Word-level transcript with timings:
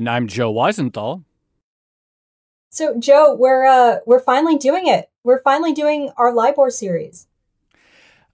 And 0.00 0.08
I'm 0.08 0.28
Joe 0.28 0.50
Weisenthal. 0.50 1.24
So, 2.70 2.98
Joe, 2.98 3.34
we're 3.34 3.66
uh, 3.66 3.98
we're 4.06 4.18
finally 4.18 4.56
doing 4.56 4.86
it. 4.86 5.10
We're 5.24 5.42
finally 5.42 5.74
doing 5.74 6.10
our 6.16 6.32
LIBOR 6.32 6.70
series. 6.70 7.26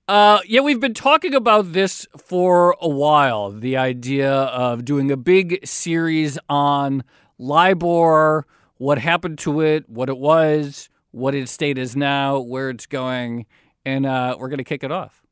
Uh, 0.07 0.39
yeah, 0.47 0.61
we've 0.61 0.79
been 0.79 0.95
talking 0.95 1.35
about 1.35 1.73
this 1.73 2.07
for 2.17 2.77
a 2.81 2.89
while. 2.89 3.51
The 3.51 3.77
idea 3.77 4.33
of 4.33 4.85
doing 4.85 5.11
a 5.11 5.17
big 5.17 5.67
series 5.67 6.39
on 6.49 7.03
LIBOR, 7.37 8.47
what 8.77 8.99
happened 8.99 9.41
to 9.41 9.61
it, 9.61 9.89
what 9.89 10.09
it 10.09 10.19
was, 10.19 10.89
what 11.11 11.35
its 11.35 11.51
state 11.51 11.79
is 11.79 11.97
now, 11.97 12.39
where 12.39 12.71
it's 12.71 12.87
going, 12.87 13.45
and 13.85 14.07
uh, 14.07 14.37
we're 14.39 14.51
going 14.51 14.59
to 14.59 14.65
kick 14.65 14.85
it 14.85 14.93
off. 14.93 15.26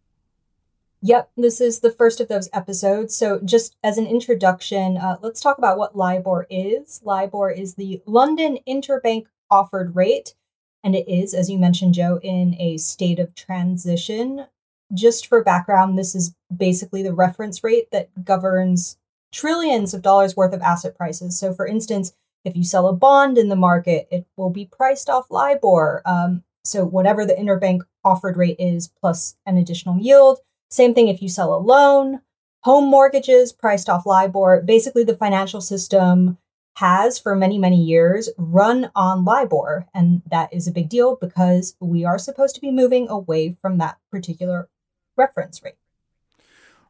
Yep, 1.06 1.32
this 1.36 1.60
is 1.60 1.80
the 1.80 1.90
first 1.90 2.18
of 2.18 2.28
those 2.28 2.48
episodes. 2.54 3.14
So, 3.14 3.38
just 3.44 3.76
as 3.84 3.98
an 3.98 4.06
introduction, 4.06 4.96
uh, 4.96 5.18
let's 5.20 5.38
talk 5.42 5.58
about 5.58 5.76
what 5.76 5.94
LIBOR 5.94 6.46
is. 6.48 7.02
LIBOR 7.04 7.50
is 7.50 7.74
the 7.74 8.00
London 8.06 8.58
Interbank 8.66 9.26
Offered 9.50 9.94
Rate, 9.94 10.34
and 10.82 10.96
it 10.96 11.06
is, 11.06 11.34
as 11.34 11.50
you 11.50 11.58
mentioned, 11.58 11.92
Joe, 11.92 12.20
in 12.22 12.56
a 12.58 12.78
state 12.78 13.18
of 13.18 13.34
transition. 13.34 14.46
Just 14.94 15.26
for 15.26 15.44
background, 15.44 15.98
this 15.98 16.14
is 16.14 16.34
basically 16.56 17.02
the 17.02 17.12
reference 17.12 17.62
rate 17.62 17.90
that 17.90 18.24
governs 18.24 18.96
trillions 19.30 19.92
of 19.92 20.00
dollars 20.00 20.34
worth 20.34 20.54
of 20.54 20.62
asset 20.62 20.96
prices. 20.96 21.38
So, 21.38 21.52
for 21.52 21.66
instance, 21.66 22.14
if 22.46 22.56
you 22.56 22.64
sell 22.64 22.88
a 22.88 22.94
bond 22.94 23.36
in 23.36 23.50
the 23.50 23.56
market, 23.56 24.08
it 24.10 24.24
will 24.38 24.48
be 24.48 24.70
priced 24.72 25.10
off 25.10 25.30
LIBOR. 25.30 26.00
Um, 26.06 26.44
so, 26.64 26.82
whatever 26.82 27.26
the 27.26 27.34
interbank 27.34 27.82
offered 28.02 28.38
rate 28.38 28.56
is 28.58 28.88
plus 29.02 29.36
an 29.44 29.58
additional 29.58 29.98
yield 29.98 30.38
same 30.74 30.94
thing 30.94 31.08
if 31.08 31.22
you 31.22 31.28
sell 31.28 31.54
a 31.54 31.58
loan, 31.58 32.20
home 32.60 32.90
mortgages 32.90 33.52
priced 33.52 33.88
off 33.88 34.06
LIBOR. 34.06 34.62
Basically, 34.62 35.04
the 35.04 35.16
financial 35.16 35.60
system 35.60 36.38
has 36.76 37.18
for 37.18 37.36
many, 37.36 37.58
many 37.58 37.80
years 37.80 38.28
run 38.36 38.90
on 38.94 39.24
LIBOR. 39.24 39.86
And 39.94 40.22
that 40.30 40.52
is 40.52 40.66
a 40.66 40.72
big 40.72 40.88
deal 40.88 41.16
because 41.16 41.76
we 41.80 42.04
are 42.04 42.18
supposed 42.18 42.54
to 42.56 42.60
be 42.60 42.72
moving 42.72 43.08
away 43.08 43.56
from 43.60 43.78
that 43.78 43.98
particular 44.10 44.68
reference 45.16 45.62
rate. 45.62 45.76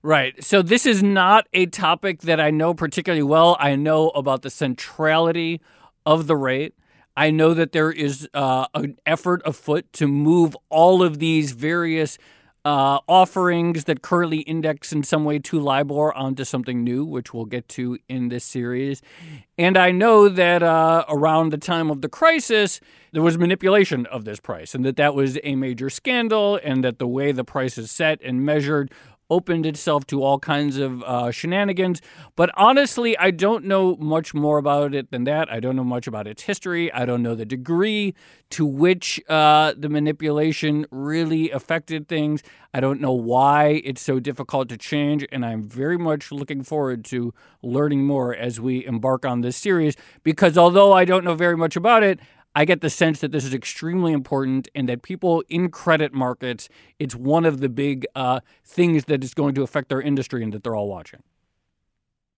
Right. 0.02 0.42
So 0.42 0.62
this 0.62 0.86
is 0.86 1.02
not 1.02 1.46
a 1.52 1.66
topic 1.66 2.22
that 2.22 2.40
I 2.40 2.50
know 2.50 2.74
particularly 2.74 3.22
well. 3.22 3.56
I 3.58 3.74
know 3.74 4.10
about 4.10 4.42
the 4.42 4.50
centrality 4.50 5.60
of 6.04 6.26
the 6.26 6.36
rate. 6.36 6.74
I 7.16 7.30
know 7.30 7.54
that 7.54 7.72
there 7.72 7.90
is 7.90 8.28
uh, 8.34 8.66
an 8.74 8.98
effort 9.06 9.40
afoot 9.44 9.92
to 9.94 10.06
move 10.06 10.56
all 10.68 11.02
of 11.02 11.20
these 11.20 11.52
various 11.52 12.18
uh, 12.64 12.98
offerings 13.06 13.84
that 13.84 14.00
currently 14.00 14.38
index 14.38 14.92
in 14.92 15.02
some 15.02 15.24
way 15.24 15.38
to 15.38 15.60
LIBOR 15.60 16.14
onto 16.14 16.44
something 16.44 16.82
new, 16.82 17.04
which 17.04 17.34
we'll 17.34 17.44
get 17.44 17.68
to 17.68 17.98
in 18.08 18.28
this 18.28 18.44
series. 18.44 19.02
And 19.58 19.76
I 19.76 19.90
know 19.90 20.28
that 20.28 20.62
uh, 20.62 21.04
around 21.08 21.50
the 21.50 21.58
time 21.58 21.90
of 21.90 22.00
the 22.00 22.08
crisis, 22.08 22.80
there 23.12 23.22
was 23.22 23.36
manipulation 23.36 24.06
of 24.06 24.24
this 24.24 24.40
price, 24.40 24.74
and 24.74 24.84
that 24.84 24.96
that 24.96 25.14
was 25.14 25.38
a 25.44 25.56
major 25.56 25.90
scandal, 25.90 26.58
and 26.64 26.82
that 26.82 26.98
the 26.98 27.06
way 27.06 27.32
the 27.32 27.44
price 27.44 27.76
is 27.76 27.90
set 27.90 28.20
and 28.22 28.44
measured 28.44 28.90
opened 29.30 29.66
itself 29.66 30.06
to 30.06 30.22
all 30.22 30.38
kinds 30.38 30.76
of 30.76 31.02
uh, 31.02 31.30
shenanigans. 31.30 32.00
But 32.36 32.50
honestly, 32.56 33.16
I 33.18 33.30
don't 33.30 33.64
know 33.64 33.96
much 33.96 34.34
more 34.34 34.58
about 34.58 34.94
it 34.94 35.10
than 35.10 35.24
that. 35.24 35.50
I 35.52 35.60
don't 35.60 35.76
know 35.76 35.84
much 35.84 36.06
about 36.06 36.26
its 36.26 36.42
history. 36.42 36.92
I 36.92 37.04
don't 37.04 37.22
know 37.22 37.34
the 37.34 37.46
degree 37.46 38.14
to 38.50 38.66
which 38.66 39.20
uh, 39.28 39.74
the 39.76 39.88
manipulation 39.88 40.86
really 40.90 41.50
affected 41.50 42.08
things. 42.08 42.42
I 42.72 42.80
don't 42.80 43.00
know 43.00 43.12
why 43.12 43.82
it's 43.84 44.02
so 44.02 44.20
difficult 44.20 44.68
to 44.68 44.76
change. 44.76 45.26
And 45.32 45.44
I'm 45.44 45.62
very 45.62 45.98
much 45.98 46.30
looking 46.30 46.62
forward 46.62 47.04
to 47.06 47.32
learning 47.62 48.04
more 48.04 48.34
as 48.34 48.60
we 48.60 48.84
embark 48.84 49.24
on 49.24 49.40
this 49.40 49.56
series 49.56 49.96
because 50.22 50.58
although 50.58 50.92
I 50.92 51.04
don't 51.04 51.24
know 51.24 51.34
very 51.34 51.56
much 51.56 51.76
about 51.76 52.02
it, 52.02 52.20
I 52.54 52.64
get 52.64 52.80
the 52.80 52.90
sense 52.90 53.20
that 53.20 53.32
this 53.32 53.44
is 53.44 53.52
extremely 53.52 54.12
important 54.12 54.68
and 54.74 54.88
that 54.88 55.02
people 55.02 55.42
in 55.48 55.70
credit 55.70 56.12
markets, 56.12 56.68
it's 56.98 57.14
one 57.14 57.44
of 57.44 57.60
the 57.60 57.68
big 57.68 58.06
uh, 58.14 58.40
things 58.64 59.06
that 59.06 59.24
is 59.24 59.34
going 59.34 59.54
to 59.56 59.62
affect 59.62 59.88
their 59.88 60.00
industry 60.00 60.42
and 60.42 60.52
that 60.52 60.62
they're 60.62 60.76
all 60.76 60.88
watching. 60.88 61.22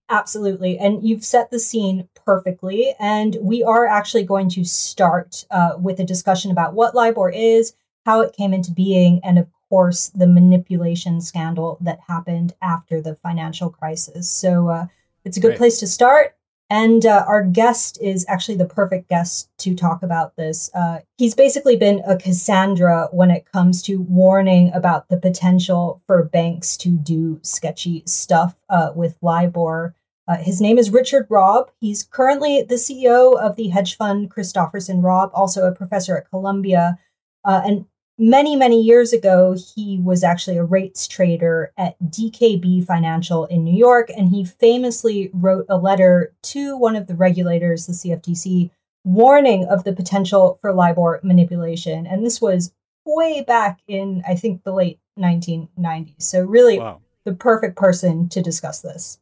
Absolutely. 0.09 0.79
And 0.79 1.07
you've 1.07 1.25
set 1.25 1.51
the 1.51 1.59
scene 1.59 2.09
perfectly. 2.25 2.95
And 2.99 3.37
we 3.41 3.63
are 3.63 3.87
actually 3.87 4.23
going 4.23 4.49
to 4.51 4.65
start 4.65 5.45
uh, 5.51 5.73
with 5.79 5.99
a 5.99 6.05
discussion 6.05 6.51
about 6.51 6.75
what 6.75 6.95
LIBOR 6.95 7.31
is, 7.31 7.75
how 8.07 8.21
it 8.21 8.35
came 8.35 8.55
into 8.55 8.71
being, 8.71 9.21
and 9.25 9.39
of 9.39 9.49
course, 9.69 10.09
the 10.11 10.29
manipulation 10.29 11.21
scandal 11.21 11.77
that 11.81 11.99
happened 12.07 12.55
after 12.63 13.01
the 13.01 13.17
financial 13.17 13.69
crisis. 13.69 14.31
So 14.31 14.69
uh, 14.69 14.87
it's 15.25 15.37
a 15.37 15.41
good 15.41 15.51
right. 15.51 15.59
place 15.59 15.81
to 15.81 15.89
start. 15.89 16.37
And 16.69 17.07
uh, 17.07 17.25
our 17.29 17.45
guest 17.45 17.99
is 18.03 18.27
actually 18.29 18.57
the 18.57 18.67
perfect 18.67 19.09
guest 19.09 19.49
to 19.59 19.75
talk 19.75 20.03
about 20.03 20.35
this. 20.35 20.69
Uh, 20.75 21.01
he's 21.17 21.35
basically 21.35 21.77
been 21.77 22.03
a 22.07 22.17
Cassandra 22.17 23.09
when 23.13 23.31
it 23.31 23.51
comes 23.53 23.83
to 23.83 24.01
warning 24.01 24.73
about 24.75 25.09
the 25.09 25.17
potential 25.17 26.03
for 26.07 26.25
banks 26.25 26.77
to 26.79 26.91
do 26.91 27.39
sketchy 27.43 28.03
stuff 28.07 28.57
uh, 28.69 28.91
with 28.97 29.17
LIBOR. 29.23 29.95
Uh, 30.29 30.39
his 30.39 30.61
name 30.61 30.77
is 30.77 30.91
Richard 30.91 31.27
Robb. 31.31 31.71
He's 31.81 32.03
currently 32.03 32.63
the 32.63 32.75
CEO 32.75 33.39
of 33.39 33.55
the 33.55 33.69
hedge 33.69 33.97
fund 33.97 34.29
Christofferson 34.29 35.05
Robb, 35.05 35.31
also 35.35 35.67
a 35.67 35.73
professor 35.73 36.17
at 36.17 36.29
Columbia. 36.29 36.99
Uh, 37.45 37.63
and 37.65 37.87
many, 38.19 38.57
many 38.57 38.81
years 38.81 39.13
ago, 39.13 39.57
he 39.75 39.99
was 39.99 40.25
actually 40.25 40.57
a 40.57 40.65
rates 40.65 41.07
trader 41.07 41.73
at 41.77 41.97
DKB 42.03 42.85
Financial 42.85 43.45
in 43.47 43.65
New 43.65 43.77
York. 43.77 44.11
And 44.17 44.29
he 44.29 44.45
famously 44.45 45.31
wrote 45.33 45.67
a 45.69 45.77
letter 45.77 46.35
to 46.45 46.77
one 46.77 46.97
of 46.97 47.07
the 47.07 47.15
regulators, 47.15 47.87
the 47.87 47.93
CFTC, 47.93 48.71
warning 49.05 49.67
of 49.67 49.85
the 49.85 49.93
potential 49.93 50.59
for 50.61 50.73
LIBOR 50.73 51.21
manipulation. 51.23 52.07
And 52.07 52.25
this 52.25 52.41
was 52.41 52.73
way 53.05 53.43
back 53.43 53.81
in, 53.87 54.23
I 54.27 54.35
think, 54.35 54.65
the 54.65 54.73
late 54.73 54.99
1990s. 55.19 56.23
So, 56.23 56.43
really, 56.43 56.79
wow. 56.79 57.01
the 57.25 57.33
perfect 57.33 57.77
person 57.77 58.29
to 58.31 58.43
discuss 58.43 58.81
this. 58.81 59.21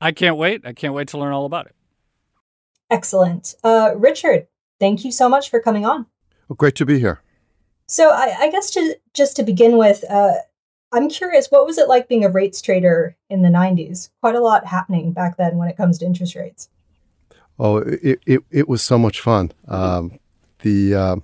I 0.00 0.12
can't 0.12 0.36
wait. 0.36 0.62
I 0.64 0.72
can't 0.72 0.94
wait 0.94 1.08
to 1.08 1.18
learn 1.18 1.32
all 1.32 1.44
about 1.44 1.66
it. 1.66 1.74
Excellent. 2.90 3.54
Uh, 3.62 3.92
Richard, 3.94 4.48
thank 4.80 5.04
you 5.04 5.12
so 5.12 5.28
much 5.28 5.50
for 5.50 5.60
coming 5.60 5.84
on. 5.84 6.06
Well, 6.48 6.56
great 6.56 6.74
to 6.76 6.86
be 6.86 6.98
here. 6.98 7.20
So 7.90 8.10
I, 8.10 8.36
I 8.38 8.50
guess 8.52 8.70
to 8.70 8.94
just 9.14 9.34
to 9.34 9.42
begin 9.42 9.76
with, 9.76 10.04
uh, 10.08 10.34
I'm 10.92 11.08
curious, 11.08 11.48
what 11.48 11.66
was 11.66 11.76
it 11.76 11.88
like 11.88 12.08
being 12.08 12.24
a 12.24 12.28
rates 12.28 12.62
trader 12.62 13.16
in 13.28 13.42
the 13.42 13.48
90s? 13.48 14.10
Quite 14.20 14.36
a 14.36 14.40
lot 14.40 14.64
happening 14.64 15.10
back 15.10 15.36
then 15.36 15.56
when 15.56 15.68
it 15.68 15.76
comes 15.76 15.98
to 15.98 16.06
interest 16.06 16.36
rates. 16.36 16.68
Oh, 17.58 17.78
it, 17.78 18.20
it, 18.24 18.44
it 18.48 18.68
was 18.68 18.80
so 18.80 18.96
much 18.96 19.20
fun. 19.20 19.50
Um, 19.66 20.20
the 20.62 20.94
uh, 20.94 21.16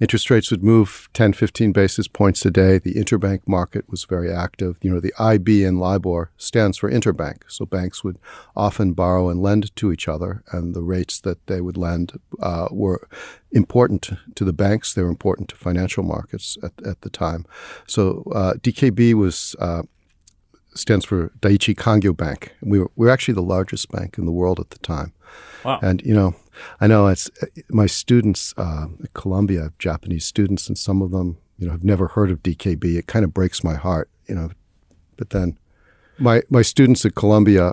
interest 0.00 0.30
rates 0.30 0.50
would 0.50 0.62
move 0.62 1.08
10, 1.14 1.32
15 1.32 1.72
basis 1.72 2.08
points 2.08 2.44
a 2.44 2.50
day. 2.50 2.78
The 2.78 2.94
interbank 2.94 3.40
market 3.46 3.88
was 3.88 4.04
very 4.04 4.32
active. 4.32 4.78
You 4.82 4.92
know, 4.92 5.00
the 5.00 5.14
IB 5.18 5.64
in 5.64 5.78
LIBOR 5.78 6.30
stands 6.36 6.78
for 6.78 6.90
interbank. 6.90 7.42
So 7.48 7.64
banks 7.64 8.02
would 8.04 8.18
often 8.56 8.92
borrow 8.92 9.28
and 9.28 9.40
lend 9.40 9.74
to 9.76 9.92
each 9.92 10.08
other, 10.08 10.42
and 10.52 10.74
the 10.74 10.82
rates 10.82 11.20
that 11.20 11.46
they 11.46 11.60
would 11.60 11.76
lend 11.76 12.18
uh, 12.40 12.68
were 12.70 13.08
important 13.52 14.10
to 14.34 14.44
the 14.44 14.52
banks. 14.52 14.94
They 14.94 15.02
were 15.02 15.08
important 15.08 15.48
to 15.50 15.56
financial 15.56 16.02
markets 16.02 16.56
at, 16.62 16.72
at 16.86 17.00
the 17.02 17.10
time. 17.10 17.46
So 17.86 18.24
uh, 18.34 18.54
DKB 18.54 19.14
was 19.14 19.56
uh, 19.58 19.82
stands 20.74 21.04
for 21.04 21.30
Daiichi 21.40 21.74
Kangyo 21.74 22.16
Bank. 22.16 22.54
We 22.62 22.78
were, 22.78 22.90
we 22.96 23.06
were 23.06 23.12
actually 23.12 23.34
the 23.34 23.42
largest 23.42 23.90
bank 23.90 24.18
in 24.18 24.24
the 24.24 24.32
world 24.32 24.60
at 24.60 24.70
the 24.70 24.78
time. 24.78 25.12
Wow. 25.64 25.78
And 25.82 26.02
you 26.02 26.14
know, 26.14 26.34
I 26.80 26.86
know 26.86 27.06
it's 27.08 27.30
my 27.68 27.86
students 27.86 28.54
uh, 28.56 28.86
at 29.02 29.14
Columbia, 29.14 29.72
Japanese 29.78 30.24
students, 30.24 30.68
and 30.68 30.76
some 30.76 31.02
of 31.02 31.10
them, 31.10 31.38
you 31.58 31.66
know, 31.66 31.72
have 31.72 31.84
never 31.84 32.08
heard 32.08 32.30
of 32.30 32.42
DKB. 32.42 32.96
It 32.96 33.06
kind 33.06 33.24
of 33.24 33.34
breaks 33.34 33.62
my 33.64 33.74
heart, 33.74 34.10
you 34.26 34.34
know. 34.34 34.50
But 35.16 35.30
then, 35.30 35.58
my 36.18 36.42
my 36.50 36.62
students 36.62 37.04
at 37.04 37.14
Columbia, 37.14 37.72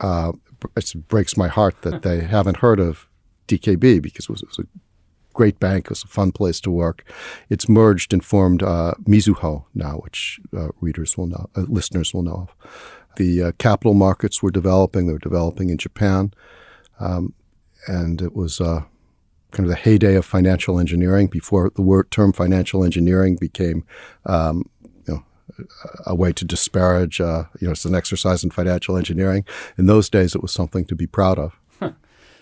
uh, 0.00 0.32
it 0.76 1.08
breaks 1.08 1.36
my 1.36 1.48
heart 1.48 1.82
that 1.82 2.02
they 2.02 2.20
haven't 2.36 2.58
heard 2.58 2.80
of 2.80 3.08
DKB 3.48 4.02
because 4.02 4.24
it 4.24 4.30
was, 4.30 4.42
it 4.42 4.48
was, 4.48 4.58
a 4.58 4.66
great 5.32 5.60
bank. 5.60 5.86
It 5.86 5.90
was 5.90 6.02
a 6.02 6.08
fun 6.08 6.32
place 6.32 6.60
to 6.62 6.70
work. 6.70 7.04
It's 7.50 7.68
merged 7.68 8.12
and 8.12 8.24
formed 8.24 8.62
uh, 8.62 8.94
Mizuho 9.04 9.64
now, 9.74 9.98
which 9.98 10.40
uh, 10.56 10.68
readers 10.80 11.16
will 11.16 11.26
know, 11.26 11.50
uh, 11.54 11.64
listeners 11.68 12.14
will 12.14 12.22
know 12.22 12.48
of. 12.48 12.76
The 13.16 13.42
uh, 13.42 13.52
capital 13.58 13.94
markets 13.94 14.42
were 14.42 14.50
developing. 14.50 15.06
They 15.06 15.12
were 15.12 15.18
developing 15.18 15.70
in 15.70 15.78
Japan. 15.78 16.32
Um, 16.98 17.34
and 17.86 18.20
it 18.22 18.34
was 18.34 18.60
uh, 18.60 18.82
kind 19.50 19.64
of 19.64 19.68
the 19.68 19.76
heyday 19.76 20.14
of 20.14 20.24
financial 20.24 20.78
engineering 20.78 21.26
before 21.26 21.70
the 21.74 21.82
word 21.82 22.10
term 22.10 22.32
financial 22.32 22.84
engineering 22.84 23.36
became 23.40 23.84
um, 24.24 24.68
you 25.06 25.14
know, 25.14 25.24
a 26.04 26.14
way 26.14 26.32
to 26.32 26.44
disparage, 26.44 27.20
uh, 27.20 27.44
you 27.60 27.66
know, 27.66 27.72
it's 27.72 27.84
an 27.84 27.94
exercise 27.94 28.44
in 28.44 28.50
financial 28.50 28.96
engineering. 28.96 29.44
In 29.78 29.86
those 29.86 30.10
days, 30.10 30.34
it 30.34 30.42
was 30.42 30.52
something 30.52 30.84
to 30.86 30.94
be 30.94 31.06
proud 31.06 31.38
of. 31.38 31.58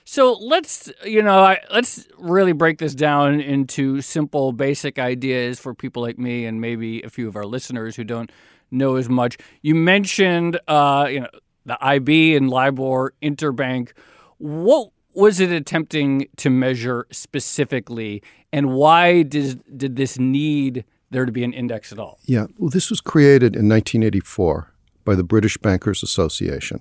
So 0.05 0.35
let's, 0.35 0.93
you 1.03 1.23
know, 1.23 1.39
I, 1.39 1.61
let's 1.73 2.07
really 2.19 2.53
break 2.53 2.79
this 2.79 2.95
down 2.95 3.41
into 3.41 4.03
simple, 4.03 4.53
basic 4.53 4.99
ideas 4.99 5.59
for 5.59 5.75
people 5.75 6.03
like 6.03 6.19
me 6.19 6.45
and 6.45 6.61
maybe 6.61 7.03
a 7.03 7.09
few 7.09 7.27
of 7.27 7.37
our 7.37 7.47
listeners 7.47 7.97
who 7.97 8.05
don't 8.05 8.31
know 8.71 8.97
as 8.97 9.09
much. 9.09 9.39
You 9.63 9.75
mentioned, 9.75 10.61
uh, 10.69 11.09
you 11.11 11.21
know, 11.21 11.29
the 11.65 11.83
IB 11.83 12.37
and 12.37 12.51
LIBOR 12.51 13.15
interbank. 13.23 13.93
What 14.37 14.91
was 15.15 15.41
it 15.41 15.51
attempting 15.51 16.27
to 16.37 16.51
measure 16.51 17.07
specifically, 17.11 18.23
and 18.53 18.73
why 18.73 19.23
did 19.23 19.63
did 19.77 19.97
this 19.97 20.19
need 20.19 20.85
there 21.11 21.27
to 21.27 21.33
be 21.33 21.45
an 21.45 21.53
index 21.53 21.93
at 21.93 21.99
all? 21.99 22.19
Yeah, 22.25 22.47
well, 22.59 22.71
this 22.71 22.91
was 22.91 23.01
created 23.01 23.55
in 23.55 23.69
1984 23.69 24.73
by 25.05 25.15
the 25.15 25.25
British 25.25 25.57
Bankers 25.59 26.03
Association. 26.03 26.81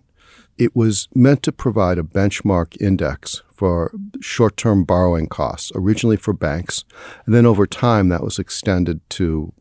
It 0.57 0.75
was 0.75 1.07
meant 1.15 1.44
to 1.44 1.51
provide 1.51 1.97
a 1.97 2.03
benchmark 2.03 2.80
index 2.80 3.41
for 3.53 3.91
short 4.21 4.57
term 4.57 4.83
borrowing 4.83 5.27
costs, 5.27 5.71
originally 5.75 6.18
for 6.18 6.33
banks. 6.33 6.83
And 7.25 7.33
then 7.33 7.45
over 7.45 7.65
time, 7.65 8.09
that 8.09 8.24
was 8.24 8.39
extended 8.39 9.01
to 9.12 9.53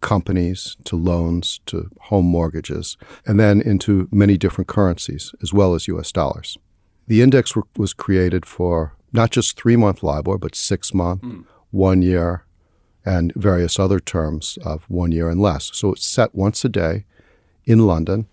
companies, 0.00 0.76
to 0.84 0.96
loans, 0.96 1.60
to 1.66 1.88
home 2.00 2.26
mortgages, 2.26 2.96
and 3.24 3.38
then 3.38 3.60
into 3.60 4.08
many 4.10 4.36
different 4.36 4.68
currencies, 4.68 5.32
as 5.42 5.52
well 5.52 5.74
as 5.74 5.88
US 5.88 6.12
dollars. 6.12 6.58
The 7.06 7.22
index 7.22 7.54
was 7.76 7.92
created 7.92 8.46
for 8.46 8.94
not 9.12 9.30
just 9.30 9.56
three 9.56 9.76
month 9.76 10.02
LIBOR, 10.02 10.38
but 10.38 10.54
six 10.54 10.94
month, 10.94 11.22
mm. 11.22 11.44
one 11.70 12.02
year, 12.02 12.44
and 13.04 13.32
various 13.34 13.78
other 13.78 14.00
terms 14.00 14.58
of 14.64 14.84
one 14.88 15.12
year 15.12 15.28
and 15.28 15.40
less. 15.40 15.70
So 15.74 15.92
it's 15.92 16.06
set 16.06 16.34
once 16.34 16.64
a 16.64 16.68
day 16.68 17.04
in 17.64 17.86
London. 17.86 18.26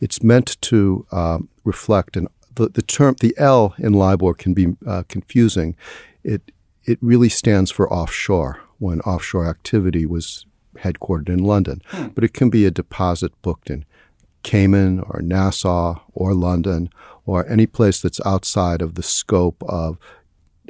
It's 0.00 0.22
meant 0.22 0.60
to 0.62 1.06
uh, 1.12 1.38
reflect 1.64 2.16
an 2.16 2.28
the, 2.54 2.68
the 2.68 2.82
term 2.82 3.16
the 3.20 3.34
L 3.38 3.74
in 3.78 3.92
LIBOR 3.94 4.34
can 4.34 4.52
be 4.52 4.76
uh, 4.86 5.04
confusing. 5.08 5.76
It 6.22 6.52
it 6.84 6.98
really 7.00 7.28
stands 7.28 7.70
for 7.70 7.92
offshore 7.92 8.60
when 8.78 9.00
offshore 9.02 9.48
activity 9.48 10.04
was 10.04 10.44
headquartered 10.78 11.28
in 11.28 11.44
London, 11.44 11.80
hmm. 11.86 12.08
but 12.08 12.24
it 12.24 12.34
can 12.34 12.50
be 12.50 12.66
a 12.66 12.70
deposit 12.70 13.32
booked 13.42 13.70
in 13.70 13.84
Cayman 14.42 15.00
or 15.00 15.22
Nassau 15.22 16.00
or 16.12 16.34
London 16.34 16.90
or 17.26 17.48
any 17.48 17.66
place 17.66 18.00
that's 18.00 18.20
outside 18.24 18.82
of 18.82 18.94
the 18.94 19.02
scope 19.02 19.62
of 19.68 19.98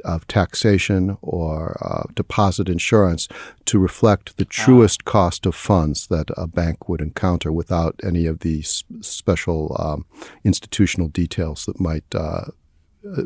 of 0.03 0.27
taxation 0.27 1.17
or 1.21 1.77
uh, 1.81 2.03
deposit 2.13 2.67
insurance 2.67 3.27
to 3.65 3.79
reflect 3.79 4.35
the 4.37 4.45
ah. 4.45 4.51
truest 4.51 5.05
cost 5.05 5.45
of 5.45 5.55
funds 5.55 6.07
that 6.07 6.29
a 6.35 6.45
bank 6.45 6.89
would 6.89 7.01
encounter 7.01 7.51
without 7.51 7.95
any 8.03 8.25
of 8.25 8.39
the 8.39 8.61
special 8.61 9.75
um, 9.79 10.05
institutional 10.43 11.07
details 11.07 11.65
that 11.65 11.79
might 11.79 12.03
uh, 12.13 12.45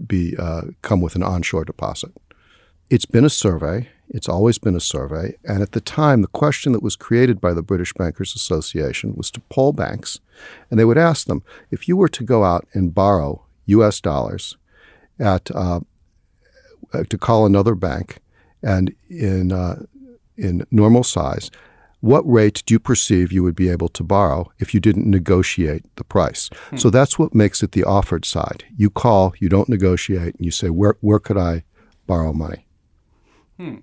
be 0.06 0.36
uh, 0.38 0.62
come 0.82 1.02
with 1.02 1.16
an 1.16 1.24
onshore 1.24 1.66
deposit. 1.66 2.12
It's 2.90 3.06
been 3.06 3.26
a 3.26 3.30
survey. 3.30 3.90
It's 4.10 4.30
always 4.30 4.58
been 4.58 4.76
a 4.76 4.80
survey. 4.80 5.36
And 5.44 5.62
at 5.62 5.74
the 5.74 5.82
time, 5.82 6.22
the 6.22 6.28
question 6.28 6.72
that 6.72 6.84
was 6.84 6.96
created 6.96 7.42
by 7.42 7.54
the 7.54 7.62
British 7.62 7.94
Bankers 7.94 8.36
Association 8.36 9.14
was 9.16 9.30
to 9.32 9.42
poll 9.50 9.74
banks. 9.74 10.20
And 10.70 10.80
they 10.80 10.86
would 10.86 10.98
ask 10.98 11.28
them 11.28 11.44
if 11.72 11.88
you 11.88 11.98
were 11.98 12.08
to 12.10 12.24
go 12.24 12.44
out 12.44 12.68
and 12.74 12.96
borrow 12.96 13.44
US 13.66 14.00
dollars 14.00 14.58
at, 15.20 15.52
uh, 15.52 15.82
uh, 16.94 17.04
to 17.10 17.18
call 17.18 17.46
another 17.46 17.76
bank 17.76 18.20
and 18.64 18.96
in, 19.10 19.52
uh, 19.52 19.84
in 20.38 20.66
normal 20.72 21.04
size, 21.04 21.52
what 22.00 22.22
rate 22.32 22.64
do 22.66 22.76
you 22.76 22.80
perceive 22.80 23.32
you 23.32 23.44
would 23.44 23.56
be 23.56 23.70
able 23.70 23.90
to 23.90 24.04
borrow 24.04 24.52
if 24.60 24.74
you 24.74 24.80
didn't 24.80 25.10
negotiate 25.10 25.84
the 25.96 26.04
price? 26.04 26.50
Hmm. 26.70 26.78
So 26.78 26.90
that's 26.90 27.18
what 27.18 27.34
makes 27.34 27.64
it 27.64 27.72
the 27.72 27.84
offered 27.84 28.24
side. 28.24 28.64
You 28.78 28.90
call, 28.90 29.34
you 29.40 29.50
don't 29.50 29.70
negotiate, 29.70 30.36
and 30.36 30.46
you 30.46 30.52
say, 30.52 30.70
where, 30.70 30.96
where 31.02 31.20
could 31.20 31.38
I 31.38 31.64
borrow 32.06 32.34
money? 32.34 32.66
Hmm. 33.58 33.78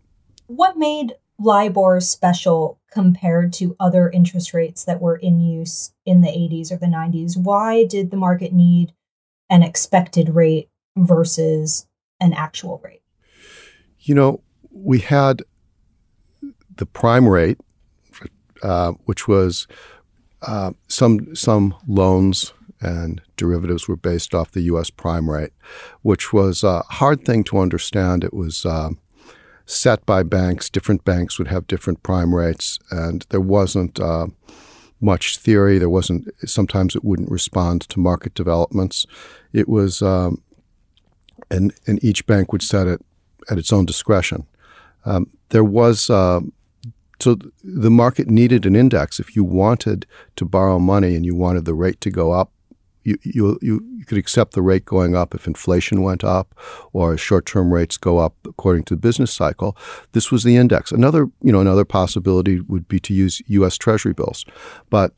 What 0.46 0.76
made 0.76 1.14
LIBOR 1.38 2.00
special 2.00 2.78
compared 2.90 3.52
to 3.54 3.76
other 3.80 4.10
interest 4.10 4.54
rates 4.54 4.84
that 4.84 5.00
were 5.00 5.16
in 5.16 5.40
use 5.40 5.92
in 6.04 6.20
the 6.20 6.28
80s 6.28 6.70
or 6.70 6.76
the 6.76 6.86
90s? 6.86 7.36
Why 7.36 7.84
did 7.84 8.10
the 8.10 8.16
market 8.16 8.52
need 8.52 8.92
an 9.50 9.62
expected 9.62 10.30
rate 10.30 10.68
versus 10.96 11.86
an 12.20 12.32
actual 12.32 12.80
rate? 12.84 13.02
You 14.00 14.14
know, 14.14 14.42
we 14.70 15.00
had 15.00 15.42
the 16.76 16.86
prime 16.86 17.28
rate, 17.28 17.58
uh, 18.62 18.92
which 19.04 19.26
was 19.26 19.66
uh, 20.42 20.72
some 20.88 21.34
some 21.34 21.74
loans 21.88 22.52
and 22.80 23.22
derivatives 23.36 23.88
were 23.88 23.96
based 23.96 24.34
off 24.34 24.50
the 24.50 24.62
U.S. 24.62 24.90
prime 24.90 25.30
rate, 25.30 25.52
which 26.02 26.32
was 26.32 26.62
a 26.62 26.80
hard 26.82 27.24
thing 27.24 27.42
to 27.44 27.58
understand. 27.58 28.24
It 28.24 28.34
was 28.34 28.66
uh, 28.66 28.90
set 29.66 30.04
by 30.06 30.22
banks. 30.22 30.68
Different 30.68 31.04
banks 31.04 31.38
would 31.38 31.48
have 31.48 31.66
different 31.66 32.02
prime 32.02 32.34
rates, 32.34 32.78
and 32.90 33.24
there 33.30 33.40
wasn't 33.40 34.00
uh, 34.00 34.26
much 35.00 35.38
theory. 35.38 35.78
There 35.78 35.90
wasn't. 35.90 36.28
Sometimes 36.48 36.94
it 36.94 37.04
wouldn't 37.04 37.30
respond 37.30 37.82
to 37.82 38.00
market 38.00 38.34
developments. 38.34 39.06
It 39.52 39.68
was, 39.68 40.02
um, 40.02 40.42
and 41.50 41.72
and 41.86 42.02
each 42.04 42.26
bank 42.26 42.52
would 42.52 42.62
set 42.62 42.86
it 42.86 43.00
at 43.50 43.58
its 43.58 43.72
own 43.72 43.86
discretion. 43.86 44.46
Um, 45.04 45.30
there 45.50 45.64
was. 45.64 46.10
Uh, 46.10 46.40
so 47.20 47.36
the 47.62 47.90
market 47.90 48.28
needed 48.28 48.66
an 48.66 48.76
index. 48.76 49.20
If 49.20 49.36
you 49.36 49.44
wanted 49.44 50.04
to 50.36 50.44
borrow 50.44 50.78
money 50.78 51.14
and 51.14 51.24
you 51.24 51.34
wanted 51.34 51.64
the 51.64 51.72
rate 51.72 52.00
to 52.02 52.10
go 52.10 52.32
up, 52.32 52.50
you, 53.04 53.18
you, 53.22 53.58
you 53.60 54.04
could 54.06 54.18
accept 54.18 54.54
the 54.54 54.62
rate 54.62 54.84
going 54.84 55.14
up 55.14 55.34
if 55.34 55.46
inflation 55.46 56.02
went 56.02 56.24
up 56.24 56.54
or 56.92 57.16
short-term 57.16 57.72
rates 57.72 57.96
go 57.96 58.18
up 58.18 58.34
according 58.44 58.84
to 58.84 58.94
the 58.94 59.00
business 59.00 59.32
cycle. 59.32 59.76
This 60.12 60.32
was 60.32 60.42
the 60.42 60.56
index. 60.56 60.90
Another, 60.90 61.30
you 61.42 61.52
know, 61.52 61.60
another 61.60 61.84
possibility 61.84 62.60
would 62.60 62.88
be 62.88 62.98
to 63.00 63.14
use 63.14 63.42
U.S. 63.46 63.76
Treasury 63.76 64.14
bills, 64.14 64.44
but 64.90 65.12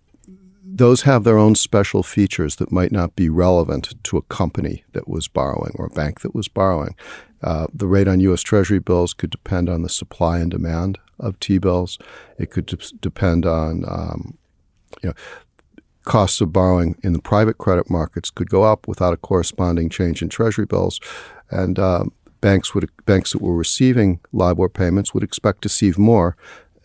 those 0.69 1.03
have 1.03 1.25
their 1.25 1.39
own 1.39 1.55
special 1.55 2.03
features 2.03 2.57
that 2.57 2.73
might 2.73 2.93
not 2.93 3.17
be 3.17 3.31
relevant 3.31 3.95
to 4.05 4.17
a 4.19 4.23
company 4.23 4.85
that 4.93 5.09
was 5.09 5.29
borrowing 5.29 5.73
or 5.77 5.87
a 5.87 5.91
bank 5.91 6.21
that 6.21 6.35
was 6.35 6.49
borrowing. 6.49 6.95
Uh, 7.43 7.67
the 7.73 7.87
rate 7.87 8.09
on 8.09 8.21
U.S. 8.21 8.43
Treasury 8.43 8.81
bills 8.81 9.15
could 9.15 9.31
depend 9.31 9.71
on 9.71 9.83
the 9.83 9.89
supply 9.89 10.39
and 10.39 10.51
demand 10.51 10.99
of 11.19 11.39
T-bills. 11.41 11.99
It 12.39 12.51
could 12.51 12.67
de- 12.67 12.77
depend 13.01 13.47
on 13.47 13.85
um, 13.87 14.37
you 15.03 15.11
know, 15.11 15.15
costs 16.07 16.41
of 16.41 16.53
borrowing 16.53 16.97
in 17.03 17.13
the 17.13 17.21
private 17.21 17.59
credit 17.59 17.91
markets 17.91 18.31
could 18.31 18.49
go 18.49 18.63
up 18.63 18.89
without 18.89 19.13
a 19.13 19.19
corresponding 19.19 19.91
change 19.91 20.23
in 20.23 20.31
treasury 20.31 20.65
bills, 20.65 20.99
and 21.51 21.79
uh, 21.79 22.05
banks 22.41 22.75
would 22.75 22.89
banks 23.05 23.33
that 23.33 23.43
were 23.43 23.55
receiving 23.55 24.21
LIBOR 24.33 24.71
payments 24.71 25.13
would 25.13 25.23
expect 25.23 25.63
to 25.63 25.67
receive 25.67 25.99
more, 25.99 26.37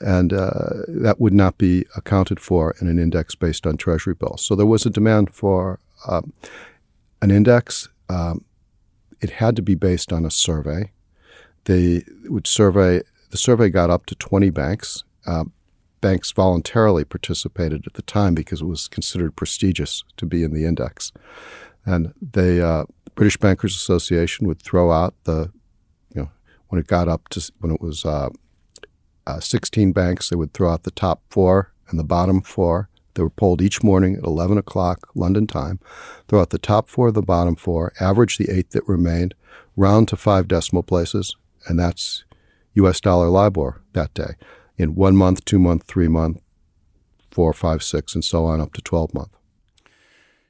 and 0.01 0.33
uh, 0.33 0.83
that 0.87 1.21
would 1.21 1.33
not 1.33 1.57
be 1.57 1.85
accounted 1.95 2.39
for 2.39 2.75
in 2.81 2.87
an 2.87 2.99
index 2.99 3.35
based 3.35 3.65
on 3.65 3.77
treasury 3.77 4.15
bills. 4.15 4.43
So 4.43 4.55
there 4.55 4.65
was 4.65 4.85
a 4.85 4.89
demand 4.89 5.33
for 5.33 5.79
um, 6.07 6.33
an 7.21 7.31
index. 7.31 7.87
Um, 8.09 8.43
it 9.21 9.29
had 9.29 9.55
to 9.55 9.61
be 9.61 9.75
based 9.75 10.11
on 10.11 10.25
a 10.25 10.31
survey. 10.31 10.91
they 11.65 12.03
would 12.25 12.47
survey. 12.47 13.01
The 13.29 13.37
survey 13.37 13.69
got 13.69 13.89
up 13.89 14.07
to 14.07 14.15
20 14.15 14.49
banks. 14.49 15.03
Uh, 15.25 15.45
banks 16.01 16.31
voluntarily 16.31 17.05
participated 17.05 17.85
at 17.85 17.93
the 17.93 18.01
time 18.01 18.33
because 18.33 18.61
it 18.61 18.65
was 18.65 18.87
considered 18.87 19.35
prestigious 19.35 20.03
to 20.17 20.25
be 20.25 20.43
in 20.43 20.53
the 20.53 20.65
index, 20.65 21.11
and 21.85 22.13
the 22.21 22.65
uh, 22.65 22.85
British 23.15 23.37
Bankers 23.37 23.75
Association 23.75 24.47
would 24.47 24.61
throw 24.61 24.91
out 24.91 25.13
the, 25.23 25.51
you 26.13 26.23
know, 26.23 26.29
when 26.67 26.79
it 26.79 26.87
got 26.87 27.07
up 27.07 27.29
to 27.29 27.51
when 27.59 27.71
it 27.71 27.81
was 27.81 28.05
uh, 28.05 28.29
uh, 29.27 29.39
16 29.39 29.91
banks, 29.91 30.29
they 30.29 30.35
would 30.35 30.53
throw 30.53 30.71
out 30.71 30.83
the 30.83 30.91
top 30.91 31.21
four 31.29 31.71
and 31.89 31.99
the 31.99 32.03
bottom 32.03 32.41
four. 32.41 32.89
They 33.13 33.23
were 33.23 33.29
polled 33.29 33.61
each 33.61 33.83
morning 33.83 34.15
at 34.15 34.23
11 34.23 34.57
o'clock 34.57 35.09
London 35.15 35.45
time. 35.45 35.79
Throw 36.27 36.41
out 36.41 36.51
the 36.51 36.57
top 36.57 36.87
four, 36.87 37.11
the 37.11 37.21
bottom 37.21 37.55
four, 37.55 37.91
average 37.99 38.37
the 38.37 38.49
eight 38.49 38.71
that 38.71 38.87
remained, 38.87 39.35
round 39.75 40.07
to 40.07 40.15
five 40.15 40.47
decimal 40.47 40.83
places, 40.83 41.35
and 41.67 41.77
that's 41.77 42.23
U.S. 42.75 43.01
dollar 43.01 43.27
LIBOR 43.27 43.81
that 43.93 44.13
day 44.13 44.35
in 44.81 44.95
one 44.95 45.15
month, 45.15 45.45
two 45.45 45.59
month, 45.59 45.83
three 45.83 46.07
month, 46.07 46.41
four, 47.29 47.53
five, 47.53 47.83
six, 47.83 48.15
and 48.15 48.23
so 48.23 48.45
on 48.45 48.59
up 48.59 48.73
to 48.73 48.81
12 48.81 49.13
month. 49.13 49.37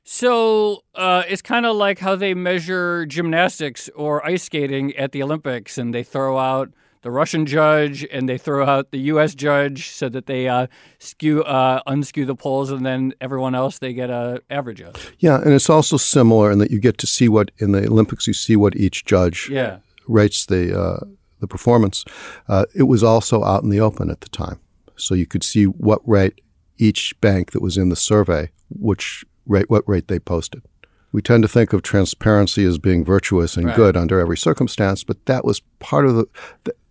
So 0.03 0.83
uh, 0.95 1.23
it's 1.27 1.41
kind 1.41 1.65
of 1.65 1.75
like 1.75 1.99
how 1.99 2.15
they 2.15 2.33
measure 2.33 3.05
gymnastics 3.05 3.89
or 3.95 4.25
ice 4.25 4.43
skating 4.43 4.95
at 4.95 5.11
the 5.11 5.21
Olympics, 5.21 5.77
and 5.77 5.93
they 5.93 6.03
throw 6.03 6.37
out 6.37 6.71
the 7.01 7.11
Russian 7.11 7.45
judge 7.45 8.05
and 8.11 8.29
they 8.29 8.37
throw 8.37 8.65
out 8.65 8.91
the 8.91 8.99
U.S. 8.99 9.33
judge 9.33 9.89
so 9.89 10.07
that 10.09 10.27
they 10.27 10.47
uh, 10.47 10.67
skew 10.99 11.43
uh, 11.43 11.81
unskew 11.87 12.25
the 12.25 12.35
polls, 12.35 12.71
and 12.71 12.85
then 12.85 13.13
everyone 13.21 13.55
else 13.55 13.79
they 13.79 13.93
get 13.93 14.09
a 14.09 14.41
average 14.49 14.81
of. 14.81 14.95
Yeah, 15.19 15.41
and 15.41 15.53
it's 15.53 15.69
also 15.69 15.97
similar 15.97 16.51
in 16.51 16.59
that 16.59 16.71
you 16.71 16.79
get 16.79 16.97
to 16.99 17.07
see 17.07 17.27
what 17.27 17.51
in 17.57 17.71
the 17.71 17.85
Olympics 17.87 18.27
you 18.27 18.33
see 18.33 18.55
what 18.55 18.75
each 18.75 19.05
judge 19.05 19.49
yeah. 19.49 19.79
rates 20.07 20.45
the 20.45 20.79
uh, 20.79 21.05
the 21.41 21.47
performance. 21.47 22.05
Uh, 22.47 22.65
it 22.73 22.83
was 22.83 23.03
also 23.03 23.43
out 23.43 23.63
in 23.63 23.69
the 23.69 23.81
open 23.81 24.09
at 24.09 24.21
the 24.21 24.29
time, 24.29 24.59
so 24.95 25.13
you 25.13 25.25
could 25.25 25.43
see 25.43 25.65
what 25.65 26.01
rate 26.07 26.39
each 26.77 27.19
bank 27.21 27.51
that 27.51 27.61
was 27.61 27.77
in 27.77 27.89
the 27.89 27.95
survey, 27.95 28.49
which 28.69 29.25
rate 29.45 29.69
what 29.69 29.87
rate 29.87 30.07
they 30.07 30.19
posted. 30.19 30.63
We 31.11 31.21
tend 31.21 31.43
to 31.43 31.49
think 31.49 31.73
of 31.73 31.81
transparency 31.81 32.63
as 32.63 32.77
being 32.77 33.03
virtuous 33.03 33.57
and 33.57 33.65
right. 33.65 33.75
good 33.75 33.97
under 33.97 34.19
every 34.19 34.37
circumstance, 34.37 35.03
but 35.03 35.25
that 35.25 35.43
was 35.43 35.61
part 35.79 36.05
of 36.05 36.15
the 36.15 36.27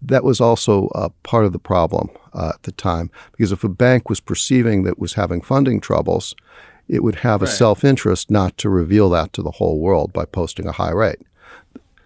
that 0.02 0.24
was 0.24 0.40
also 0.40 0.88
uh, 0.88 1.10
part 1.22 1.44
of 1.44 1.52
the 1.52 1.58
problem 1.58 2.08
uh, 2.32 2.52
at 2.54 2.62
the 2.62 2.72
time 2.72 3.10
because 3.32 3.52
if 3.52 3.64
a 3.64 3.68
bank 3.68 4.08
was 4.08 4.20
perceiving 4.20 4.82
that 4.84 4.98
was 4.98 5.14
having 5.14 5.40
funding 5.40 5.80
troubles, 5.80 6.34
it 6.88 7.02
would 7.02 7.16
have 7.16 7.40
right. 7.40 7.50
a 7.50 7.52
self 7.52 7.84
interest 7.84 8.30
not 8.30 8.56
to 8.58 8.68
reveal 8.68 9.10
that 9.10 9.32
to 9.34 9.42
the 9.42 9.52
whole 9.52 9.78
world 9.78 10.12
by 10.12 10.24
posting 10.24 10.66
a 10.66 10.72
high 10.72 10.92
rate. 10.92 11.20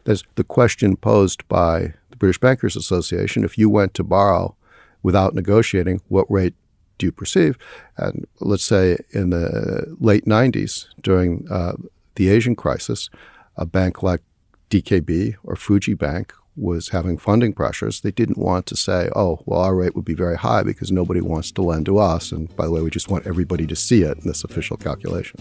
There's 0.05 0.25
the 0.35 0.45
question 0.45 0.97
posed 0.97 1.47
by 1.49 1.95
British 2.25 2.40
Bankers 2.40 2.75
Association: 2.75 3.45
if 3.45 3.59
you 3.59 3.69
went 3.69 3.93
to 3.93 4.02
borrow 4.02 4.57
without 5.02 5.35
negotiating, 5.35 6.00
what 6.09 6.25
rate 6.31 6.54
do 6.97 7.04
you 7.04 7.12
perceive? 7.12 7.59
And 7.99 8.26
let's 8.40 8.64
say 8.64 8.97
in 9.11 9.28
the 9.28 9.95
late 10.00 10.25
90s, 10.25 10.87
during 11.02 11.47
uh, 11.50 11.75
the 12.14 12.31
Asian 12.31 12.57
crisis, 12.57 13.11
a 13.59 13.66
bank 13.66 14.02
like 14.02 14.23
DKB 14.71 15.35
or 15.45 15.54
Fuji 15.54 15.93
Bank 15.93 16.33
was 16.57 16.88
having 16.88 17.19
funding 17.19 17.52
pressures. 17.52 18.00
They 18.00 18.11
didn't 18.11 18.38
want 18.38 18.64
to 18.66 18.76
say, 18.76 19.11
oh, 19.14 19.43
well, 19.45 19.61
our 19.61 19.75
rate 19.75 19.95
would 19.95 20.07
be 20.07 20.14
very 20.14 20.38
high 20.38 20.62
because 20.62 20.90
nobody 20.90 21.21
wants 21.21 21.52
to 21.52 21.62
lend 21.62 21.85
to 21.85 21.99
us. 21.99 22.33
And 22.33 22.49
by 22.57 22.64
the 22.64 22.71
way, 22.71 22.81
we 22.81 22.88
just 22.88 23.11
want 23.11 23.26
everybody 23.26 23.66
to 23.66 23.76
see 23.76 24.00
it 24.00 24.16
in 24.16 24.26
this 24.26 24.45
official 24.45 24.78
calculation. 24.78 25.40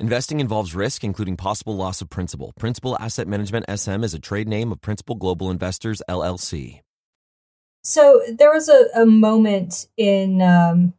Investing 0.00 0.38
involves 0.38 0.76
risk, 0.76 1.02
including 1.02 1.36
possible 1.36 1.76
loss 1.76 2.00
of 2.00 2.08
principal. 2.08 2.52
Principal 2.56 2.96
Asset 3.00 3.26
Management 3.26 3.66
SM 3.68 4.04
is 4.04 4.14
a 4.14 4.20
trade 4.20 4.46
name 4.46 4.70
of 4.70 4.80
Principal 4.80 5.16
Global 5.16 5.50
Investors, 5.50 6.00
LLC. 6.08 6.82
So 7.82 8.22
there 8.32 8.52
was 8.52 8.68
a, 8.68 8.86
a 8.94 9.04
moment 9.04 9.88
in, 9.96 10.40
um, 10.40 10.94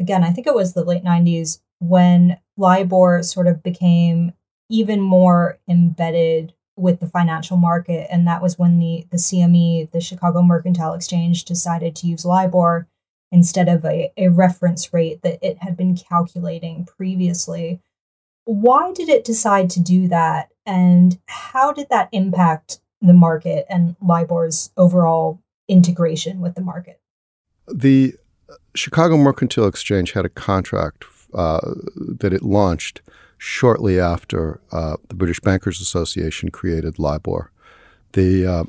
again, 0.00 0.24
I 0.24 0.30
think 0.30 0.48
it 0.48 0.54
was 0.54 0.72
the 0.72 0.84
late 0.84 1.04
90s, 1.04 1.60
when 1.78 2.36
LIBOR 2.56 3.22
sort 3.22 3.46
of 3.46 3.62
became 3.62 4.32
even 4.68 5.00
more 5.00 5.60
embedded 5.68 6.52
with 6.76 6.98
the 6.98 7.06
financial 7.06 7.56
market. 7.56 8.08
And 8.10 8.26
that 8.26 8.42
was 8.42 8.58
when 8.58 8.80
the, 8.80 9.06
the 9.10 9.18
CME, 9.18 9.92
the 9.92 10.00
Chicago 10.00 10.42
Mercantile 10.42 10.94
Exchange, 10.94 11.44
decided 11.44 11.94
to 11.96 12.08
use 12.08 12.24
LIBOR 12.24 12.88
instead 13.30 13.68
of 13.68 13.84
a, 13.84 14.12
a 14.16 14.28
reference 14.28 14.92
rate 14.92 15.22
that 15.22 15.38
it 15.42 15.58
had 15.58 15.76
been 15.76 15.96
calculating 15.96 16.84
previously 16.84 17.80
why 18.44 18.92
did 18.92 19.08
it 19.08 19.24
decide 19.24 19.70
to 19.70 19.80
do 19.80 20.08
that? 20.08 20.50
And 20.66 21.18
how 21.26 21.72
did 21.72 21.88
that 21.90 22.08
impact 22.12 22.80
the 23.00 23.12
market 23.12 23.66
and 23.68 23.96
libor's 24.00 24.70
overall 24.76 25.40
integration 25.68 26.40
with 26.40 26.54
the 26.54 26.60
market? 26.60 27.00
The 27.66 28.14
chicago 28.74 29.16
mercantile 29.16 29.66
exchange 29.66 30.12
had 30.12 30.24
a 30.24 30.30
contract 30.30 31.04
uh, 31.34 31.60
that 31.96 32.32
it 32.32 32.42
launched 32.42 33.02
shortly 33.38 33.98
after 33.98 34.60
uh, 34.70 34.96
the 35.08 35.14
british 35.14 35.40
bankers 35.40 35.80
association 35.80 36.50
created 36.50 36.98
libor. 36.98 37.50
The 38.12 38.46
uh, 38.46 38.64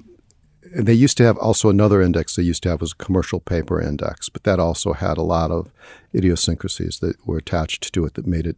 they 0.75 0.93
used 0.93 1.17
to 1.17 1.23
have 1.23 1.37
also 1.37 1.69
another 1.69 2.01
index 2.01 2.35
they 2.35 2.43
used 2.43 2.63
to 2.63 2.69
have 2.69 2.81
was 2.81 2.93
a 2.93 3.03
commercial 3.03 3.39
paper 3.39 3.79
index, 3.79 4.29
but 4.29 4.43
that 4.43 4.59
also 4.59 4.93
had 4.93 5.17
a 5.17 5.21
lot 5.21 5.51
of 5.51 5.71
idiosyncrasies 6.15 6.99
that 6.99 7.15
were 7.27 7.37
attached 7.37 7.93
to 7.93 8.05
it 8.05 8.15
that 8.15 8.25
made 8.25 8.47
it 8.47 8.57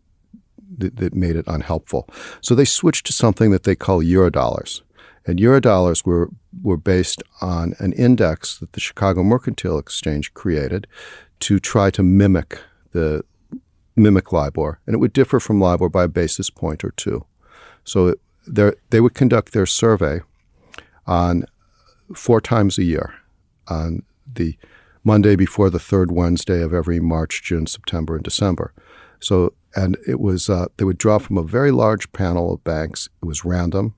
that, 0.77 0.97
that 0.97 1.13
made 1.13 1.35
it 1.35 1.45
unhelpful. 1.47 2.07
So 2.41 2.55
they 2.55 2.65
switched 2.65 3.05
to 3.07 3.13
something 3.13 3.51
that 3.51 3.63
they 3.63 3.75
call 3.75 4.01
eurodollars. 4.01 4.81
And 5.25 5.39
eurodollars 5.39 6.05
were, 6.05 6.29
were 6.61 6.77
based 6.77 7.23
on 7.41 7.73
an 7.79 7.93
index 7.93 8.59
that 8.59 8.73
the 8.73 8.79
Chicago 8.79 9.23
Mercantile 9.23 9.79
Exchange 9.79 10.33
created 10.33 10.87
to 11.41 11.59
try 11.59 11.89
to 11.91 12.03
mimic 12.03 12.59
the 12.91 13.23
mimic 13.95 14.31
LIBOR, 14.31 14.79
and 14.85 14.93
it 14.93 14.97
would 14.97 15.13
differ 15.13 15.39
from 15.39 15.59
LIBOR 15.59 15.89
by 15.89 16.03
a 16.03 16.09
basis 16.09 16.49
point 16.49 16.83
or 16.83 16.91
two. 16.91 17.25
So 17.83 18.15
they 18.47 19.01
would 19.01 19.13
conduct 19.13 19.53
their 19.53 19.65
survey 19.65 20.21
on 21.07 21.45
four 22.13 22.41
times 22.41 22.77
a 22.77 22.83
year, 22.83 23.13
on 23.67 24.03
the 24.31 24.57
Monday 25.03 25.35
before 25.35 25.69
the 25.69 25.79
third 25.79 26.11
Wednesday 26.11 26.61
of 26.61 26.73
every 26.73 26.99
March, 26.99 27.43
June, 27.43 27.67
September, 27.67 28.15
and 28.15 28.23
December. 28.23 28.73
So 29.19 29.53
and 29.75 29.97
it 30.07 30.19
was 30.19 30.49
uh, 30.49 30.67
they 30.77 30.85
would 30.85 30.97
draw 30.97 31.17
from 31.19 31.37
a 31.37 31.43
very 31.43 31.71
large 31.71 32.11
panel 32.13 32.53
of 32.53 32.63
banks. 32.63 33.09
It 33.21 33.25
was 33.25 33.45
random. 33.45 33.93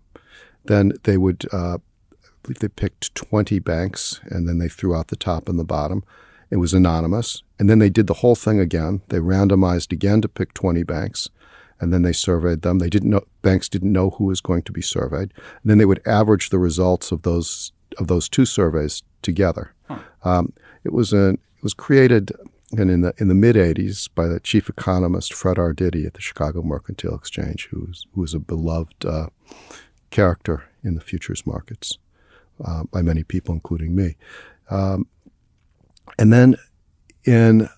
Then 0.65 0.93
they 1.03 1.17
would, 1.17 1.45
uh, 1.53 1.75
I 1.75 2.27
believe 2.43 2.59
they 2.59 2.67
picked 2.67 3.15
20 3.15 3.59
banks, 3.59 4.19
and 4.25 4.49
then 4.49 4.57
they 4.57 4.67
threw 4.67 4.95
out 4.95 5.07
the 5.07 5.15
top 5.15 5.47
and 5.47 5.57
the 5.57 5.63
bottom. 5.63 6.03
It 6.49 6.57
was 6.57 6.73
anonymous, 6.73 7.43
and 7.59 7.69
then 7.69 7.79
they 7.79 7.89
did 7.89 8.07
the 8.07 8.15
whole 8.15 8.35
thing 8.35 8.59
again. 8.59 9.01
They 9.09 9.19
randomized 9.19 9.91
again 9.91 10.21
to 10.21 10.27
pick 10.27 10.53
20 10.53 10.83
banks, 10.83 11.29
and 11.79 11.93
then 11.93 12.01
they 12.01 12.13
surveyed 12.13 12.63
them. 12.63 12.79
They 12.79 12.89
didn't 12.89 13.09
know 13.09 13.25
banks 13.41 13.69
didn't 13.69 13.91
know 13.91 14.11
who 14.11 14.25
was 14.25 14.41
going 14.41 14.63
to 14.63 14.71
be 14.71 14.81
surveyed. 14.81 15.33
And 15.61 15.65
then 15.65 15.77
they 15.77 15.85
would 15.85 16.05
average 16.05 16.49
the 16.49 16.59
results 16.59 17.11
of 17.11 17.21
those 17.21 17.71
of 17.97 18.07
those 18.07 18.27
two 18.27 18.45
surveys 18.45 19.03
together. 19.21 19.73
Huh. 19.87 19.99
Um, 20.23 20.53
it 20.83 20.93
was 20.93 21.13
a 21.13 21.29
it 21.29 21.63
was 21.63 21.73
created 21.73 22.31
and 22.71 22.89
in 22.89 23.01
the 23.01 23.13
in 23.17 23.27
the 23.27 23.35
mid 23.35 23.55
'80s 23.55 24.09
by 24.13 24.27
the 24.27 24.39
chief 24.39 24.69
economist 24.69 25.33
Fred 25.33 25.57
Arditti 25.57 26.05
at 26.05 26.13
the 26.13 26.21
Chicago 26.21 26.61
Mercantile 26.61 27.15
Exchange, 27.15 27.67
who's 27.71 28.07
who 28.13 28.21
was 28.21 28.33
a 28.33 28.39
beloved 28.39 29.05
uh, 29.05 29.27
character 30.09 30.65
in 30.83 30.95
the 30.95 31.01
futures 31.01 31.45
markets 31.45 31.97
uh, 32.63 32.83
by 32.91 33.01
many 33.01 33.23
people, 33.23 33.53
including 33.53 33.95
me. 33.95 34.17
Um, 34.69 35.07
and 36.19 36.33
then 36.33 36.57
in 37.23 37.69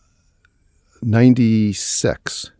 '96, 1.01 2.51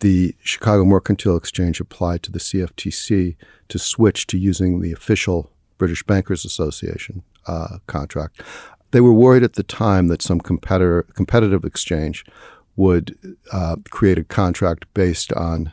the 0.00 0.34
Chicago 0.42 0.84
Mercantile 0.84 1.36
Exchange 1.36 1.80
applied 1.80 2.22
to 2.22 2.32
the 2.32 2.38
CFTC 2.38 3.36
to 3.68 3.78
switch 3.78 4.26
to 4.28 4.38
using 4.38 4.80
the 4.80 4.92
official 4.92 5.50
British 5.76 6.02
Bankers 6.02 6.44
Association 6.44 7.22
uh, 7.46 7.78
contract 7.86 8.42
they 8.90 9.00
were 9.00 9.12
worried 9.12 9.42
at 9.42 9.54
the 9.54 9.62
time 9.62 10.08
that 10.08 10.22
some 10.22 10.40
competitor 10.40 11.02
competitive 11.14 11.64
exchange 11.64 12.24
would 12.76 13.16
uh, 13.52 13.76
create 13.90 14.18
a 14.18 14.24
contract 14.24 14.86
based 14.94 15.32
on 15.34 15.72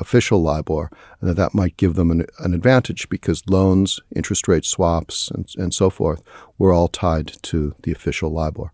official 0.00 0.42
LIBOR, 0.42 0.90
and 1.20 1.28
that 1.28 1.36
that 1.36 1.54
might 1.54 1.76
give 1.76 1.94
them 1.94 2.10
an, 2.10 2.24
an 2.38 2.54
advantage 2.54 3.08
because 3.08 3.42
loans, 3.48 4.00
interest 4.14 4.48
rate 4.48 4.64
swaps, 4.64 5.30
and, 5.30 5.48
and 5.56 5.74
so 5.74 5.90
forth 5.90 6.22
were 6.56 6.72
all 6.72 6.88
tied 6.88 7.32
to 7.42 7.74
the 7.82 7.92
official 7.92 8.32
LIBOR. 8.32 8.72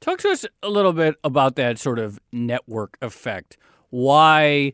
Talk 0.00 0.18
to 0.20 0.30
us 0.30 0.46
a 0.62 0.68
little 0.68 0.92
bit 0.92 1.16
about 1.22 1.56
that 1.56 1.78
sort 1.78 1.98
of 1.98 2.18
network 2.32 2.96
effect. 3.02 3.56
Why 3.90 4.72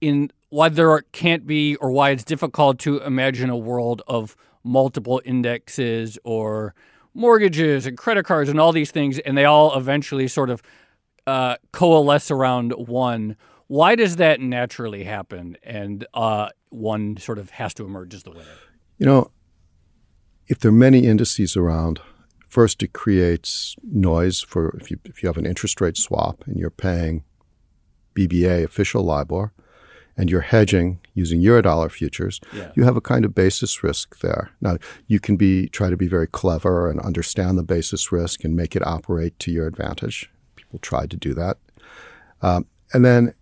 in 0.00 0.30
why 0.50 0.68
there 0.68 1.02
can't 1.12 1.46
be 1.46 1.76
or 1.76 1.90
why 1.90 2.10
it's 2.10 2.24
difficult 2.24 2.78
to 2.80 2.98
imagine 3.00 3.50
a 3.50 3.56
world 3.56 4.02
of 4.06 4.36
multiple 4.64 5.20
indexes 5.24 6.18
or 6.24 6.74
mortgages 7.18 7.84
and 7.84 7.98
credit 7.98 8.24
cards 8.24 8.48
and 8.48 8.60
all 8.60 8.72
these 8.72 8.90
things, 8.90 9.18
and 9.18 9.36
they 9.36 9.44
all 9.44 9.76
eventually 9.76 10.28
sort 10.28 10.48
of 10.48 10.62
uh, 11.26 11.56
coalesce 11.72 12.30
around 12.30 12.72
one. 12.72 13.36
Why 13.66 13.94
does 13.94 14.16
that 14.16 14.40
naturally 14.40 15.04
happen, 15.04 15.58
and 15.62 16.06
uh, 16.14 16.48
one 16.70 17.18
sort 17.18 17.38
of 17.38 17.50
has 17.50 17.74
to 17.74 17.84
emerge 17.84 18.14
as 18.14 18.22
the 18.22 18.30
winner? 18.30 18.44
You 18.96 19.06
know, 19.06 19.30
if 20.46 20.58
there 20.58 20.70
are 20.70 20.72
many 20.72 21.06
indices 21.06 21.56
around, 21.56 22.00
first 22.48 22.82
it 22.82 22.94
creates 22.94 23.76
noise 23.82 24.40
for 24.40 24.74
if 24.80 24.90
you 24.90 24.98
if 25.04 25.22
you 25.22 25.26
have 25.28 25.36
an 25.36 25.46
interest 25.46 25.80
rate 25.80 25.98
swap 25.98 26.44
and 26.46 26.56
you're 26.56 26.70
paying 26.70 27.24
BBA 28.14 28.64
official 28.64 29.02
LIBOR 29.04 29.52
and 30.18 30.28
you're 30.28 30.40
hedging 30.40 30.98
using 31.14 31.40
eurodollar 31.40 31.90
futures, 31.90 32.40
yeah. 32.52 32.72
you 32.74 32.82
have 32.82 32.96
a 32.96 33.00
kind 33.00 33.24
of 33.24 33.34
basis 33.34 33.82
risk 33.84 34.18
there. 34.18 34.50
Now 34.60 34.76
you 35.06 35.20
can 35.20 35.36
be 35.36 35.68
try 35.68 35.88
to 35.88 35.96
be 35.96 36.08
very 36.08 36.26
clever 36.26 36.90
and 36.90 37.00
understand 37.00 37.56
the 37.56 37.62
basis 37.62 38.10
risk 38.10 38.44
and 38.44 38.56
make 38.56 38.74
it 38.74 38.86
operate 38.86 39.38
to 39.38 39.52
your 39.52 39.68
advantage. 39.68 40.28
People 40.56 40.80
try 40.80 41.06
to 41.06 41.16
do 41.16 41.32
that, 41.34 41.56
um, 42.42 42.66
and 42.92 43.04
then 43.04 43.32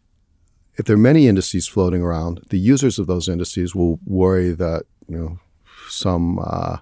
if 0.76 0.84
there 0.84 0.94
are 0.94 0.98
many 0.98 1.26
indices 1.26 1.66
floating 1.66 2.02
around, 2.02 2.42
the 2.50 2.58
users 2.58 2.98
of 2.98 3.06
those 3.06 3.28
indices 3.28 3.74
will 3.74 3.98
worry 4.04 4.52
that 4.52 4.84
you 5.08 5.16
know 5.16 5.38
some 5.88 6.38
uh, 6.38 6.76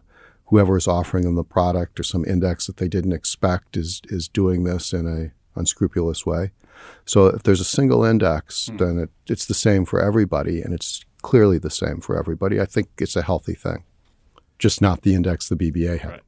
whoever 0.46 0.76
is 0.76 0.88
offering 0.88 1.24
them 1.24 1.36
the 1.36 1.44
product 1.44 2.00
or 2.00 2.02
some 2.02 2.24
index 2.24 2.66
that 2.66 2.78
they 2.78 2.88
didn't 2.88 3.12
expect 3.12 3.76
is 3.76 4.02
is 4.06 4.26
doing 4.28 4.64
this 4.64 4.92
in 4.92 5.06
a 5.06 5.32
unscrupulous 5.58 6.26
way. 6.26 6.50
So 7.04 7.26
if 7.26 7.42
there's 7.42 7.60
a 7.60 7.64
single 7.64 8.04
index, 8.04 8.68
mm. 8.68 8.78
then 8.78 8.98
it, 8.98 9.10
it's 9.26 9.46
the 9.46 9.54
same 9.54 9.84
for 9.84 10.00
everybody, 10.00 10.60
and 10.60 10.72
it's 10.72 11.04
clearly 11.22 11.58
the 11.58 11.70
same 11.70 12.00
for 12.00 12.18
everybody. 12.18 12.60
I 12.60 12.66
think 12.66 12.88
it's 12.98 13.16
a 13.16 13.22
healthy 13.22 13.54
thing, 13.54 13.84
just 14.58 14.80
not 14.80 15.02
the 15.02 15.14
index 15.14 15.48
the 15.48 15.56
BBA 15.56 16.00
had. 16.00 16.10
Right. 16.10 16.22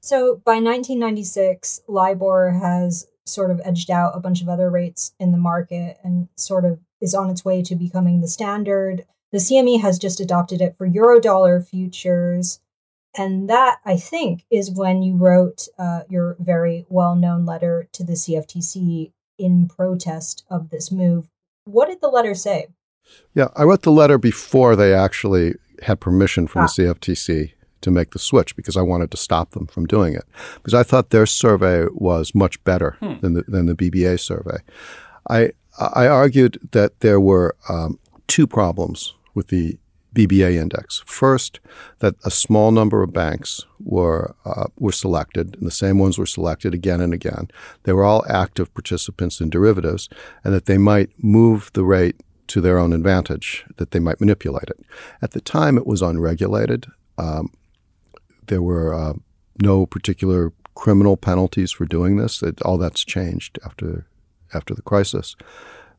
So 0.00 0.36
by 0.44 0.54
1996, 0.54 1.82
LIBOR 1.88 2.50
has 2.62 3.06
sort 3.26 3.50
of 3.50 3.60
edged 3.64 3.90
out 3.90 4.16
a 4.16 4.20
bunch 4.20 4.40
of 4.40 4.48
other 4.48 4.70
rates 4.70 5.12
in 5.20 5.32
the 5.32 5.38
market 5.38 5.98
and 6.02 6.28
sort 6.36 6.64
of 6.64 6.80
is 7.00 7.14
on 7.14 7.30
its 7.30 7.44
way 7.44 7.62
to 7.62 7.74
becoming 7.74 8.20
the 8.20 8.28
standard. 8.28 9.04
The 9.32 9.38
CME 9.38 9.80
has 9.82 9.98
just 9.98 10.20
adopted 10.20 10.60
it 10.60 10.76
for 10.76 10.88
Eurodollar 10.88 11.66
futures. 11.66 12.60
And 13.16 13.48
that, 13.48 13.78
I 13.84 13.96
think, 13.96 14.44
is 14.50 14.70
when 14.70 15.02
you 15.02 15.16
wrote 15.16 15.68
uh, 15.78 16.02
your 16.08 16.36
very 16.38 16.86
well 16.88 17.14
known 17.14 17.44
letter 17.44 17.88
to 17.92 18.04
the 18.04 18.12
CFTC 18.12 19.12
in 19.38 19.68
protest 19.68 20.44
of 20.50 20.70
this 20.70 20.90
move. 20.90 21.28
What 21.64 21.88
did 21.88 22.00
the 22.00 22.08
letter 22.08 22.34
say? 22.34 22.68
Yeah, 23.34 23.48
I 23.56 23.62
wrote 23.62 23.82
the 23.82 23.92
letter 23.92 24.18
before 24.18 24.76
they 24.76 24.92
actually 24.92 25.54
had 25.82 26.00
permission 26.00 26.46
from 26.46 26.62
ah. 26.64 26.66
the 26.66 26.82
CFTC 26.82 27.52
to 27.80 27.90
make 27.90 28.10
the 28.10 28.18
switch 28.18 28.56
because 28.56 28.76
I 28.76 28.82
wanted 28.82 29.10
to 29.12 29.16
stop 29.16 29.52
them 29.52 29.66
from 29.66 29.86
doing 29.86 30.14
it 30.14 30.24
because 30.56 30.74
I 30.74 30.82
thought 30.82 31.10
their 31.10 31.26
survey 31.26 31.86
was 31.92 32.34
much 32.34 32.62
better 32.64 32.96
hmm. 33.00 33.20
than 33.20 33.34
the 33.34 33.44
than 33.46 33.66
the 33.66 33.74
BBA 33.74 34.20
survey. 34.20 34.58
I 35.28 35.52
I 35.78 36.08
argued 36.08 36.58
that 36.72 37.00
there 37.00 37.20
were 37.20 37.56
um, 37.68 37.98
two 38.26 38.46
problems 38.46 39.14
with 39.34 39.48
the 39.48 39.78
BBA 40.14 40.54
index. 40.54 41.02
First, 41.06 41.60
that 41.98 42.14
a 42.24 42.30
small 42.30 42.70
number 42.70 43.02
of 43.02 43.12
banks 43.12 43.64
were 43.78 44.34
uh, 44.44 44.66
were 44.78 44.92
selected, 44.92 45.56
and 45.56 45.66
the 45.66 45.70
same 45.70 45.98
ones 45.98 46.18
were 46.18 46.26
selected 46.26 46.74
again 46.74 47.00
and 47.00 47.12
again. 47.12 47.48
They 47.82 47.92
were 47.92 48.04
all 48.04 48.24
active 48.28 48.72
participants 48.74 49.40
in 49.40 49.50
derivatives, 49.50 50.08
and 50.44 50.54
that 50.54 50.66
they 50.66 50.78
might 50.78 51.10
move 51.22 51.70
the 51.74 51.84
rate 51.84 52.16
to 52.48 52.60
their 52.60 52.78
own 52.78 52.92
advantage, 52.92 53.64
that 53.76 53.90
they 53.90 53.98
might 53.98 54.20
manipulate 54.20 54.68
it. 54.68 54.80
At 55.20 55.32
the 55.32 55.40
time, 55.40 55.76
it 55.76 55.86
was 55.86 56.00
unregulated. 56.00 56.86
Um, 57.18 57.52
there 58.46 58.62
were 58.62 58.94
uh, 58.94 59.14
no 59.60 59.84
particular 59.86 60.52
criminal 60.74 61.16
penalties 61.16 61.72
for 61.72 61.84
doing 61.84 62.16
this. 62.16 62.42
It, 62.42 62.62
all 62.62 62.78
that's 62.78 63.04
changed 63.04 63.58
after 63.64 64.06
after 64.54 64.74
the 64.74 64.82
crisis. 64.82 65.36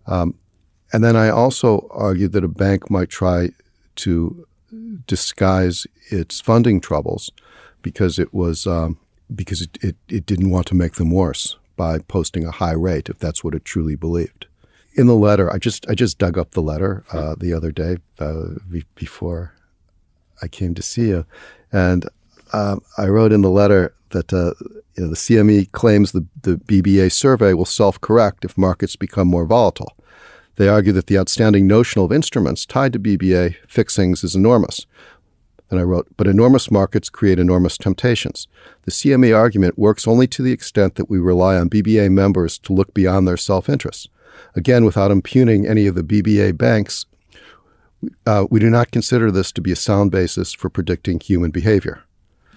Um, 0.07 0.35
and 0.91 1.03
then 1.03 1.15
I 1.15 1.29
also 1.29 1.87
argued 1.91 2.31
that 2.31 2.43
a 2.43 2.47
bank 2.47 2.89
might 2.89 3.09
try 3.09 3.49
to 3.99 4.47
disguise 5.07 5.87
its 6.09 6.39
funding 6.39 6.79
troubles 6.79 7.31
because 7.81 8.19
it 8.19 8.33
was 8.33 8.67
um, 8.67 8.97
because 9.33 9.61
it, 9.61 9.77
it, 9.81 9.95
it 10.07 10.25
didn't 10.25 10.49
want 10.49 10.67
to 10.67 10.75
make 10.75 10.95
them 10.95 11.11
worse 11.11 11.57
by 11.75 11.99
posting 11.99 12.45
a 12.45 12.51
high 12.51 12.73
rate 12.73 13.09
if 13.09 13.19
that's 13.19 13.43
what 13.43 13.55
it 13.55 13.63
truly 13.63 13.95
believed. 13.95 14.47
In 14.95 15.07
the 15.07 15.15
letter, 15.15 15.51
I 15.51 15.57
just 15.57 15.87
I 15.89 15.95
just 15.95 16.17
dug 16.17 16.37
up 16.37 16.51
the 16.51 16.61
letter 16.61 17.03
uh, 17.11 17.35
the 17.37 17.53
other 17.53 17.71
day 17.71 17.97
uh, 18.19 18.55
before 18.95 19.53
I 20.41 20.47
came 20.47 20.73
to 20.75 20.81
see 20.81 21.09
you, 21.09 21.25
and 21.71 22.07
um, 22.53 22.81
I 22.97 23.07
wrote 23.07 23.31
in 23.31 23.41
the 23.41 23.49
letter 23.49 23.93
that 24.09 24.33
uh, 24.33 24.53
you 24.95 25.03
know, 25.03 25.09
the 25.09 25.15
CME 25.15 25.71
claims 25.71 26.11
the, 26.11 26.25
the 26.41 26.55
BBA 26.57 27.11
survey 27.11 27.53
will 27.53 27.65
self 27.65 28.01
correct 28.01 28.43
if 28.43 28.57
markets 28.57 28.95
become 28.95 29.27
more 29.27 29.45
volatile. 29.45 29.95
They 30.59 30.67
argue 30.67 30.91
that 30.91 31.07
the 31.07 31.17
outstanding 31.17 31.67
notional 31.67 32.03
of 32.03 32.11
instruments 32.11 32.65
tied 32.65 32.91
to 32.91 32.99
BBA 32.99 33.55
fixings 33.65 34.25
is 34.25 34.35
enormous. 34.35 34.85
And 35.71 35.79
I 35.79 35.83
wrote, 35.83 36.07
but 36.17 36.27
enormous 36.27 36.69
markets 36.69 37.09
create 37.09 37.39
enormous 37.39 37.77
temptations. 37.77 38.49
The 38.83 38.91
CME 38.91 39.33
argument 39.33 39.79
works 39.79 40.05
only 40.05 40.27
to 40.27 40.43
the 40.43 40.51
extent 40.51 40.95
that 40.95 41.09
we 41.09 41.17
rely 41.17 41.55
on 41.55 41.69
BBA 41.69 42.11
members 42.11 42.57
to 42.57 42.73
look 42.73 42.93
beyond 42.93 43.25
their 43.25 43.37
self 43.37 43.69
interests. 43.69 44.09
Again, 44.53 44.83
without 44.83 45.11
impugning 45.11 45.65
any 45.65 45.87
of 45.87 45.95
the 45.95 46.03
BBA 46.03 46.57
banks, 46.57 47.05
uh, 48.25 48.45
we 48.49 48.59
do 48.59 48.69
not 48.69 48.91
consider 48.91 49.31
this 49.31 49.53
to 49.53 49.61
be 49.61 49.71
a 49.71 49.77
sound 49.77 50.11
basis 50.11 50.51
for 50.51 50.69
predicting 50.69 51.21
human 51.21 51.51
behavior. 51.51 52.03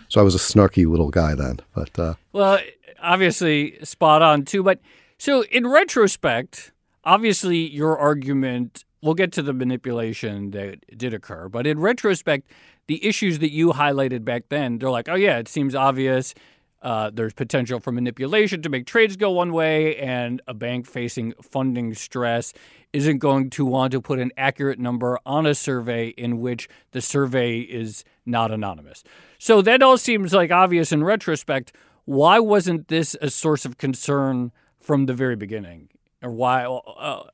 So 0.09 0.21
I 0.21 0.25
was 0.25 0.35
a 0.35 0.39
snarky 0.39 0.89
little 0.89 1.11
guy 1.11 1.37
then, 1.37 1.61
but 1.73 1.97
uh, 1.97 2.15
well, 2.33 2.59
obviously 3.01 3.79
spot 3.85 4.23
on 4.23 4.45
too. 4.45 4.65
But 4.65 4.81
so 5.19 5.45
in 5.45 5.69
retrospect, 5.69 6.73
obviously 7.05 7.59
your 7.59 7.99
argument 7.99 8.85
we'll 9.03 9.15
get 9.15 9.33
to 9.33 9.43
the 9.43 9.53
manipulation 9.53 10.51
that 10.51 10.85
did 10.97 11.13
occur 11.15 11.49
but 11.49 11.67
in 11.67 11.79
retrospect 11.79 12.49
the 12.87 13.05
issues 13.05 13.39
that 13.39 13.51
you 13.51 13.73
highlighted 13.73 14.25
back 14.25 14.45
then 14.49 14.79
they're 14.79 14.91
like 14.91 15.09
oh 15.09 15.15
yeah 15.15 15.39
it 15.39 15.49
seems 15.49 15.75
obvious 15.75 16.35
uh, 16.83 17.11
there's 17.15 17.33
potential 17.33 17.79
for 17.79 17.93
manipulation 17.93 18.61
to 18.61 18.69
make 18.69 18.87
trades 18.87 19.17
go 19.17 19.31
one 19.31 19.53
way, 19.53 19.97
and 19.97 20.43
a 20.49 20.55
bank 20.55 20.87
facing 20.87 21.33
funding 21.41 21.95
stress 21.95 22.53
isn't 22.93 23.19
going 23.19 23.49
to 23.51 23.65
want 23.65 23.93
to 23.93 24.01
put 24.01 24.19
an 24.19 24.33
accurate 24.37 24.79
number 24.79 25.19
on 25.25 25.47
a 25.47 25.55
survey 25.55 26.09
in 26.09 26.41
which 26.41 26.69
the 26.91 27.01
survey 27.01 27.61
is 27.61 28.05
not 28.27 28.51
anonymous. 28.51 29.05
So 29.39 29.63
that 29.63 29.83
all 29.83 29.97
seems 29.97 30.35
like 30.35 30.51
obvious 30.51 30.93
in 30.93 31.05
retrospect. 31.05 31.73
Why 32.05 32.41
wasn't 32.41 32.89
this 32.89 33.17
a 33.23 33.31
source 33.31 33.65
of 33.65 33.79
concern 33.79 34.51
from 34.81 35.07
the 35.07 35.15
very 35.15 35.37
beginning? 35.37 35.89
Or 36.23 36.31
why? 36.31 36.81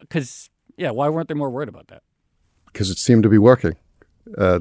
Because 0.01 0.51
uh, 0.53 0.73
yeah, 0.77 0.91
why 0.91 1.09
weren't 1.09 1.29
they 1.29 1.35
more 1.35 1.51
worried 1.51 1.69
about 1.69 1.89
that? 1.89 2.03
Because 2.67 2.91
it 2.91 2.99
seemed 2.99 3.23
to 3.23 3.29
be 3.29 3.39
working. 3.39 3.77
Uh, 4.37 4.61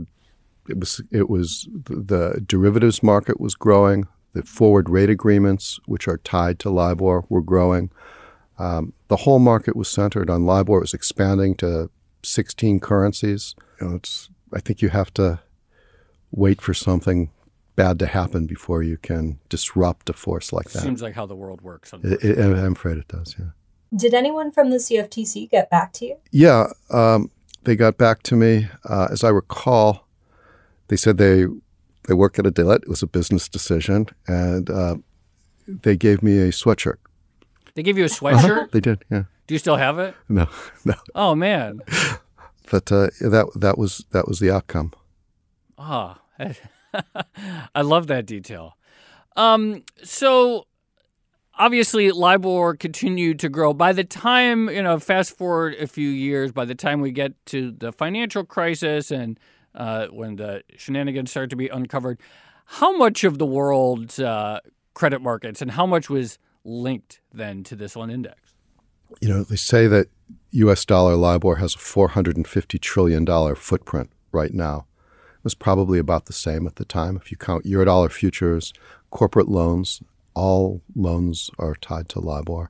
it 0.69 0.79
was 0.79 1.01
it 1.11 1.29
was 1.29 1.67
the 1.85 2.43
derivatives 2.45 3.01
market 3.01 3.39
was 3.39 3.55
growing. 3.55 4.07
The 4.33 4.43
forward 4.43 4.89
rate 4.89 5.09
agreements, 5.09 5.79
which 5.85 6.07
are 6.07 6.17
tied 6.17 6.59
to 6.59 6.69
LIBOR, 6.69 7.25
were 7.29 7.41
growing. 7.41 7.89
Um, 8.59 8.93
the 9.07 9.17
whole 9.17 9.39
market 9.39 9.75
was 9.75 9.87
centered 9.87 10.29
on 10.29 10.45
LIBOR. 10.45 10.77
It 10.77 10.81
was 10.81 10.93
expanding 10.93 11.55
to 11.55 11.89
16 12.23 12.79
currencies. 12.79 13.55
You 13.79 13.87
know, 13.87 13.95
it's 13.95 14.29
I 14.53 14.59
think 14.59 14.81
you 14.81 14.89
have 14.89 15.13
to 15.15 15.39
wait 16.31 16.61
for 16.61 16.73
something 16.73 17.31
bad 17.75 17.99
to 17.99 18.07
happen 18.07 18.47
before 18.47 18.81
you 18.83 18.97
can 18.97 19.39
disrupt 19.49 20.09
a 20.09 20.13
force 20.13 20.51
like 20.51 20.71
that. 20.71 20.81
Seems 20.81 21.01
like 21.01 21.13
how 21.13 21.25
the 21.25 21.35
world 21.35 21.61
works. 21.61 21.93
It, 22.03 22.23
it, 22.23 22.39
I'm 22.39 22.73
afraid 22.73 22.97
it 22.97 23.07
does. 23.07 23.35
Yeah. 23.37 23.51
Did 23.95 24.13
anyone 24.13 24.51
from 24.51 24.69
the 24.69 24.77
CFTC 24.77 25.49
get 25.49 25.69
back 25.69 25.93
to 25.93 26.05
you? 26.05 26.17
Yeah, 26.31 26.67
um, 26.89 27.31
they 27.63 27.75
got 27.75 27.97
back 27.97 28.23
to 28.23 28.35
me. 28.35 28.67
Uh, 28.83 29.07
as 29.11 29.23
I 29.23 29.29
recall, 29.29 30.07
they 30.89 30.95
said 30.97 31.17
they 31.17 31.45
they 32.07 32.13
work 32.13 32.37
at 32.39 32.45
a 32.45 32.51
debt. 32.51 32.81
It 32.83 32.89
was 32.89 33.03
a 33.03 33.07
business 33.07 33.47
decision, 33.49 34.07
and 34.27 34.69
uh, 34.69 34.95
they 35.67 35.95
gave 35.97 36.21
me 36.21 36.37
a 36.39 36.49
sweatshirt. 36.49 36.97
They 37.75 37.83
gave 37.83 37.97
you 37.97 38.05
a 38.05 38.07
sweatshirt. 38.19 38.71
they 38.71 38.79
did. 38.81 39.03
Yeah. 39.09 39.23
Do 39.47 39.53
you 39.55 39.59
still 39.59 39.77
have 39.77 39.97
it? 39.99 40.15
No, 40.27 40.47
no. 40.85 40.93
Oh 41.15 41.35
man. 41.35 41.79
But 42.69 42.91
uh, 42.91 43.07
that 43.21 43.49
that 43.55 43.77
was 43.77 44.03
that 44.11 44.27
was 44.27 44.39
the 44.41 44.51
outcome. 44.51 44.91
Ah, 45.77 46.19
oh, 46.37 46.51
I 47.75 47.81
love 47.81 48.07
that 48.07 48.25
detail. 48.25 48.75
Um, 49.37 49.83
so 50.03 50.67
obviously 51.57 52.11
LIBOR 52.11 52.75
continued 52.75 53.39
to 53.39 53.49
grow. 53.49 53.73
By 53.73 53.93
the 53.93 54.03
time, 54.03 54.69
you 54.69 54.81
know, 54.81 54.99
fast 54.99 55.35
forward 55.37 55.75
a 55.75 55.87
few 55.87 56.09
years, 56.09 56.51
by 56.51 56.65
the 56.65 56.75
time 56.75 57.01
we 57.01 57.11
get 57.11 57.33
to 57.47 57.71
the 57.71 57.91
financial 57.91 58.43
crisis 58.43 59.11
and 59.11 59.39
uh, 59.75 60.07
when 60.07 60.37
the 60.37 60.63
shenanigans 60.75 61.31
start 61.31 61.49
to 61.49 61.55
be 61.55 61.67
uncovered, 61.67 62.19
how 62.65 62.95
much 62.97 63.23
of 63.23 63.37
the 63.37 63.45
world's 63.45 64.19
uh, 64.19 64.59
credit 64.93 65.21
markets 65.21 65.61
and 65.61 65.71
how 65.71 65.85
much 65.85 66.09
was 66.09 66.37
linked 66.63 67.21
then 67.33 67.63
to 67.63 67.75
this 67.75 67.95
one 67.95 68.09
index? 68.09 68.53
You 69.21 69.29
know, 69.29 69.43
they 69.43 69.55
say 69.55 69.87
that 69.87 70.07
U.S. 70.51 70.83
dollar 70.83 71.15
LIBOR 71.15 71.55
has 71.55 71.75
a 71.75 71.77
$450 71.77 72.79
trillion 72.81 73.55
footprint 73.55 74.11
right 74.31 74.53
now. 74.53 74.85
It 75.35 75.43
was 75.43 75.55
probably 75.55 75.97
about 75.97 76.25
the 76.25 76.33
same 76.33 76.67
at 76.67 76.75
the 76.75 76.83
time. 76.83 77.15
If 77.15 77.31
you 77.31 77.37
count 77.37 77.63
Eurodollar 77.63 78.11
futures, 78.11 78.73
corporate 79.11 79.47
loans, 79.47 80.01
all 80.37 80.81
loans 80.95 81.49
are 81.57 81.75
tied 81.75 82.07
to 82.09 82.19
LIBOR. 82.19 82.69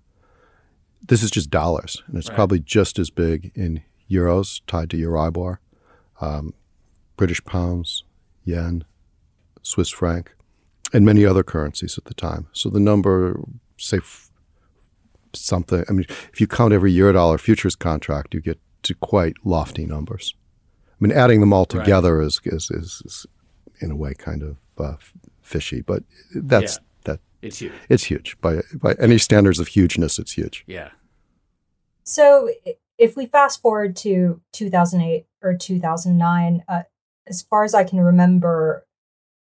This 1.05 1.21
is 1.21 1.29
just 1.29 1.49
dollars, 1.49 2.01
and 2.07 2.17
it's 2.17 2.29
right. 2.29 2.35
probably 2.35 2.59
just 2.59 2.97
as 2.97 3.09
big 3.09 3.51
in 3.55 3.83
euros 4.09 4.61
tied 4.67 4.89
to 4.91 4.97
Euribor, 4.97 5.57
um, 6.21 6.53
British 7.17 7.43
pounds, 7.43 8.03
yen, 8.45 8.85
Swiss 9.61 9.89
franc, 9.89 10.33
and 10.93 11.05
many 11.05 11.25
other 11.25 11.43
currencies 11.43 11.97
at 11.97 12.05
the 12.05 12.13
time. 12.13 12.47
So 12.53 12.69
the 12.69 12.79
number, 12.79 13.39
say, 13.77 13.97
f- 13.97 14.31
something. 15.33 15.83
I 15.89 15.91
mean, 15.91 16.05
if 16.31 16.39
you 16.39 16.47
count 16.47 16.73
every 16.73 16.93
Eurodollar 16.93 17.39
futures 17.39 17.75
contract, 17.75 18.33
you 18.33 18.39
get 18.39 18.59
to 18.83 18.95
quite 18.95 19.35
lofty 19.43 19.85
numbers. 19.85 20.33
I 20.89 20.95
mean, 20.99 21.11
adding 21.11 21.41
them 21.41 21.53
all 21.53 21.65
together 21.65 22.17
right. 22.17 22.27
is, 22.27 22.39
is, 22.45 22.71
is, 22.71 23.01
is, 23.05 23.25
in 23.81 23.91
a 23.91 23.95
way, 23.95 24.13
kind 24.13 24.41
of 24.41 24.57
uh, 24.77 24.95
fishy, 25.41 25.81
but 25.81 26.03
that's. 26.33 26.79
It's 27.41 27.59
huge. 27.59 27.73
It's 27.89 28.05
huge 28.05 28.39
by 28.41 28.61
by 28.73 28.95
any 28.99 29.17
standards 29.17 29.59
of 29.59 29.69
hugeness. 29.69 30.19
It's 30.19 30.33
huge. 30.33 30.63
Yeah. 30.67 30.89
So 32.03 32.49
if 32.97 33.15
we 33.15 33.25
fast 33.25 33.61
forward 33.61 33.95
to 33.97 34.41
2008 34.53 35.25
or 35.43 35.53
2009, 35.55 36.63
uh, 36.67 36.83
as 37.27 37.41
far 37.41 37.63
as 37.63 37.73
I 37.73 37.83
can 37.83 37.99
remember, 37.99 38.85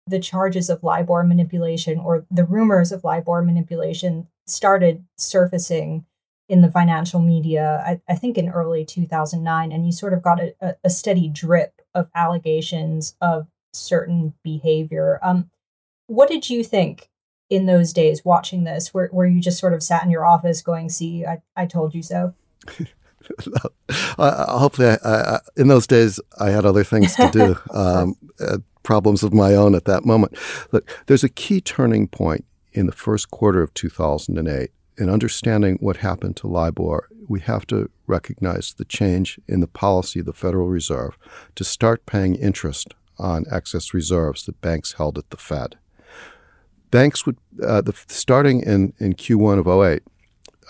the 0.06 0.20
charges 0.20 0.70
of 0.70 0.82
LIBOR 0.82 1.24
manipulation 1.24 1.98
or 1.98 2.26
the 2.30 2.44
rumors 2.44 2.92
of 2.92 3.04
LIBOR 3.04 3.42
manipulation 3.42 4.28
started 4.46 5.04
surfacing 5.16 6.04
in 6.48 6.60
the 6.60 6.70
financial 6.70 7.20
media, 7.20 7.82
I, 7.86 8.00
I 8.12 8.16
think 8.16 8.36
in 8.36 8.50
early 8.50 8.84
2009, 8.84 9.72
and 9.72 9.86
you 9.86 9.92
sort 9.92 10.12
of 10.12 10.22
got 10.22 10.40
a, 10.40 10.76
a 10.84 10.90
steady 10.90 11.28
drip 11.28 11.80
of 11.94 12.10
allegations 12.14 13.16
of 13.20 13.46
certain 13.72 14.34
behavior. 14.42 15.18
Um, 15.22 15.50
what 16.06 16.28
did 16.28 16.50
you 16.50 16.62
think 16.62 17.08
in 17.50 17.66
those 17.66 17.92
days 17.92 18.24
watching 18.24 18.64
this, 18.64 18.92
where, 18.92 19.08
where 19.08 19.26
you 19.26 19.40
just 19.40 19.58
sort 19.58 19.74
of 19.74 19.82
sat 19.82 20.02
in 20.04 20.10
your 20.10 20.24
office 20.24 20.62
going, 20.62 20.88
see, 20.88 21.24
I, 21.24 21.42
I 21.56 21.66
told 21.66 21.94
you 21.94 22.02
so? 22.02 22.34
uh, 24.18 24.58
hopefully, 24.58 24.88
I, 24.88 24.96
I, 25.04 25.40
in 25.56 25.68
those 25.68 25.86
days, 25.86 26.20
I 26.38 26.50
had 26.50 26.64
other 26.64 26.84
things 26.84 27.14
to 27.16 27.30
do, 27.30 27.58
um, 27.76 28.16
uh, 28.40 28.58
problems 28.82 29.22
of 29.22 29.32
my 29.32 29.54
own 29.54 29.74
at 29.74 29.84
that 29.86 30.04
moment. 30.04 30.36
Look, 30.72 30.88
there's 31.06 31.24
a 31.24 31.28
key 31.28 31.60
turning 31.60 32.08
point 32.08 32.44
in 32.72 32.86
the 32.86 32.92
first 32.92 33.30
quarter 33.30 33.62
of 33.62 33.74
2008. 33.74 34.70
In 34.96 35.10
understanding 35.10 35.78
what 35.80 35.98
happened 35.98 36.36
to 36.36 36.46
LIBOR, 36.46 37.08
we 37.28 37.40
have 37.40 37.66
to 37.68 37.90
recognize 38.06 38.74
the 38.74 38.84
change 38.84 39.40
in 39.48 39.60
the 39.60 39.66
policy 39.66 40.20
of 40.20 40.26
the 40.26 40.32
Federal 40.32 40.68
Reserve 40.68 41.16
to 41.56 41.64
start 41.64 42.06
paying 42.06 42.36
interest 42.36 42.94
on 43.18 43.44
excess 43.50 43.94
reserves 43.94 44.44
that 44.44 44.60
banks 44.60 44.94
held 44.94 45.18
at 45.18 45.30
the 45.30 45.36
Fed. 45.36 45.76
Banks 46.94 47.26
would, 47.26 47.38
uh, 47.60 47.80
the, 47.80 47.92
starting 48.06 48.60
in, 48.60 48.92
in 49.00 49.14
Q1 49.14 49.58
of 49.58 49.66
08, 49.66 50.04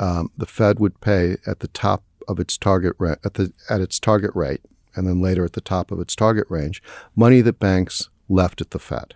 um, 0.00 0.30
the 0.38 0.46
Fed 0.46 0.78
would 0.78 0.98
pay 1.02 1.36
at 1.46 1.60
the 1.60 1.68
top 1.68 2.02
of 2.26 2.40
its 2.40 2.56
target 2.56 2.94
rate, 2.98 3.18
at, 3.26 3.34
the, 3.34 3.52
at 3.68 3.82
its 3.82 4.00
target 4.00 4.30
rate, 4.34 4.62
and 4.94 5.06
then 5.06 5.20
later 5.20 5.44
at 5.44 5.52
the 5.52 5.60
top 5.60 5.90
of 5.90 6.00
its 6.00 6.16
target 6.16 6.46
range, 6.48 6.82
money 7.14 7.42
that 7.42 7.58
banks 7.58 8.08
left 8.26 8.62
at 8.62 8.70
the 8.70 8.78
Fed. 8.78 9.12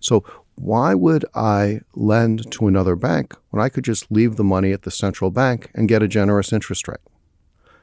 So 0.00 0.24
why 0.56 0.94
would 0.94 1.24
I 1.32 1.82
lend 1.94 2.50
to 2.50 2.66
another 2.66 2.96
bank 2.96 3.36
when 3.50 3.62
I 3.62 3.68
could 3.68 3.84
just 3.84 4.10
leave 4.10 4.34
the 4.34 4.42
money 4.42 4.72
at 4.72 4.82
the 4.82 4.90
central 4.90 5.30
bank 5.30 5.70
and 5.76 5.88
get 5.88 6.02
a 6.02 6.08
generous 6.08 6.52
interest 6.52 6.88
rate? 6.88 6.98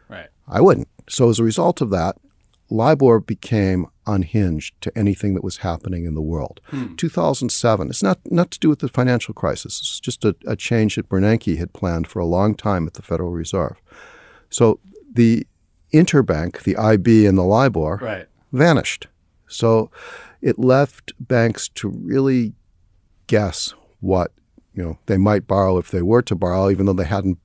Right. 0.10 0.28
I 0.50 0.60
wouldn't. 0.60 0.90
So 1.08 1.30
as 1.30 1.40
a 1.40 1.46
result 1.46 1.80
of 1.80 1.92
that, 1.92 2.18
LIBOR 2.70 3.20
became 3.20 3.88
unhinged 4.08 4.80
to 4.82 4.98
anything 4.98 5.34
that 5.36 5.44
was 5.44 5.58
happening 5.58 6.06
in 6.06 6.16
the 6.16 6.22
world. 6.22 6.62
Hmm. 6.66 6.96
2007, 6.96 7.90
it's 7.90 8.04
not, 8.04 8.20
not 8.32 8.52
to 8.52 8.60
do 8.60 8.70
with 8.70 8.80
the 8.80 8.88
financial 8.88 9.34
crisis. 9.34 9.80
It's 9.80 10.00
just 10.00 10.26
a, 10.26 10.36
a 10.46 10.56
change 10.56 10.96
that 10.96 11.10
Bernanke 11.10 11.58
had 11.58 11.74
planned 11.74 12.08
for 12.08 12.20
a 12.20 12.26
long 12.26 12.56
time 12.56 12.88
at 12.88 12.94
the 12.94 13.02
Federal 13.02 13.32
Reserve. 13.32 13.82
So 14.50 14.80
the 15.12 15.46
interbank, 15.94 16.64
the 16.64 16.78
IB 16.78 17.26
and 17.26 17.38
the 17.38 17.44
LIBOR, 17.44 18.00
right. 18.02 18.28
vanished. 18.52 19.08
So 19.48 19.92
it 20.42 20.60
left 20.60 21.14
banks 21.20 21.70
to 21.70 21.90
really 21.90 22.54
guess 23.28 23.74
what 24.00 24.32
you 24.74 24.84
know 24.84 25.00
they 25.08 25.18
might 25.18 25.48
borrow 25.48 25.78
if 25.78 25.90
they 25.90 26.02
were 26.02 26.22
to 26.24 26.36
borrow, 26.36 26.70
even 26.70 26.86
though 26.86 26.94
they 26.94 27.06
hadn't 27.06 27.40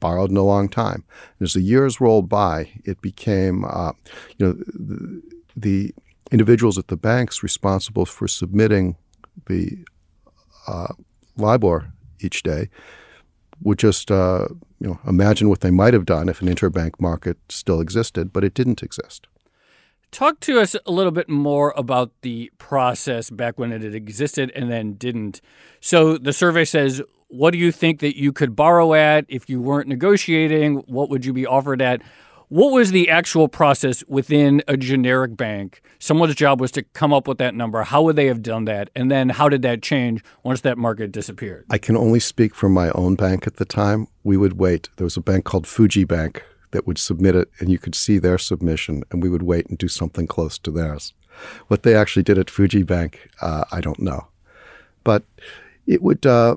borrowed 0.00 0.30
in 0.30 0.36
a 0.36 0.42
long 0.42 0.68
time. 0.68 1.04
And 1.38 1.46
as 1.46 1.52
the 1.52 1.60
years 1.60 2.00
rolled 2.00 2.28
by, 2.28 2.70
it 2.84 3.00
became 3.00 3.64
uh, 3.64 3.92
you 4.38 4.46
know 4.46 4.52
the, 4.52 5.22
the, 5.56 5.94
individuals 6.32 6.78
at 6.78 6.86
the 6.86 6.96
banks 6.96 7.42
responsible 7.42 8.06
for 8.06 8.28
submitting 8.28 8.96
the 9.46 9.78
uh, 10.68 10.92
LIBOR 11.36 11.92
each 12.20 12.44
day 12.44 12.68
would 13.62 13.78
just 13.78 14.12
uh, 14.12 14.46
you 14.80 14.88
know 14.88 15.00
imagine 15.06 15.48
what 15.48 15.60
they 15.60 15.70
might 15.70 15.92
have 15.92 16.06
done 16.06 16.28
if 16.28 16.40
an 16.40 16.48
interbank 16.48 17.00
market 17.00 17.36
still 17.48 17.80
existed, 17.80 18.32
but 18.32 18.44
it 18.44 18.54
didn't 18.54 18.82
exist. 18.82 19.26
Talk 20.10 20.40
to 20.40 20.58
us 20.58 20.74
a 20.86 20.90
little 20.90 21.12
bit 21.12 21.28
more 21.28 21.72
about 21.76 22.10
the 22.22 22.50
process 22.58 23.30
back 23.30 23.58
when 23.58 23.72
it 23.72 23.94
existed 23.94 24.50
and 24.56 24.70
then 24.70 24.94
didn't. 24.94 25.40
So 25.80 26.18
the 26.18 26.32
survey 26.32 26.64
says, 26.64 27.00
what 27.30 27.52
do 27.52 27.58
you 27.58 27.72
think 27.72 28.00
that 28.00 28.18
you 28.18 28.32
could 28.32 28.54
borrow 28.56 28.92
at 28.92 29.24
if 29.28 29.48
you 29.48 29.60
weren't 29.60 29.88
negotiating? 29.88 30.76
What 30.86 31.08
would 31.10 31.24
you 31.24 31.32
be 31.32 31.46
offered 31.46 31.80
at? 31.80 32.02
What 32.48 32.72
was 32.72 32.90
the 32.90 33.08
actual 33.08 33.46
process 33.46 34.02
within 34.08 34.60
a 34.66 34.76
generic 34.76 35.36
bank? 35.36 35.82
Someone's 36.00 36.34
job 36.34 36.60
was 36.60 36.72
to 36.72 36.82
come 36.82 37.12
up 37.12 37.28
with 37.28 37.38
that 37.38 37.54
number. 37.54 37.84
How 37.84 38.02
would 38.02 38.16
they 38.16 38.26
have 38.26 38.42
done 38.42 38.64
that? 38.64 38.90
And 38.96 39.08
then 39.08 39.28
how 39.28 39.48
did 39.48 39.62
that 39.62 39.82
change 39.82 40.24
once 40.42 40.62
that 40.62 40.76
market 40.76 41.12
disappeared? 41.12 41.64
I 41.70 41.78
can 41.78 41.96
only 41.96 42.18
speak 42.18 42.56
for 42.56 42.68
my 42.68 42.90
own 42.90 43.14
bank 43.14 43.46
at 43.46 43.56
the 43.56 43.64
time. 43.64 44.08
We 44.24 44.36
would 44.36 44.58
wait. 44.58 44.88
There 44.96 45.04
was 45.04 45.16
a 45.16 45.20
bank 45.20 45.44
called 45.44 45.68
Fuji 45.68 46.02
Bank 46.02 46.44
that 46.72 46.88
would 46.88 46.98
submit 46.98 47.36
it, 47.36 47.48
and 47.60 47.70
you 47.70 47.78
could 47.78 47.94
see 47.94 48.18
their 48.18 48.38
submission, 48.38 49.04
and 49.12 49.22
we 49.22 49.28
would 49.28 49.42
wait 49.42 49.66
and 49.66 49.78
do 49.78 49.88
something 49.88 50.26
close 50.26 50.58
to 50.58 50.72
theirs. 50.72 51.14
What 51.68 51.84
they 51.84 51.94
actually 51.94 52.24
did 52.24 52.38
at 52.38 52.50
Fuji 52.50 52.82
Bank, 52.82 53.28
uh, 53.40 53.64
I 53.70 53.80
don't 53.80 54.00
know, 54.00 54.26
but 55.04 55.22
it 55.86 56.02
would 56.02 56.26
uh, 56.26 56.56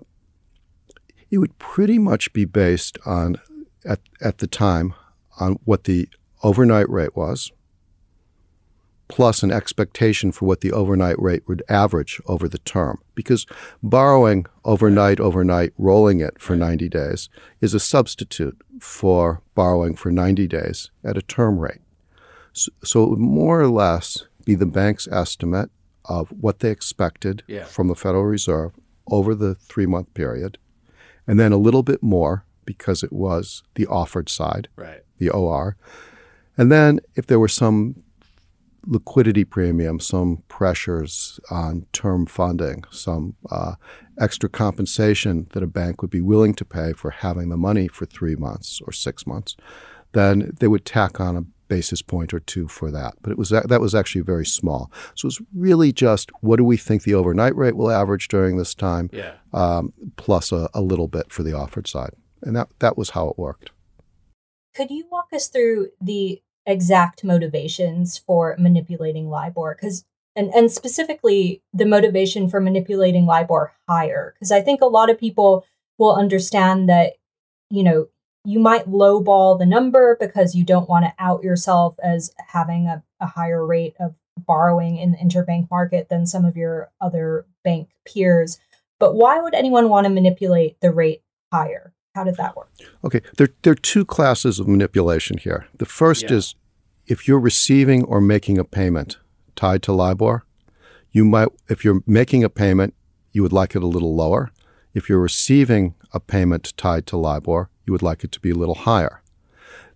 it 1.33 1.39
would 1.39 1.57
pretty 1.57 1.97
much 1.97 2.31
be 2.31 2.45
based 2.45 2.99
on 3.07 3.37
at 3.83 3.99
at 4.21 4.37
the 4.37 4.45
time 4.45 4.93
on 5.39 5.57
what 5.65 5.85
the 5.85 6.07
overnight 6.43 6.87
rate 6.87 7.15
was, 7.15 7.51
plus 9.07 9.41
an 9.41 9.51
expectation 9.51 10.31
for 10.31 10.45
what 10.45 10.61
the 10.61 10.71
overnight 10.71 11.19
rate 11.19 11.41
would 11.47 11.63
average 11.67 12.21
over 12.27 12.47
the 12.47 12.59
term. 12.59 13.01
Because 13.15 13.47
borrowing 13.81 14.45
overnight, 14.63 15.19
overnight, 15.19 15.73
rolling 15.79 16.19
it 16.19 16.39
for 16.39 16.55
90 16.55 16.87
days 16.87 17.29
is 17.61 17.73
a 17.73 17.79
substitute 17.79 18.61
for 18.79 19.41
borrowing 19.55 19.95
for 19.95 20.11
90 20.11 20.47
days 20.47 20.91
at 21.03 21.17
a 21.17 21.21
term 21.23 21.57
rate. 21.57 21.81
So, 22.51 22.71
so 22.83 23.03
it 23.05 23.09
would 23.09 23.19
more 23.19 23.59
or 23.59 23.69
less 23.69 24.27
be 24.45 24.53
the 24.53 24.67
bank's 24.67 25.07
estimate 25.07 25.71
of 26.05 26.29
what 26.29 26.59
they 26.59 26.69
expected 26.69 27.41
yeah. 27.47 27.63
from 27.63 27.87
the 27.87 27.95
Federal 27.95 28.25
Reserve 28.25 28.73
over 29.09 29.33
the 29.33 29.55
three 29.55 29.87
month 29.87 30.13
period, 30.13 30.59
and 31.27 31.39
then 31.39 31.51
a 31.51 31.57
little 31.57 31.83
bit 31.83 32.01
more 32.03 32.45
because 32.65 33.03
it 33.03 33.11
was 33.11 33.63
the 33.75 33.85
offered 33.87 34.29
side, 34.29 34.67
right. 34.75 35.01
the 35.17 35.29
OR. 35.29 35.75
And 36.57 36.71
then 36.71 36.99
if 37.15 37.27
there 37.27 37.39
were 37.39 37.47
some 37.47 38.03
liquidity 38.85 39.43
premium, 39.43 39.99
some 39.99 40.43
pressures 40.47 41.39
on 41.49 41.85
term 41.93 42.25
funding, 42.25 42.83
some 42.91 43.35
uh, 43.49 43.75
extra 44.19 44.49
compensation 44.49 45.47
that 45.53 45.63
a 45.63 45.67
bank 45.67 46.01
would 46.01 46.11
be 46.11 46.21
willing 46.21 46.53
to 46.55 46.65
pay 46.65 46.93
for 46.93 47.09
having 47.09 47.49
the 47.49 47.57
money 47.57 47.87
for 47.87 48.05
three 48.05 48.35
months 48.35 48.81
or 48.85 48.91
six 48.91 49.25
months, 49.25 49.55
then 50.11 50.51
they 50.59 50.67
would 50.67 50.85
tack 50.85 51.19
on 51.19 51.35
a 51.37 51.45
basis 51.73 52.03
point 52.03 52.33
or 52.35 52.39
two 52.39 52.67
for 52.67 52.91
that. 52.91 53.15
But 53.23 53.31
it 53.31 53.37
was 53.37 53.49
that 53.49 53.81
was 53.81 53.95
actually 53.95 54.21
very 54.21 54.45
small. 54.45 54.91
So 55.15 55.25
it 55.25 55.31
was 55.33 55.41
really 55.55 55.91
just 55.91 56.31
what 56.41 56.57
do 56.57 56.63
we 56.63 56.77
think 56.77 57.01
the 57.01 57.15
overnight 57.15 57.55
rate 57.55 57.75
will 57.75 57.89
average 57.89 58.27
during 58.27 58.57
this 58.57 58.75
time, 58.75 59.09
yeah. 59.11 59.33
um, 59.53 59.91
plus 60.15 60.51
a, 60.51 60.69
a 60.73 60.81
little 60.81 61.07
bit 61.07 61.31
for 61.31 61.41
the 61.41 61.53
offered 61.53 61.87
side, 61.87 62.13
and 62.43 62.55
that 62.55 62.69
that 62.79 62.97
was 62.97 63.11
how 63.11 63.29
it 63.29 63.39
worked. 63.39 63.71
Could 64.75 64.91
you 64.91 65.05
walk 65.11 65.27
us 65.33 65.47
through 65.47 65.89
the 65.99 66.41
exact 66.65 67.23
motivations 67.23 68.17
for 68.17 68.55
manipulating 68.59 69.27
LIBOR? 69.29 69.75
Because 69.75 70.05
and 70.35 70.53
and 70.53 70.71
specifically 70.71 71.63
the 71.73 71.85
motivation 71.85 72.49
for 72.49 72.59
manipulating 72.59 73.25
LIBOR 73.25 73.73
higher 73.89 74.33
because 74.35 74.51
I 74.51 74.61
think 74.61 74.81
a 74.81 74.85
lot 74.85 75.09
of 75.09 75.19
people 75.19 75.65
will 75.97 76.15
understand 76.15 76.87
that 76.89 77.13
you 77.71 77.83
know 77.83 78.07
you 78.45 78.59
might 78.59 78.87
lowball 78.87 79.57
the 79.57 79.65
number 79.65 80.17
because 80.19 80.55
you 80.55 80.63
don't 80.63 80.89
want 80.89 81.05
to 81.05 81.13
out 81.17 81.43
yourself 81.43 81.95
as 82.03 82.33
having 82.47 82.87
a, 82.87 83.03
a 83.19 83.27
higher 83.27 83.65
rate 83.65 83.95
of 83.99 84.15
borrowing 84.37 84.97
in 84.97 85.11
the 85.11 85.17
interbank 85.17 85.69
market 85.69 86.09
than 86.09 86.25
some 86.25 86.43
of 86.43 86.57
your 86.57 86.89
other 86.99 87.45
bank 87.63 87.89
peers. 88.05 88.59
But 88.99 89.15
why 89.15 89.39
would 89.39 89.53
anyone 89.53 89.89
want 89.89 90.05
to 90.05 90.09
manipulate 90.09 90.79
the 90.81 90.91
rate 90.91 91.21
higher? 91.51 91.93
How 92.15 92.23
did 92.23 92.35
that 92.35 92.55
work? 92.55 92.69
Okay, 93.03 93.21
there, 93.37 93.49
there 93.63 93.73
are 93.73 93.75
two 93.75 94.05
classes 94.05 94.59
of 94.59 94.67
manipulation 94.67 95.37
here. 95.37 95.67
The 95.77 95.85
first 95.85 96.23
yeah. 96.23 96.37
is 96.37 96.55
if 97.07 97.27
you're 97.27 97.39
receiving 97.39 98.03
or 98.03 98.21
making 98.21 98.57
a 98.57 98.63
payment 98.63 99.17
tied 99.55 99.81
to 99.83 99.93
LIBOR, 99.93 100.43
you 101.11 101.25
might, 101.25 101.49
if 101.69 101.83
you're 101.83 102.01
making 102.05 102.43
a 102.43 102.49
payment, 102.49 102.93
you 103.31 103.41
would 103.41 103.53
like 103.53 103.75
it 103.75 103.83
a 103.83 103.87
little 103.87 104.15
lower. 104.15 104.51
If 104.93 105.09
you're 105.09 105.19
receiving 105.19 105.95
a 106.11 106.19
payment 106.19 106.73
tied 106.77 107.07
to 107.07 107.17
LIBOR, 107.17 107.69
you 107.85 107.93
would 107.93 108.01
like 108.01 108.23
it 108.23 108.31
to 108.33 108.39
be 108.39 108.51
a 108.51 108.55
little 108.55 108.75
higher. 108.75 109.21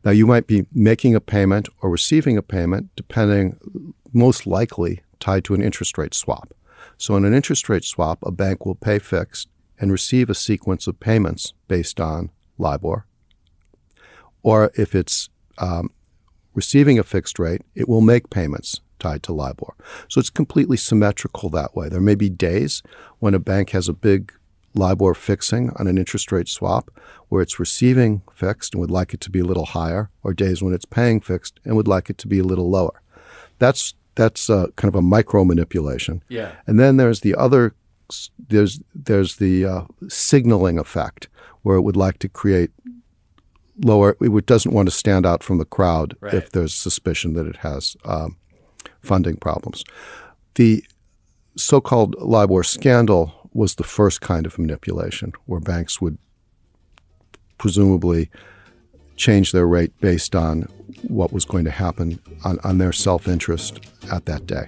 Now, 0.04 0.12
you 0.12 0.26
might 0.26 0.48
be 0.48 0.66
making 0.74 1.16
a 1.16 1.20
payment 1.20 1.68
or 1.82 1.90
receiving 1.90 2.38
a 2.38 2.42
payment, 2.42 2.90
depending, 2.96 3.94
most 4.14 4.48
likely 4.48 5.02
tied 5.20 5.44
to 5.46 5.54
an 5.54 5.62
interest 5.62 5.98
rate 5.98 6.14
swap. 6.14 6.54
So, 6.98 7.16
in 7.16 7.26
an 7.26 7.34
interest 7.34 7.68
rate 7.68 7.84
swap, 7.84 8.20
a 8.24 8.32
bank 8.32 8.66
will 8.66 8.76
pay 8.76 9.00
fixed 9.00 9.50
and 9.80 9.92
receive 9.92 10.30
a 10.30 10.36
sequence 10.36 10.88
of 10.88 11.00
payments 11.00 11.54
based 11.68 12.00
on 12.00 12.32
LIBOR. 12.58 13.06
Or 14.44 14.72
if 14.76 14.96
it's 14.96 15.30
um, 15.58 15.92
receiving 16.54 16.98
a 16.98 17.04
fixed 17.04 17.38
rate, 17.38 17.62
it 17.76 17.90
will 17.90 18.02
make 18.02 18.30
payments 18.30 18.82
tied 19.00 19.24
to 19.24 19.34
LIBOR. 19.34 19.76
So 20.08 20.20
it's 20.20 20.30
completely 20.30 20.78
symmetrical 20.78 21.50
that 21.52 21.76
way. 21.76 21.90
There 21.90 22.02
may 22.02 22.16
be 22.16 22.30
days 22.30 22.82
when 23.20 23.34
a 23.34 23.40
bank 23.40 23.72
has 23.72 23.88
a 23.88 23.94
big 23.94 24.34
LIBOR 24.78 25.14
fixing 25.14 25.72
on 25.78 25.88
an 25.88 25.98
interest 25.98 26.32
rate 26.32 26.48
swap 26.48 26.92
where 27.30 27.42
it's 27.42 27.60
receiving 27.60 28.22
fixed 28.34 28.74
and 28.74 28.82
would 28.82 28.92
like 28.92 29.14
it 29.14 29.22
to 29.22 29.32
be 29.32 29.40
a 29.40 29.46
little 29.46 29.66
higher, 29.66 30.10
or 30.24 30.34
days 30.34 30.62
when 30.62 30.74
it's 30.74 30.86
paying 30.86 31.20
fixed 31.20 31.60
and 31.66 31.76
would 31.76 31.88
like 31.88 32.10
it 32.10 32.18
to 32.20 32.28
be 32.28 32.40
a 32.40 32.44
little 32.44 32.70
lower. 32.70 33.02
That's 33.60 33.94
that's 34.16 34.50
uh, 34.50 34.68
kind 34.76 34.90
of 34.94 34.96
a 34.96 35.02
micro 35.02 35.44
manipulation. 35.44 36.24
Yeah. 36.28 36.54
And 36.66 36.80
then 36.80 36.98
there's 36.98 37.22
the 37.22 37.36
other 37.36 37.76
there's 38.50 38.82
there's 38.96 39.36
the 39.36 39.66
uh, 39.66 39.82
signaling 40.08 40.80
effect 40.80 41.28
where 41.64 41.78
it 41.78 41.82
would 41.82 41.98
like 41.98 42.20
to 42.20 42.30
create 42.30 42.72
lower. 43.84 44.16
It 44.22 44.46
doesn't 44.46 44.74
want 44.74 44.88
to 44.88 44.96
stand 44.96 45.26
out 45.26 45.44
from 45.44 45.58
the 45.58 45.66
crowd 45.66 46.16
right. 46.22 46.34
if 46.34 46.52
there's 46.52 46.74
suspicion 46.74 47.34
that 47.34 47.46
it 47.46 47.58
has 47.58 47.98
um, 48.06 48.38
funding 49.02 49.38
problems. 49.38 49.84
The 50.56 50.84
so-called 51.56 52.16
LIBOR 52.20 52.64
scandal 52.64 53.34
was 53.58 53.76
the 53.76 53.84
first 53.84 54.22
kind 54.22 54.46
of 54.46 54.60
manipulation 54.60 55.34
where 55.48 55.60
banks 55.60 56.00
would 56.00 56.20
presumably 57.58 58.30
change 59.16 59.52
their 59.52 59.66
rate 59.66 59.92
based 60.00 60.36
on 60.36 60.62
what 61.08 61.34
was 61.34 61.44
going 61.44 61.66
to 61.66 61.72
happen 61.72 62.20
on, 62.46 62.60
on 62.64 62.78
their 62.78 62.92
self-interest 62.92 63.80
at 64.12 64.26
that 64.26 64.46
day. 64.46 64.68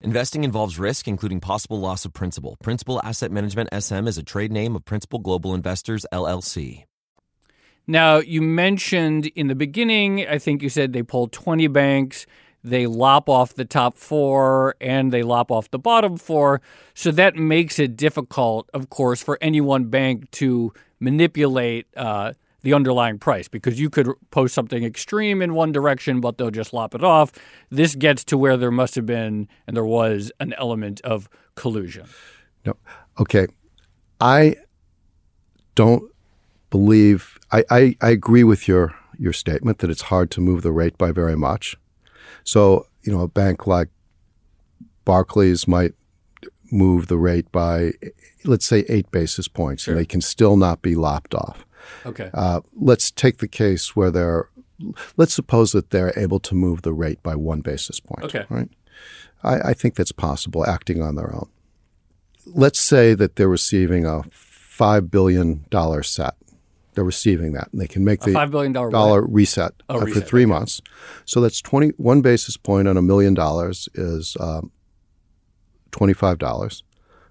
Investing 0.00 0.44
involves 0.44 0.78
risk, 0.78 1.08
including 1.08 1.40
possible 1.40 1.80
loss 1.80 2.04
of 2.04 2.12
principal. 2.12 2.56
Principal 2.62 3.00
Asset 3.02 3.32
Management 3.32 3.68
SM 3.76 4.06
is 4.06 4.16
a 4.16 4.22
trade 4.22 4.52
name 4.52 4.76
of 4.76 4.84
Principal 4.84 5.18
Global 5.18 5.54
Investors, 5.54 6.06
LLC. 6.12 6.84
Now, 7.84 8.18
you 8.18 8.40
mentioned 8.40 9.26
in 9.34 9.48
the 9.48 9.56
beginning, 9.56 10.24
I 10.24 10.38
think 10.38 10.62
you 10.62 10.68
said 10.68 10.92
they 10.92 11.02
pulled 11.02 11.32
20 11.32 11.66
banks, 11.66 12.26
they 12.62 12.86
lop 12.86 13.28
off 13.28 13.54
the 13.54 13.64
top 13.64 13.96
four, 13.98 14.76
and 14.80 15.10
they 15.10 15.24
lop 15.24 15.50
off 15.50 15.68
the 15.72 15.80
bottom 15.80 16.16
four. 16.16 16.60
So 16.94 17.10
that 17.10 17.34
makes 17.34 17.80
it 17.80 17.96
difficult, 17.96 18.70
of 18.72 18.90
course, 18.90 19.20
for 19.20 19.36
any 19.40 19.60
one 19.60 19.86
bank 19.86 20.30
to 20.32 20.72
manipulate 21.00 21.88
uh, 21.96 22.34
the 22.62 22.74
underlying 22.74 23.18
price 23.18 23.48
because 23.48 23.78
you 23.78 23.88
could 23.88 24.08
post 24.30 24.54
something 24.54 24.84
extreme 24.84 25.40
in 25.40 25.54
one 25.54 25.72
direction, 25.72 26.20
but 26.20 26.38
they'll 26.38 26.50
just 26.50 26.72
lop 26.72 26.94
it 26.94 27.04
off. 27.04 27.32
This 27.70 27.94
gets 27.94 28.24
to 28.24 28.38
where 28.38 28.56
there 28.56 28.70
must 28.70 28.94
have 28.96 29.06
been 29.06 29.48
and 29.66 29.76
there 29.76 29.84
was 29.84 30.32
an 30.40 30.54
element 30.58 31.00
of 31.02 31.28
collusion. 31.54 32.06
No. 32.64 32.74
Okay. 33.20 33.46
I 34.20 34.56
don't 35.74 36.10
believe 36.70 37.38
I, 37.52 37.64
I, 37.70 37.96
I 38.00 38.10
agree 38.10 38.44
with 38.44 38.68
your 38.68 38.94
your 39.18 39.32
statement 39.32 39.78
that 39.78 39.90
it's 39.90 40.02
hard 40.02 40.30
to 40.30 40.40
move 40.40 40.62
the 40.62 40.70
rate 40.70 40.96
by 40.96 41.10
very 41.10 41.36
much. 41.36 41.76
So, 42.44 42.86
you 43.02 43.12
know, 43.12 43.20
a 43.20 43.28
bank 43.28 43.66
like 43.66 43.88
Barclays 45.04 45.66
might 45.66 45.94
move 46.70 47.08
the 47.08 47.16
rate 47.16 47.50
by 47.50 47.92
let's 48.44 48.66
say 48.66 48.84
eight 48.88 49.10
basis 49.10 49.48
points 49.48 49.84
sure. 49.84 49.94
and 49.94 50.00
they 50.00 50.04
can 50.04 50.20
still 50.20 50.56
not 50.56 50.82
be 50.82 50.94
lopped 50.94 51.34
off. 51.34 51.64
Okay. 52.06 52.30
Uh, 52.34 52.60
let's 52.74 53.10
take 53.10 53.38
the 53.38 53.48
case 53.48 53.94
where 53.96 54.10
they're, 54.10 54.48
let's 55.16 55.34
suppose 55.34 55.72
that 55.72 55.90
they're 55.90 56.12
able 56.16 56.40
to 56.40 56.54
move 56.54 56.82
the 56.82 56.92
rate 56.92 57.22
by 57.22 57.34
one 57.34 57.60
basis 57.60 58.00
point. 58.00 58.24
Okay. 58.24 58.44
Right. 58.48 58.68
I, 59.42 59.70
I 59.70 59.74
think 59.74 59.94
that's 59.94 60.12
possible, 60.12 60.66
acting 60.66 61.02
on 61.02 61.14
their 61.14 61.34
own. 61.34 61.48
Let's 62.46 62.80
say 62.80 63.14
that 63.14 63.36
they're 63.36 63.48
receiving 63.48 64.06
a 64.06 64.22
five 64.30 65.10
billion 65.10 65.64
dollar 65.70 66.02
set. 66.02 66.34
They're 66.94 67.04
receiving 67.04 67.52
that, 67.52 67.68
and 67.70 67.80
they 67.80 67.86
can 67.86 68.04
make 68.04 68.22
the 68.22 68.32
five 68.32 68.50
billion 68.50 68.72
dollar 68.72 69.24
reset 69.24 69.72
oh, 69.88 70.00
for 70.00 70.06
reset. 70.06 70.26
three 70.26 70.42
okay. 70.42 70.50
months. 70.50 70.80
So 71.26 71.40
that's 71.40 71.60
twenty 71.60 71.90
one 71.90 72.22
basis 72.22 72.56
point 72.56 72.88
on 72.88 72.96
a 72.96 73.02
million 73.02 73.34
dollars 73.34 73.88
is 73.94 74.36
um, 74.40 74.72
twenty 75.92 76.14
five 76.14 76.38
dollars. 76.38 76.82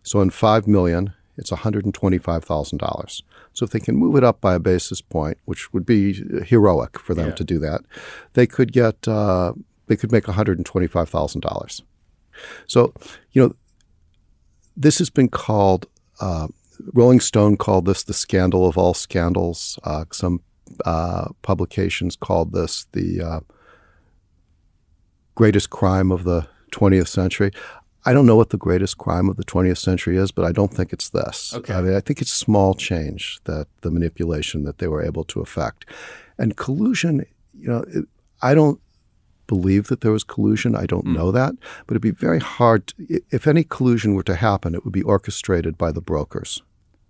So 0.03 0.21
in 0.21 0.29
five 0.29 0.67
million, 0.67 1.13
it's 1.37 1.51
$125,000. 1.51 3.21
So 3.53 3.63
if 3.63 3.71
they 3.71 3.79
can 3.79 3.95
move 3.95 4.15
it 4.15 4.23
up 4.23 4.41
by 4.41 4.55
a 4.55 4.59
basis 4.59 5.01
point, 5.01 5.37
which 5.45 5.71
would 5.73 5.85
be 5.85 6.13
heroic 6.45 6.99
for 6.99 7.13
them 7.13 7.29
yeah. 7.29 7.35
to 7.35 7.43
do 7.43 7.59
that, 7.59 7.81
they 8.33 8.47
could 8.47 8.71
get 8.71 9.07
uh, 9.07 9.53
they 9.87 9.95
could 9.95 10.11
make 10.11 10.25
$125,000. 10.25 11.81
So, 12.67 12.93
you 13.31 13.41
know, 13.41 13.55
this 14.75 14.99
has 14.99 15.09
been 15.09 15.29
called 15.29 15.87
uh, 16.19 16.47
Rolling 16.93 17.19
Stone 17.19 17.57
called 17.57 17.85
this 17.85 18.03
the 18.03 18.13
scandal 18.13 18.67
of 18.67 18.77
all 18.77 18.93
scandals. 18.93 19.79
Uh, 19.83 20.05
some 20.11 20.41
uh, 20.85 21.29
publications 21.41 22.15
called 22.15 22.51
this 22.53 22.85
the 22.91 23.21
uh, 23.21 23.39
greatest 25.35 25.69
crime 25.69 26.11
of 26.11 26.23
the 26.23 26.47
20th 26.71 27.07
century. 27.07 27.51
I 28.07 28.13
don't 28.13 28.25
know 28.25 28.37
what 28.37 28.51
the 28.51 28.57
greatest 28.57 28.97
crime 28.97 29.27
of 29.27 29.35
the 29.35 29.43
20th 29.43 29.79
century 29.79 30.15
is, 30.15 30.31
but 30.31 30.45
I 30.45 30.53
don't 30.53 30.73
think 30.73 30.93
it's 30.93 31.09
this. 31.09 31.53
Okay. 31.53 31.73
I 31.73 31.81
mean, 31.81 31.93
I 31.93 31.99
think 31.99 32.21
it's 32.21 32.31
small 32.31 32.73
change 32.73 33.37
that 33.43 33.67
the 33.81 33.91
manipulation 33.91 34.63
that 34.63 34.77
they 34.77 34.87
were 34.87 35.03
able 35.03 35.25
to 35.25 35.41
effect. 35.41 35.85
And 36.37 36.55
collusion, 36.55 37.25
you 37.53 37.67
know, 37.67 37.83
it, 37.89 38.05
I 38.41 38.55
don't 38.55 38.79
believe 39.45 39.87
that 39.87 39.99
there 39.99 40.13
was 40.13 40.23
collusion. 40.23 40.73
I 40.73 40.85
don't 40.85 41.05
mm. 41.05 41.15
know 41.15 41.33
that, 41.33 41.53
but 41.85 41.95
it'd 41.95 42.01
be 42.01 42.11
very 42.11 42.39
hard. 42.39 42.87
To, 42.87 43.21
if 43.29 43.45
any 43.45 43.65
collusion 43.65 44.13
were 44.13 44.23
to 44.23 44.35
happen, 44.35 44.73
it 44.73 44.85
would 44.85 44.93
be 44.93 45.03
orchestrated 45.03 45.77
by 45.77 45.91
the 45.91 46.01
brokers. 46.01 46.63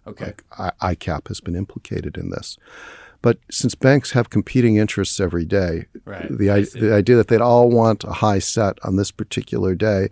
Okay. 0.08 0.34
Like 0.58 0.80
ICAP 0.80 1.28
has 1.28 1.42
been 1.42 1.56
implicated 1.56 2.18
in 2.18 2.32
this. 2.32 2.58
But 3.22 3.38
since 3.52 3.76
banks 3.76 4.12
have 4.12 4.32
competing 4.32 4.78
interests 4.78 5.20
every 5.20 5.46
day, 5.46 5.86
right. 6.06 6.28
the, 6.28 6.70
the 6.74 6.94
idea 6.94 7.16
that 7.18 7.28
they'd 7.28 7.42
all 7.42 7.70
want 7.70 8.04
a 8.04 8.14
high 8.14 8.40
set 8.40 8.80
on 8.84 8.96
this 8.96 9.12
particular 9.12 9.76
day 9.76 10.10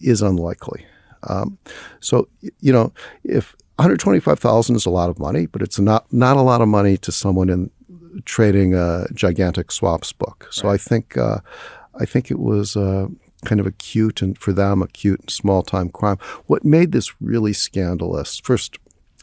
is 0.00 0.22
unlikely. 0.22 0.86
Um, 1.24 1.58
so 2.00 2.28
you 2.60 2.72
know, 2.72 2.92
if 3.24 3.54
125,000 3.76 4.76
is 4.76 4.86
a 4.86 4.90
lot 4.90 5.10
of 5.10 5.18
money, 5.18 5.46
but 5.46 5.62
it's 5.62 5.78
not 5.78 6.12
not 6.12 6.36
a 6.36 6.42
lot 6.42 6.60
of 6.60 6.68
money 6.68 6.96
to 6.98 7.12
someone 7.12 7.48
in 7.48 7.70
trading 8.24 8.74
a 8.74 9.06
gigantic 9.14 9.70
swaps 9.70 10.12
book. 10.12 10.48
So 10.50 10.68
right. 10.68 10.74
I 10.74 10.76
think 10.76 11.16
uh, 11.16 11.38
I 11.94 12.04
think 12.04 12.30
it 12.30 12.38
was 12.38 12.76
uh, 12.76 13.08
kind 13.44 13.60
of 13.60 13.66
acute 13.66 14.22
and 14.22 14.36
for 14.38 14.52
them 14.52 14.82
acute 14.82 15.20
and 15.20 15.30
small 15.30 15.62
time 15.62 15.90
crime. 15.90 16.18
What 16.46 16.64
made 16.64 16.92
this 16.92 17.14
really 17.20 17.52
scandalous? 17.52 18.40
First, 18.40 18.78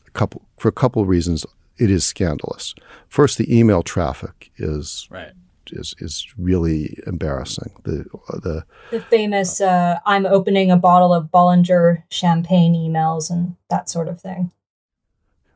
a 0.08 0.12
couple 0.12 0.44
for 0.58 0.70
a 0.70 0.74
couple 0.74 1.02
of 1.02 1.08
reasons. 1.08 1.46
It 1.78 1.92
is 1.92 2.06
scandalous. 2.06 2.74
First, 3.10 3.38
the 3.38 3.54
email 3.54 3.84
traffic 3.84 4.52
is 4.58 5.08
right. 5.12 5.34
Is 5.72 5.96
is 6.00 6.28
really 6.38 6.98
embarrassing. 7.08 7.72
The 7.84 8.06
the 8.30 8.66
the 8.92 9.02
famous 9.02 9.62
uh, 9.62 10.00
"I'm 10.06 10.26
opening 10.26 10.72
a 10.72 10.78
bottle 10.78 11.14
of 11.14 11.32
Bollinger 11.32 12.04
champagne" 12.10 12.74
emails 12.74 13.30
and 13.30 13.56
that 13.70 13.90
sort 13.90 14.08
of 14.08 14.22
thing. 14.22 14.52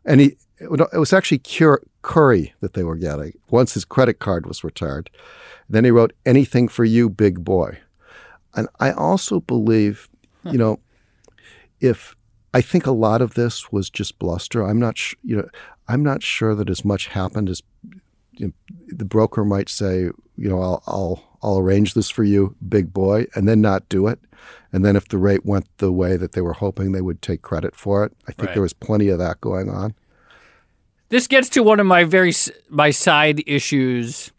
And 0.05 0.21
he 0.21 0.37
it 0.59 0.99
was 0.99 1.13
actually 1.13 1.41
Curry 2.01 2.53
that 2.61 2.73
they 2.73 2.83
were 2.83 2.95
getting 2.95 3.33
once 3.49 3.73
his 3.73 3.85
credit 3.85 4.19
card 4.19 4.45
was 4.45 4.63
returned. 4.63 5.09
Then 5.69 5.85
he 5.85 5.91
wrote 5.91 6.13
"Anything 6.25 6.67
for 6.67 6.83
you, 6.83 7.09
big 7.09 7.43
boy," 7.43 7.79
and 8.55 8.67
I 8.79 8.91
also 8.91 9.39
believe, 9.39 10.09
you 10.43 10.57
know, 10.57 10.79
if 11.79 12.15
I 12.53 12.61
think 12.61 12.85
a 12.85 12.91
lot 12.91 13.21
of 13.21 13.35
this 13.35 13.71
was 13.71 13.89
just 13.89 14.17
bluster. 14.17 14.63
I'm 14.63 14.79
not, 14.79 14.97
sh- 14.97 15.15
you 15.23 15.37
know, 15.37 15.47
I'm 15.87 16.03
not 16.03 16.23
sure 16.23 16.55
that 16.55 16.69
as 16.69 16.83
much 16.83 17.07
happened 17.07 17.49
as 17.49 17.61
you 18.39 18.47
know, 18.47 18.53
the 18.87 19.05
broker 19.05 19.43
might 19.45 19.69
say. 19.69 20.09
You 20.41 20.49
know, 20.49 20.61
I'll, 20.61 20.83
I'll 20.87 21.23
I'll 21.43 21.57
arrange 21.59 21.93
this 21.93 22.09
for 22.09 22.23
you, 22.23 22.55
big 22.67 22.93
boy, 22.93 23.27
and 23.35 23.47
then 23.47 23.61
not 23.61 23.87
do 23.89 24.07
it. 24.07 24.19
And 24.71 24.85
then 24.85 24.95
if 24.95 25.07
the 25.07 25.17
rate 25.17 25.45
went 25.45 25.65
the 25.77 25.91
way 25.91 26.15
that 26.15 26.31
they 26.31 26.41
were 26.41 26.53
hoping, 26.53 26.91
they 26.91 27.01
would 27.01 27.21
take 27.21 27.41
credit 27.41 27.75
for 27.75 28.05
it. 28.05 28.13
I 28.27 28.31
think 28.31 28.47
Right. 28.47 28.53
there 28.53 28.61
was 28.61 28.73
plenty 28.73 29.09
of 29.09 29.19
that 29.19 29.41
going 29.41 29.69
on. 29.69 29.93
This 31.09 31.27
gets 31.27 31.49
to 31.49 31.63
one 31.63 31.79
of 31.79 31.87
my 31.87 32.03
very 32.03 32.33
my 32.69 32.91
side 32.91 33.43
issues 33.47 34.31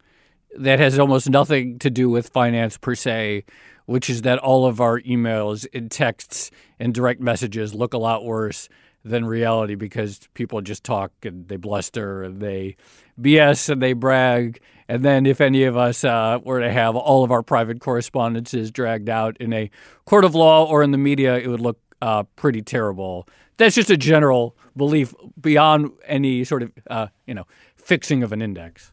that 0.57 0.79
has 0.79 0.99
almost 0.99 1.29
nothing 1.29 1.79
to 1.81 1.91
do 1.91 2.09
with 2.09 2.29
finance 2.29 2.77
per 2.79 2.95
se, 2.95 3.45
which 3.87 4.09
is 4.09 4.23
that 4.23 4.39
all 4.39 4.67
of 4.67 4.81
our 4.81 5.01
emails 5.01 5.67
and 5.75 5.91
texts 5.91 6.51
and 6.79 6.95
direct 6.95 7.21
messages 7.21 7.75
look 7.75 7.93
a 7.93 7.99
lot 7.99 8.25
worse 8.25 8.69
than 9.05 9.25
reality 9.25 9.75
because 9.75 10.29
people 10.35 10.61
just 10.61 10.85
talk 10.85 11.13
and 11.23 11.49
they 11.49 11.57
bluster 11.57 12.23
and 12.23 12.41
they 12.41 12.77
BS 13.21 13.69
and 13.69 13.83
they 13.83 13.93
brag. 13.93 14.61
And 14.89 15.05
then 15.05 15.25
if 15.25 15.41
any 15.41 15.65
of 15.65 15.77
us 15.77 16.05
uh, 16.05 16.39
were 16.43 16.61
to 16.61 16.71
have 16.71 16.97
all 16.97 17.25
of 17.25 17.31
our 17.31 17.43
private 17.43 17.81
correspondences 17.81 18.71
dragged 18.71 19.09
out 19.09 19.37
in 19.39 19.53
a 19.53 19.71
court 20.05 20.25
of 20.25 20.35
law 20.35 20.67
or 20.67 20.83
in 20.83 20.91
the 20.91 20.99
media, 20.99 21.39
it 21.39 21.47
would 21.47 21.61
look 21.61 21.79
uh, 22.03 22.25
pretty 22.37 22.63
terrible. 22.63 23.27
That's 23.57 23.75
just 23.75 23.91
a 23.91 23.97
general 23.97 24.57
belief 24.77 25.15
beyond 25.41 25.93
any 26.07 26.45
sort 26.45 26.63
of 26.63 26.73
uh, 26.89 27.07
you 27.27 27.35
know 27.35 27.47
fixing 27.77 28.23
of 28.23 28.33
an 28.33 28.43
index. 28.43 28.93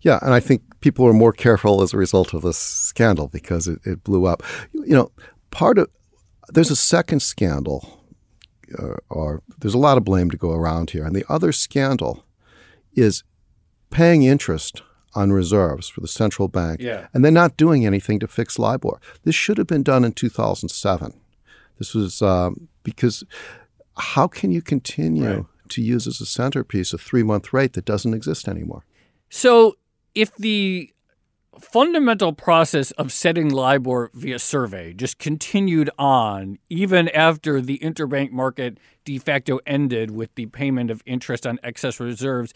Yeah, 0.00 0.18
and 0.22 0.32
I 0.32 0.40
think 0.40 0.62
people 0.80 1.06
are 1.06 1.12
more 1.12 1.32
careful 1.32 1.82
as 1.82 1.92
a 1.92 1.96
result 1.96 2.34
of 2.34 2.42
this 2.42 2.58
scandal 2.58 3.28
because 3.28 3.68
it, 3.68 3.80
it 3.84 4.02
blew 4.02 4.26
up. 4.26 4.42
You 4.72 4.94
know, 4.94 5.12
part 5.50 5.78
of 5.78 5.88
there's 6.48 6.70
a 6.70 6.76
second 6.76 7.20
scandal, 7.20 7.99
uh, 8.78 8.94
or 9.08 9.42
there's 9.58 9.74
a 9.74 9.78
lot 9.78 9.96
of 9.96 10.04
blame 10.04 10.30
to 10.30 10.36
go 10.36 10.52
around 10.52 10.90
here, 10.90 11.04
and 11.04 11.14
the 11.14 11.24
other 11.28 11.52
scandal 11.52 12.24
is 12.94 13.22
paying 13.90 14.22
interest 14.22 14.82
on 15.14 15.32
reserves 15.32 15.88
for 15.88 16.00
the 16.00 16.08
central 16.08 16.46
bank, 16.48 16.80
Yeah. 16.80 17.08
and 17.12 17.24
then 17.24 17.34
not 17.34 17.56
doing 17.56 17.84
anything 17.84 18.20
to 18.20 18.28
fix 18.28 18.58
LIBOR. 18.58 19.00
This 19.24 19.34
should 19.34 19.58
have 19.58 19.66
been 19.66 19.82
done 19.82 20.04
in 20.04 20.12
2007. 20.12 21.12
This 21.78 21.94
was 21.94 22.22
um, 22.22 22.68
because 22.84 23.24
how 23.96 24.28
can 24.28 24.52
you 24.52 24.62
continue 24.62 25.24
Right. 25.34 25.44
to 25.70 25.82
use 25.82 26.06
as 26.06 26.20
a 26.20 26.26
centerpiece 26.26 26.92
a 26.92 26.98
three 26.98 27.22
month 27.24 27.52
rate 27.52 27.72
that 27.72 27.84
doesn't 27.84 28.14
exist 28.14 28.46
anymore? 28.48 28.84
So 29.28 29.76
if 30.14 30.34
the 30.36 30.92
fundamental 31.58 32.32
process 32.32 32.90
of 32.92 33.12
setting 33.12 33.48
LIBOR 33.48 34.10
via 34.14 34.38
survey 34.38 34.92
just 34.92 35.18
continued 35.18 35.90
on 35.98 36.58
even 36.68 37.08
after 37.08 37.60
the 37.60 37.78
interbank 37.78 38.30
market 38.30 38.78
de 39.04 39.18
facto 39.18 39.58
ended 39.66 40.10
with 40.10 40.34
the 40.36 40.46
payment 40.46 40.90
of 40.90 41.02
interest 41.06 41.46
on 41.46 41.58
excess 41.62 41.98
reserves, 41.98 42.54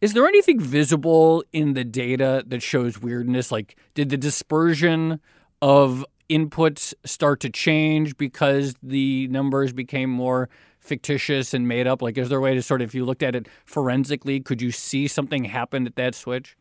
is 0.00 0.12
there 0.12 0.26
anything 0.26 0.60
visible 0.60 1.42
in 1.52 1.72
the 1.72 1.84
data 1.84 2.44
that 2.46 2.62
shows 2.62 3.00
weirdness? 3.00 3.50
Like, 3.50 3.76
did 3.94 4.10
the 4.10 4.18
dispersion 4.18 5.20
of 5.62 6.04
inputs 6.28 6.92
start 7.04 7.40
to 7.40 7.50
change 7.50 8.16
because 8.16 8.74
the 8.82 9.28
numbers 9.28 9.72
became 9.72 10.10
more 10.10 10.48
fictitious 10.80 11.54
and 11.54 11.66
made 11.66 11.86
up? 11.86 12.02
Like, 12.02 12.18
is 12.18 12.28
there 12.28 12.38
a 12.38 12.42
way 12.42 12.54
to 12.54 12.62
sort 12.62 12.82
of, 12.82 12.90
if 12.90 12.94
you 12.94 13.04
looked 13.04 13.22
at 13.22 13.34
it 13.34 13.48
forensically, 13.64 14.40
could 14.40 14.60
you 14.60 14.70
see 14.70 15.08
something 15.08 15.44
happen 15.44 15.86
at 15.86 15.96
that 15.96 16.14
switch? 16.14 16.56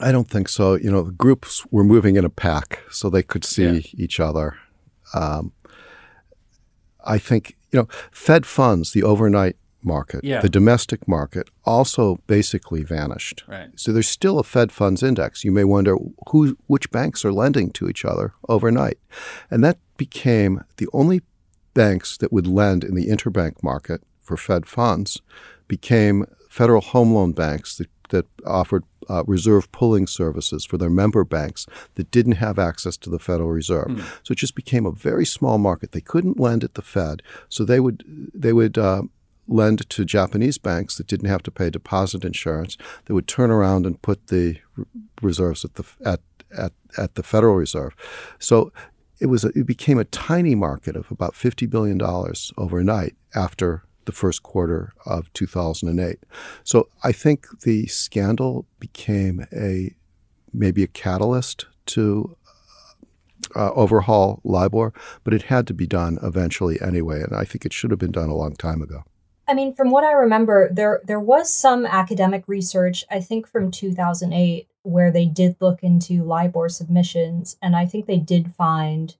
I 0.00 0.12
don't 0.12 0.28
think 0.28 0.48
so. 0.48 0.74
You 0.74 0.90
know, 0.90 1.02
the 1.02 1.12
groups 1.12 1.64
were 1.70 1.84
moving 1.84 2.16
in 2.16 2.24
a 2.24 2.30
pack 2.30 2.80
so 2.90 3.08
they 3.10 3.22
could 3.22 3.44
see 3.44 3.64
Yeah. 3.64 3.80
each 4.04 4.20
other. 4.20 4.56
Um, 5.14 5.52
I 7.04 7.18
think, 7.18 7.56
you 7.72 7.80
know, 7.80 7.88
Fed 8.10 8.46
funds, 8.46 8.92
the 8.92 9.02
overnight 9.02 9.56
market, 9.82 10.24
Yeah. 10.24 10.40
the 10.40 10.48
domestic 10.48 11.06
market, 11.06 11.48
also 11.64 12.18
basically 12.26 12.82
vanished. 12.82 13.44
Right. 13.46 13.70
So 13.76 13.92
there's 13.92 14.08
still 14.08 14.38
a 14.40 14.42
Fed 14.44 14.72
funds 14.72 15.02
index. 15.02 15.44
You 15.44 15.52
may 15.52 15.64
wonder 15.64 15.96
who, 16.30 16.56
which 16.66 16.90
banks 16.90 17.24
are 17.24 17.32
lending 17.32 17.70
to 17.72 17.88
each 17.88 18.04
other 18.04 18.32
overnight. 18.48 18.98
And 19.50 19.62
that 19.62 19.78
became 19.96 20.64
the 20.78 20.88
only 20.92 21.22
banks 21.74 22.16
that 22.18 22.32
would 22.32 22.46
lend 22.46 22.82
in 22.82 22.94
the 22.96 23.06
interbank 23.06 23.62
market 23.62 24.02
for 24.20 24.36
Fed 24.36 24.66
funds 24.66 25.20
became 25.68 26.26
federal 26.48 26.80
home 26.80 27.12
loan 27.12 27.32
banks 27.32 27.76
that, 27.76 27.88
that 28.08 28.26
offered 28.44 28.84
uh, 29.08 29.24
reserve 29.26 29.70
pulling 29.72 30.06
services 30.06 30.64
for 30.64 30.78
their 30.78 30.90
member 30.90 31.24
banks 31.24 31.66
that 31.94 32.10
didn't 32.10 32.32
have 32.32 32.58
access 32.58 32.96
to 32.96 33.10
the 33.10 33.18
Federal 33.18 33.50
Reserve. 33.50 34.20
So 34.22 34.32
it 34.32 34.38
just 34.38 34.54
became 34.54 34.86
a 34.86 34.90
very 34.92 35.24
small 35.24 35.58
market. 35.58 35.92
They 35.92 36.00
couldn't 36.00 36.40
lend 36.40 36.64
at 36.64 36.74
the 36.74 36.82
Fed, 36.82 37.22
so 37.48 37.64
they 37.64 37.80
would 37.80 38.04
they 38.34 38.52
would 38.52 38.78
uh, 38.78 39.02
lend 39.48 39.88
to 39.90 40.04
Japanese 40.04 40.58
banks 40.58 40.96
that 40.96 41.06
didn't 41.06 41.28
have 41.28 41.42
to 41.44 41.50
pay 41.50 41.70
deposit 41.70 42.24
insurance. 42.24 42.76
They 43.04 43.14
would 43.14 43.28
turn 43.28 43.50
around 43.50 43.86
and 43.86 44.00
put 44.02 44.26
the 44.26 44.58
reserves 45.22 45.64
at 45.64 45.74
the 45.74 45.84
at 46.04 46.20
at 46.56 46.72
at 46.98 47.14
the 47.14 47.22
Federal 47.22 47.56
Reserve. 47.56 47.94
So 48.38 48.72
it 49.20 49.26
was 49.26 49.44
a, 49.44 49.48
it 49.48 49.66
became 49.66 49.98
a 49.98 50.04
tiny 50.04 50.54
market 50.54 50.96
of 50.96 51.10
about 51.10 51.34
fifty 51.34 51.66
billion 51.66 51.98
dollars 51.98 52.52
overnight 52.56 53.14
after 53.34 53.82
the 54.06 54.12
first 54.12 54.42
quarter 54.42 54.92
of 55.04 55.32
2008. 55.34 56.18
So 56.64 56.88
I 57.04 57.12
think 57.12 57.46
the 57.60 57.86
scandal 57.86 58.66
became 58.80 59.46
a 59.52 59.94
maybe 60.52 60.82
a 60.82 60.88
catalyst 60.88 61.66
to 61.86 62.36
uh, 63.54 63.70
overhaul 63.72 64.40
LIBOR, 64.44 64.92
but 65.22 65.34
it 65.34 65.42
had 65.42 65.66
to 65.66 65.74
be 65.74 65.86
done 65.86 66.18
eventually 66.22 66.80
anyway, 66.80 67.22
and 67.22 67.34
I 67.34 67.44
think 67.44 67.64
it 67.64 67.72
should 67.72 67.90
have 67.90 68.00
been 68.00 68.12
done 68.12 68.28
a 68.28 68.34
long 68.34 68.56
time 68.56 68.82
ago. 68.82 69.04
I 69.48 69.54
mean, 69.54 69.74
from 69.74 69.90
what 69.90 70.02
I 70.02 70.12
remember, 70.12 70.68
there 70.72 71.00
there 71.04 71.20
was 71.20 71.52
some 71.52 71.86
academic 71.86 72.44
research, 72.48 73.04
I 73.10 73.20
think 73.20 73.46
from 73.46 73.70
2008, 73.70 74.68
where 74.82 75.12
they 75.12 75.26
did 75.26 75.56
look 75.60 75.82
into 75.82 76.24
LIBOR 76.24 76.68
submissions, 76.68 77.56
and 77.62 77.76
I 77.76 77.86
think 77.86 78.06
they 78.06 78.18
did 78.18 78.54
find 78.54 79.14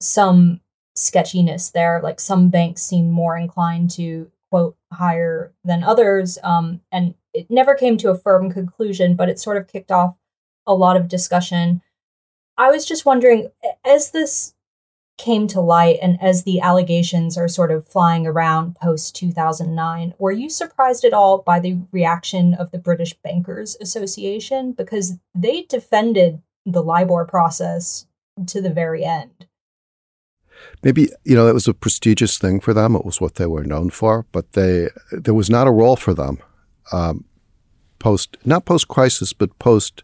some 0.00 0.60
sketchiness 0.96 1.70
there. 1.70 2.00
Like 2.02 2.20
some 2.20 2.48
banks 2.48 2.82
seemed 2.82 3.12
more 3.12 3.36
inclined 3.36 3.90
to 3.92 4.30
quote 4.50 4.76
higher 4.92 5.52
than 5.64 5.84
others, 5.84 6.38
um, 6.42 6.80
and 6.90 7.14
it 7.34 7.50
never 7.50 7.74
came 7.74 7.96
to 7.98 8.10
a 8.10 8.18
firm 8.18 8.50
conclusion, 8.50 9.14
but 9.14 9.28
it 9.28 9.38
sort 9.38 9.56
of 9.56 9.68
kicked 9.68 9.92
off 9.92 10.16
a 10.66 10.74
lot 10.74 10.96
of 10.96 11.08
discussion. 11.08 11.82
I 12.56 12.70
was 12.70 12.86
just 12.86 13.04
wondering, 13.04 13.50
as 13.84 14.10
this 14.10 14.54
came 15.18 15.46
to 15.48 15.60
light 15.60 15.98
and 16.02 16.18
as 16.20 16.42
the 16.42 16.60
allegations 16.60 17.38
are 17.38 17.48
sort 17.48 17.70
of 17.70 17.86
flying 17.86 18.26
around 18.26 18.76
post 18.76 19.16
2009 19.16 20.14
were 20.18 20.32
you 20.32 20.50
surprised 20.50 21.04
at 21.04 21.14
all 21.14 21.38
by 21.38 21.58
the 21.58 21.78
reaction 21.90 22.52
of 22.54 22.70
the 22.70 22.78
british 22.78 23.14
bankers 23.24 23.76
association 23.80 24.72
because 24.72 25.16
they 25.34 25.62
defended 25.62 26.42
the 26.66 26.82
libor 26.82 27.24
process 27.24 28.06
to 28.46 28.60
the 28.60 28.68
very 28.70 29.04
end 29.04 29.46
Maybe 30.82 31.08
you 31.24 31.34
know 31.34 31.46
it 31.46 31.54
was 31.54 31.68
a 31.68 31.74
prestigious 31.74 32.38
thing 32.38 32.60
for 32.60 32.74
them. 32.74 32.94
It 32.94 33.04
was 33.04 33.20
what 33.20 33.36
they 33.36 33.46
were 33.46 33.64
known 33.64 33.90
for, 33.90 34.26
but 34.32 34.52
they 34.52 34.88
there 35.10 35.34
was 35.34 35.50
not 35.50 35.66
a 35.66 35.72
role 35.72 35.96
for 35.96 36.14
them 36.14 36.38
um, 36.92 37.24
post 37.98 38.36
not 38.44 38.64
post 38.64 38.88
crisis, 38.88 39.32
but 39.32 39.58
post 39.58 40.02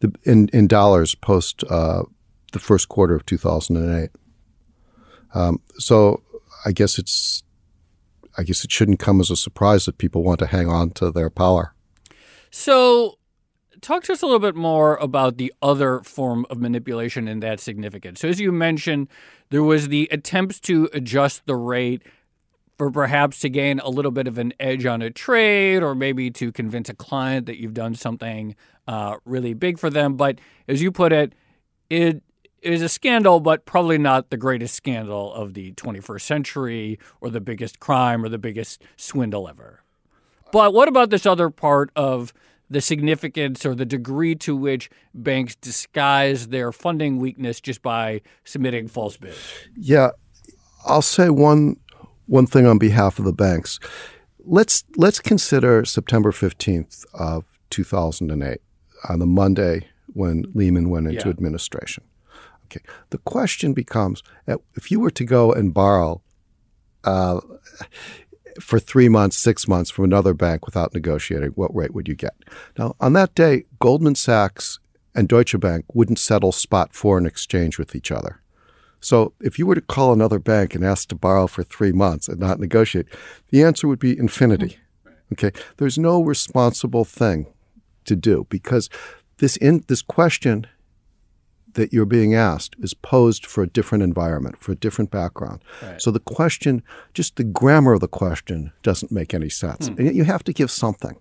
the 0.00 0.12
in 0.24 0.48
in 0.52 0.66
dollars 0.66 1.14
post 1.14 1.64
uh, 1.70 2.02
the 2.52 2.58
first 2.58 2.88
quarter 2.88 3.14
of 3.14 3.26
two 3.26 3.38
thousand 3.38 3.76
and 3.76 4.04
eight. 4.04 4.10
Um, 5.34 5.60
so 5.78 6.22
I 6.64 6.72
guess 6.72 6.98
it's 6.98 7.42
I 8.36 8.42
guess 8.42 8.64
it 8.64 8.72
shouldn't 8.72 8.98
come 8.98 9.20
as 9.20 9.30
a 9.30 9.36
surprise 9.36 9.84
that 9.84 9.98
people 9.98 10.22
want 10.22 10.38
to 10.40 10.46
hang 10.46 10.68
on 10.68 10.90
to 10.90 11.10
their 11.10 11.30
power. 11.30 11.74
So, 12.50 13.18
talk 13.82 14.04
to 14.04 14.12
us 14.12 14.22
a 14.22 14.26
little 14.26 14.40
bit 14.40 14.54
more 14.54 14.96
about 14.96 15.36
the 15.36 15.52
other 15.60 16.00
form 16.00 16.46
of 16.48 16.58
manipulation 16.58 17.28
and 17.28 17.42
that 17.42 17.60
significance. 17.60 18.20
So, 18.20 18.28
as 18.28 18.40
you 18.40 18.52
mentioned, 18.52 19.08
there 19.50 19.62
was 19.62 19.88
the 19.88 20.08
attempts 20.10 20.60
to 20.60 20.88
adjust 20.92 21.44
the 21.46 21.56
rate 21.56 22.02
for 22.78 22.90
perhaps 22.90 23.40
to 23.40 23.48
gain 23.48 23.80
a 23.80 23.90
little 23.90 24.10
bit 24.10 24.26
of 24.26 24.38
an 24.38 24.54
edge 24.58 24.86
on 24.86 25.02
a 25.02 25.10
trade 25.10 25.82
or 25.82 25.94
maybe 25.94 26.30
to 26.30 26.50
convince 26.50 26.88
a 26.88 26.94
client 26.94 27.46
that 27.46 27.60
you've 27.60 27.74
done 27.74 27.94
something 27.94 28.56
uh, 28.88 29.16
really 29.24 29.54
big 29.54 29.78
for 29.78 29.90
them. 29.90 30.16
But 30.16 30.40
as 30.66 30.80
you 30.80 30.90
put 30.90 31.12
it, 31.12 31.34
it 31.90 32.22
is 32.62 32.80
a 32.80 32.88
scandal, 32.88 33.40
but 33.40 33.66
probably 33.66 33.98
not 33.98 34.30
the 34.30 34.36
greatest 34.36 34.74
scandal 34.74 35.32
of 35.34 35.54
the 35.54 35.72
21st 35.72 36.22
century 36.22 36.98
or 37.20 37.28
the 37.28 37.40
biggest 37.40 37.80
crime 37.80 38.24
or 38.24 38.28
the 38.28 38.38
biggest 38.38 38.82
swindle 38.96 39.48
ever. 39.48 39.82
But 40.52 40.72
what 40.72 40.88
about 40.88 41.10
this 41.10 41.26
other 41.26 41.50
part 41.50 41.90
of 41.96 42.32
the 42.72 42.80
significance 42.80 43.66
or 43.66 43.74
the 43.74 43.84
degree 43.84 44.34
to 44.36 44.56
which 44.56 44.90
banks 45.14 45.54
disguise 45.56 46.48
their 46.48 46.72
funding 46.72 47.18
weakness 47.18 47.60
just 47.60 47.82
by 47.82 48.20
submitting 48.44 48.88
false 48.88 49.16
bids? 49.16 49.38
Yeah, 49.76 50.10
I'll 50.86 51.02
say 51.02 51.30
one 51.30 51.76
one 52.26 52.46
thing 52.46 52.66
on 52.66 52.78
behalf 52.78 53.18
of 53.18 53.24
the 53.24 53.32
banks. 53.32 53.78
Let's 54.44 54.84
let's 54.96 55.20
consider 55.20 55.84
September 55.84 56.32
15th 56.32 57.04
of 57.14 57.44
2008 57.70 58.60
on 59.08 59.18
the 59.18 59.26
Monday 59.26 59.86
when 60.14 60.44
Lehman 60.54 60.88
went 60.90 61.06
into 61.08 61.28
Yeah. 61.28 61.30
administration. 61.30 62.04
Okay. 62.66 62.80
The 63.10 63.18
question 63.18 63.74
becomes 63.74 64.22
uh, 64.48 64.56
if 64.76 64.90
you 64.90 64.98
were 65.00 65.10
to 65.10 65.24
go 65.24 65.52
and 65.52 65.74
borrow 65.74 66.22
uh, 67.04 67.40
for 68.60 68.78
three 68.78 69.08
months, 69.08 69.36
six 69.38 69.66
months 69.66 69.90
from 69.90 70.04
another 70.04 70.34
bank 70.34 70.66
without 70.66 70.94
negotiating, 70.94 71.50
what 71.50 71.74
rate 71.74 71.94
would 71.94 72.08
you 72.08 72.14
get? 72.14 72.34
Now, 72.78 72.94
on 73.00 73.12
that 73.14 73.34
day, 73.34 73.64
Goldman 73.80 74.14
Sachs 74.14 74.78
and 75.14 75.28
Deutsche 75.28 75.58
Bank 75.58 75.84
wouldn't 75.92 76.18
settle 76.18 76.52
spot 76.52 76.94
foreign 76.94 77.26
exchange 77.26 77.78
with 77.78 77.94
each 77.94 78.10
other. 78.10 78.40
So 79.00 79.34
if 79.40 79.58
you 79.58 79.66
were 79.66 79.74
to 79.74 79.80
call 79.80 80.12
another 80.12 80.38
bank 80.38 80.74
and 80.74 80.84
ask 80.84 81.08
to 81.08 81.16
borrow 81.16 81.48
for 81.48 81.64
three 81.64 81.92
months 81.92 82.28
and 82.28 82.38
not 82.38 82.60
negotiate, 82.60 83.06
the 83.50 83.62
answer 83.62 83.88
would 83.88 83.98
be 83.98 84.16
infinity. 84.16 84.78
Okay. 85.32 85.50
There's 85.78 85.98
no 85.98 86.22
responsible 86.22 87.04
thing 87.04 87.46
to 88.04 88.14
do 88.14 88.46
because 88.48 88.88
this 89.38 89.56
in 89.56 89.82
this 89.88 90.02
question 90.02 90.66
that 91.74 91.92
you're 91.92 92.04
being 92.04 92.34
asked 92.34 92.76
is 92.80 92.94
posed 92.94 93.46
for 93.46 93.62
a 93.62 93.66
different 93.66 94.04
environment, 94.04 94.58
for 94.58 94.72
a 94.72 94.76
different 94.76 95.10
background. 95.10 95.62
So 95.98 96.10
the 96.10 96.20
question, 96.20 96.82
just 97.14 97.36
the 97.36 97.44
grammar 97.44 97.94
of 97.94 98.00
the 98.00 98.08
question 98.08 98.72
doesn't 98.82 99.12
make 99.12 99.34
any 99.34 99.48
sense. 99.48 99.88
Hmm. 99.88 99.94
And 99.96 100.06
yet 100.06 100.14
you 100.14 100.24
have 100.24 100.44
to 100.44 100.52
give 100.52 100.70
something. 100.70 101.18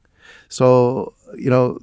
So, 0.50 1.14
you 1.36 1.50
know, 1.50 1.80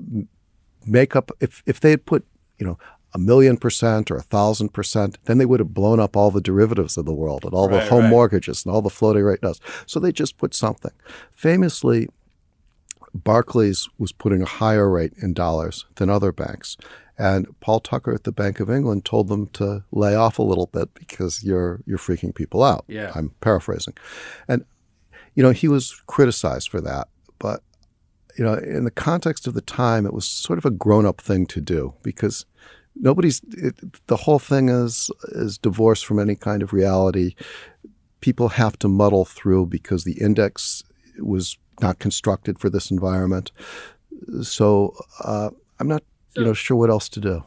make 0.86 1.16
up 1.16 1.30
if 1.40 1.62
if 1.66 1.80
they 1.80 1.90
had 1.90 2.06
put, 2.06 2.24
you 2.58 2.66
know, 2.66 2.78
a 3.14 3.18
million 3.18 3.56
percent 3.56 4.10
or 4.10 4.16
a 4.16 4.22
thousand 4.22 4.72
percent, 4.74 5.18
then 5.24 5.38
they 5.38 5.46
would 5.46 5.60
have 5.60 5.74
blown 5.74 6.00
up 6.00 6.16
all 6.16 6.30
the 6.30 6.40
derivatives 6.40 6.96
of 6.96 7.06
the 7.06 7.14
world 7.14 7.44
and 7.44 7.54
all 7.54 7.68
the 7.68 7.80
home 7.86 8.04
right. 8.04 8.10
mortgages 8.10 8.64
and 8.64 8.74
all 8.74 8.82
the 8.82 8.90
floating 8.90 9.22
rate 9.22 9.42
notes. 9.42 9.60
So 9.86 9.98
they 9.98 10.12
just 10.12 10.36
put 10.36 10.54
something. 10.54 10.92
Famously, 11.32 12.08
Barclays 13.14 13.88
was 13.98 14.12
putting 14.12 14.42
a 14.42 14.46
higher 14.46 14.88
rate 14.88 15.14
in 15.22 15.32
dollars 15.32 15.86
than 15.96 16.10
other 16.10 16.32
banks. 16.32 16.76
And 17.18 17.48
Paul 17.60 17.80
Tucker 17.80 18.14
at 18.14 18.24
the 18.24 18.32
Bank 18.32 18.60
of 18.60 18.70
England 18.70 19.04
told 19.04 19.28
them 19.28 19.48
to 19.48 19.84
lay 19.90 20.14
off 20.14 20.38
a 20.38 20.42
little 20.42 20.66
bit 20.66 20.94
because 20.94 21.42
you're 21.42 21.82
you're 21.84 21.98
freaking 21.98 22.34
people 22.34 22.62
out. 22.62 22.84
Yeah. 22.86 23.12
I'm 23.14 23.30
paraphrasing. 23.40 23.94
And 24.46 24.64
you 25.34 25.42
know, 25.42 25.50
he 25.50 25.68
was 25.68 26.00
criticized 26.06 26.68
for 26.68 26.80
that, 26.80 27.08
but 27.38 27.62
you 28.38 28.44
know, 28.44 28.54
in 28.54 28.84
the 28.84 28.90
context 28.92 29.46
of 29.48 29.54
the 29.54 29.60
time, 29.60 30.06
it 30.06 30.14
was 30.14 30.26
sort 30.26 30.58
of 30.58 30.64
a 30.64 30.70
grown-up 30.70 31.20
thing 31.20 31.44
to 31.46 31.60
do 31.60 31.94
because 32.04 32.46
nobody's. 32.94 33.40
It, 33.50 34.06
the 34.06 34.16
whole 34.16 34.38
thing 34.38 34.68
is 34.68 35.10
is 35.30 35.58
divorced 35.58 36.06
from 36.06 36.20
any 36.20 36.36
kind 36.36 36.62
of 36.62 36.72
reality. 36.72 37.34
People 38.20 38.50
have 38.50 38.78
to 38.78 38.88
muddle 38.88 39.24
through 39.24 39.66
because 39.66 40.04
the 40.04 40.20
index 40.20 40.84
was 41.18 41.58
not 41.80 41.98
constructed 41.98 42.58
for 42.58 42.70
this 42.70 42.90
environment. 42.90 43.50
So 44.42 44.94
uh, 45.22 45.50
I'm 45.78 45.88
not, 45.88 46.02
you 46.34 46.44
know, 46.44 46.52
sure 46.52 46.76
what 46.76 46.90
else 46.90 47.08
to 47.10 47.20
do. 47.20 47.44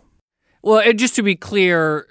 Well, 0.61 0.79
and 0.79 0.99
just 0.99 1.15
to 1.15 1.23
be 1.23 1.35
clear, 1.35 2.07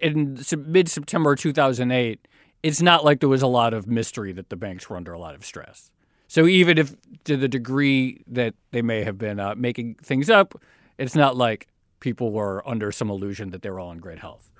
in 0.00 0.38
mid 0.66 0.88
September 0.88 1.36
2008, 1.36 2.28
it's 2.62 2.82
not 2.82 3.04
like 3.04 3.20
there 3.20 3.28
was 3.28 3.42
a 3.42 3.46
lot 3.46 3.74
of 3.74 3.86
mystery 3.86 4.32
that 4.32 4.50
the 4.50 4.56
banks 4.56 4.88
were 4.88 4.96
under 4.96 5.12
a 5.12 5.18
lot 5.18 5.34
of 5.34 5.44
stress. 5.44 5.90
So 6.28 6.46
even 6.46 6.78
if 6.78 6.94
to 7.24 7.36
the 7.36 7.48
degree 7.48 8.24
that 8.26 8.54
they 8.72 8.82
may 8.82 9.04
have 9.04 9.18
been 9.18 9.38
uh, 9.38 9.54
making 9.56 9.96
things 9.96 10.30
up, 10.30 10.60
it's 10.98 11.14
not 11.14 11.36
like 11.36 11.68
people 12.00 12.32
were 12.32 12.66
under 12.68 12.90
some 12.90 13.10
illusion 13.10 13.50
that 13.50 13.62
they 13.62 13.70
were 13.70 13.80
all 13.80 13.92
in 13.92 13.98
great 13.98 14.18
health. 14.18 14.50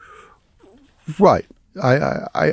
Right. 1.19 1.47
I, 1.83 2.29
I, 2.35 2.53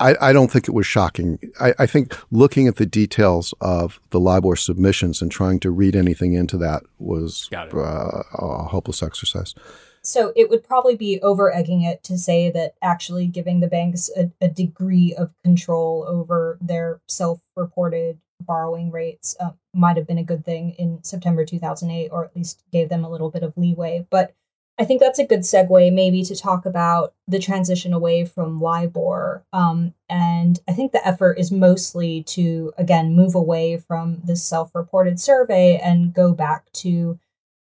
I, 0.00 0.14
I 0.14 0.16
I 0.20 0.32
don't 0.32 0.50
think 0.50 0.66
it 0.66 0.74
was 0.74 0.86
shocking. 0.86 1.38
I, 1.60 1.74
I 1.78 1.86
think 1.86 2.16
looking 2.30 2.66
at 2.66 2.76
the 2.76 2.86
details 2.86 3.54
of 3.60 4.00
the 4.10 4.18
LIBOR 4.18 4.56
submissions 4.56 5.22
and 5.22 5.30
trying 5.30 5.60
to 5.60 5.70
read 5.70 5.94
anything 5.94 6.34
into 6.34 6.58
that 6.58 6.82
was 6.98 7.48
uh, 7.52 8.22
a 8.34 8.64
hopeless 8.64 9.02
exercise. 9.02 9.54
So 10.02 10.32
it 10.36 10.50
would 10.50 10.64
probably 10.64 10.96
be 10.96 11.20
over 11.22 11.54
egging 11.54 11.82
it 11.82 12.02
to 12.04 12.18
say 12.18 12.50
that 12.50 12.74
actually 12.82 13.26
giving 13.26 13.60
the 13.60 13.68
banks 13.68 14.10
a, 14.14 14.30
a 14.40 14.48
degree 14.48 15.14
of 15.16 15.32
control 15.42 16.04
over 16.06 16.58
their 16.60 17.00
self 17.06 17.40
reported 17.56 18.18
borrowing 18.40 18.90
rates 18.90 19.36
uh, 19.40 19.50
might 19.72 19.96
have 19.96 20.06
been 20.06 20.18
a 20.18 20.24
good 20.24 20.44
thing 20.44 20.70
in 20.72 21.02
September 21.02 21.44
2008, 21.44 22.08
or 22.08 22.24
at 22.24 22.36
least 22.36 22.62
gave 22.72 22.88
them 22.88 23.04
a 23.04 23.08
little 23.08 23.30
bit 23.30 23.42
of 23.42 23.56
leeway. 23.56 24.06
But 24.10 24.34
I 24.76 24.84
think 24.84 25.00
that's 25.00 25.20
a 25.20 25.26
good 25.26 25.40
segue, 25.40 25.92
maybe, 25.92 26.24
to 26.24 26.34
talk 26.34 26.66
about 26.66 27.14
the 27.28 27.38
transition 27.38 27.92
away 27.92 28.24
from 28.24 28.60
LIBOR. 28.60 29.44
Um, 29.52 29.94
and 30.08 30.58
I 30.68 30.72
think 30.72 30.90
the 30.90 31.06
effort 31.06 31.38
is 31.38 31.52
mostly 31.52 32.24
to, 32.24 32.72
again, 32.76 33.14
move 33.14 33.36
away 33.36 33.76
from 33.76 34.20
this 34.24 34.42
self 34.42 34.74
reported 34.74 35.20
survey 35.20 35.78
and 35.82 36.12
go 36.12 36.32
back 36.32 36.72
to 36.72 37.20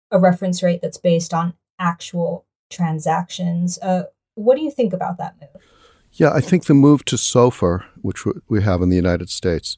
a 0.10 0.20
reference 0.20 0.64
rate 0.64 0.82
that's 0.82 0.98
based 0.98 1.34
on 1.34 1.54
actual 1.80 2.46
transactions. 2.70 3.78
Uh, 3.80 4.04
what 4.36 4.56
do 4.56 4.64
you 4.64 4.72
think 4.72 4.94
about 4.94 5.18
that 5.18 5.36
move? 5.42 5.62
Yeah, 6.14 6.32
I 6.34 6.42
think 6.42 6.66
the 6.66 6.74
move 6.74 7.04
to 7.06 7.16
SOFR, 7.16 7.84
which 8.02 8.26
we 8.48 8.64
have 8.64 8.82
in 8.82 8.90
the 8.90 8.96
United 8.96 9.30
States, 9.30 9.78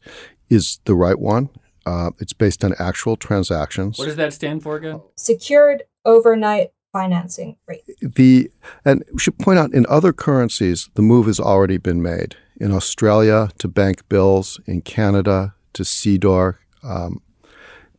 is 0.49 0.79
the 0.85 0.95
right 0.95 1.19
one. 1.19 1.49
Uh, 1.85 2.11
it's 2.19 2.33
based 2.33 2.63
on 2.63 2.73
actual 2.79 3.17
transactions. 3.17 3.97
What 3.97 4.05
does 4.05 4.15
that 4.15 4.33
stand 4.33 4.63
for 4.63 4.77
again? 4.77 5.01
Secured 5.15 5.83
overnight 6.05 6.71
financing 6.93 7.57
rate. 7.67 7.83
the 8.01 8.49
and 8.85 9.03
we 9.11 9.19
should 9.19 9.37
point 9.39 9.59
out 9.59 9.73
in 9.73 9.85
other 9.89 10.13
currencies 10.13 10.89
the 10.93 11.01
move 11.01 11.25
has 11.25 11.39
already 11.39 11.77
been 11.77 12.01
made 12.01 12.37
in 12.57 12.71
Australia 12.71 13.49
to 13.57 13.67
bank 13.67 14.07
bills, 14.07 14.59
in 14.67 14.81
Canada 14.81 15.55
to 15.73 15.83
CDOR, 15.83 16.57
um, 16.83 17.21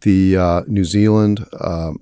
the 0.02 0.36
uh, 0.36 0.62
New 0.68 0.84
Zealand, 0.84 1.44
um, 1.60 2.00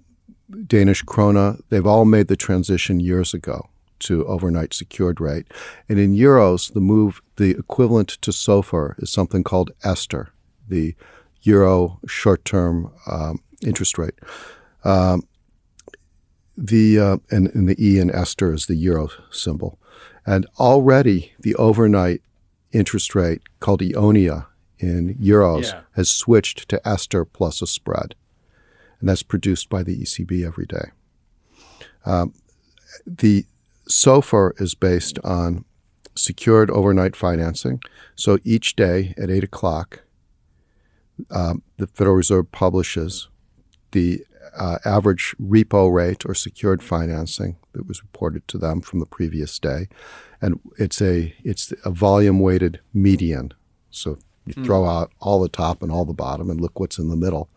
Danish 0.67 1.03
krona. 1.05 1.61
They've 1.71 1.87
all 1.87 2.05
made 2.05 2.29
the 2.29 2.37
transition 2.37 3.01
years 3.01 3.33
ago 3.33 3.71
to 4.01 4.27
overnight 4.27 4.75
secured 4.75 5.21
rate, 5.21 5.47
and 5.89 5.99
in 5.99 6.15
euros 6.15 6.73
the 6.73 6.81
move 6.81 7.23
the 7.37 7.51
equivalent 7.53 8.09
to 8.21 8.31
SOFR 8.31 9.03
is 9.03 9.11
something 9.11 9.43
called 9.43 9.71
ESTER, 9.83 10.31
the 10.69 10.95
euro 11.41 11.99
short-term 12.07 12.93
um, 13.07 13.41
interest 13.65 13.99
rate 13.99 14.15
the 16.57 16.99
uh, 16.99 17.17
and, 17.31 17.49
and 17.55 17.69
the 17.69 17.77
E 17.85 17.99
in 17.99 18.11
Esther 18.11 18.53
is 18.53 18.67
the 18.67 18.75
euro 18.75 19.09
symbol, 19.31 19.79
and 20.27 20.47
already 20.59 21.33
the 21.41 21.55
overnight 21.57 22.23
interest 22.73 23.15
rate 23.15 23.43
called 23.61 23.81
Eonia 23.81 24.47
in 24.79 25.15
euros 25.15 25.65
Yeah. 25.73 25.81
has 25.93 26.09
switched 26.09 26.69
to 26.69 26.89
Esther 26.89 27.25
plus 27.25 27.63
a 27.63 27.67
spread, 27.67 28.15
and 29.01 29.09
that's 29.09 29.23
produced 29.23 29.69
by 29.69 29.83
the 29.83 29.97
ECB 30.03 30.45
every 30.45 30.67
day. 30.67 30.91
Um, 32.05 32.35
the 33.07 33.47
SOFR 33.89 34.61
is 34.61 34.75
based 34.75 35.19
on 35.25 35.65
secured 36.15 36.71
overnight 36.71 37.17
financing. 37.17 37.81
So 38.17 38.39
each 38.45 38.77
day 38.77 39.15
at 39.17 39.31
eight 39.31 39.45
o'clock, 39.45 40.03
um, 41.31 41.63
the 41.79 41.87
Federal 41.87 42.17
Reserve 42.17 42.51
publishes 42.53 43.29
the 43.93 44.25
uh, 44.57 44.79
average 44.85 45.35
repo 45.41 45.93
rate 45.93 46.25
or 46.27 46.35
secured 46.35 46.83
financing 46.83 47.57
that 47.73 47.87
was 47.87 48.03
reported 48.03 48.47
to 48.49 48.59
them 48.59 48.81
from 48.81 49.01
the 49.01 49.07
previous 49.07 49.59
day, 49.59 49.89
and 50.41 50.61
it's 50.79 51.01
a 51.01 51.35
it's 51.45 51.73
a 51.85 51.91
volume 51.91 52.41
weighted 52.41 52.81
median. 52.93 53.53
So 53.91 54.19
you 54.47 54.65
throw 54.65 54.85
out 54.87 55.13
all 55.21 55.41
the 55.41 55.49
top 55.49 55.83
and 55.83 55.93
all 55.93 56.05
the 56.05 56.13
bottom 56.13 56.51
and 56.51 56.61
look 56.61 56.81
what's 56.81 56.99
in 56.99 57.09
the 57.09 57.17
middle, 57.17 57.49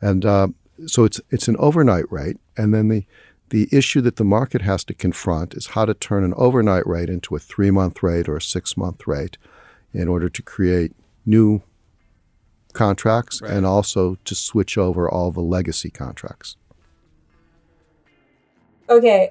and 0.00 0.24
uh, 0.24 0.48
so 0.86 1.04
it's 1.04 1.20
it's 1.30 1.48
an 1.48 1.56
overnight 1.58 2.10
rate, 2.10 2.36
and 2.56 2.74
then 2.74 2.88
the 2.88 3.06
the 3.50 3.68
issue 3.72 4.00
that 4.00 4.16
the 4.16 4.24
market 4.24 4.62
has 4.62 4.84
to 4.84 4.94
confront 4.94 5.54
is 5.54 5.68
how 5.68 5.84
to 5.84 5.92
turn 5.92 6.24
an 6.24 6.34
overnight 6.36 6.86
rate 6.86 7.10
into 7.10 7.34
a 7.34 7.38
three 7.38 7.70
month 7.70 8.02
rate 8.02 8.28
or 8.28 8.36
a 8.36 8.42
six 8.42 8.76
month 8.76 9.06
rate 9.06 9.36
in 9.92 10.08
order 10.08 10.28
to 10.28 10.42
create 10.42 10.92
new 11.26 11.62
contracts 12.72 13.40
and 13.40 13.66
also 13.66 14.16
to 14.24 14.34
switch 14.34 14.78
over 14.78 15.08
all 15.08 15.30
the 15.30 15.40
legacy 15.40 15.90
contracts. 15.90 16.56
Okay, 18.88 19.30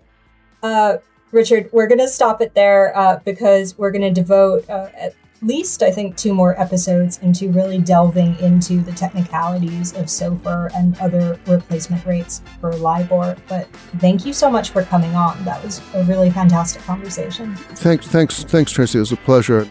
uh, 0.64 0.98
Richard, 1.32 1.70
we're 1.72 1.88
going 1.88 2.00
to 2.00 2.08
stop 2.08 2.42
it 2.42 2.54
there 2.56 2.98
uh, 2.98 3.20
because 3.26 3.78
we're 3.78 3.92
going 3.92 4.02
to 4.02 4.12
devote 4.12 4.68
uh, 4.70 4.90
at 4.98 5.14
least, 5.42 5.84
I 5.84 5.92
think, 5.92 6.18
two 6.18 6.34
more 6.34 6.60
episodes 6.60 7.20
into 7.20 7.50
really 7.50 7.78
delving 7.78 8.38
into 8.40 8.82
the 8.82 8.92
technicalities 8.92 9.94
of 9.94 10.06
SOFR 10.06 10.74
and 10.76 10.98
other 11.00 11.40
replacement 11.48 12.06
rates 12.06 12.42
for 12.60 12.74
LIBOR. 12.74 13.38
But 13.48 13.68
thank 14.00 14.26
you 14.26 14.34
so 14.34 14.50
much 14.50 14.72
for 14.72 14.84
coming 14.84 15.16
on. 15.16 15.44
That 15.46 15.64
was 15.64 15.82
a 15.94 16.04
really 16.04 16.30
fantastic 16.30 16.82
conversation. 16.84 17.56
Thanks, 17.56 18.08
thanks, 18.08 18.44
thanks, 18.44 18.72
Tracy. 18.72 18.98
It 18.98 19.02
was 19.02 19.12
a 19.12 19.18
pleasure. 19.18 19.70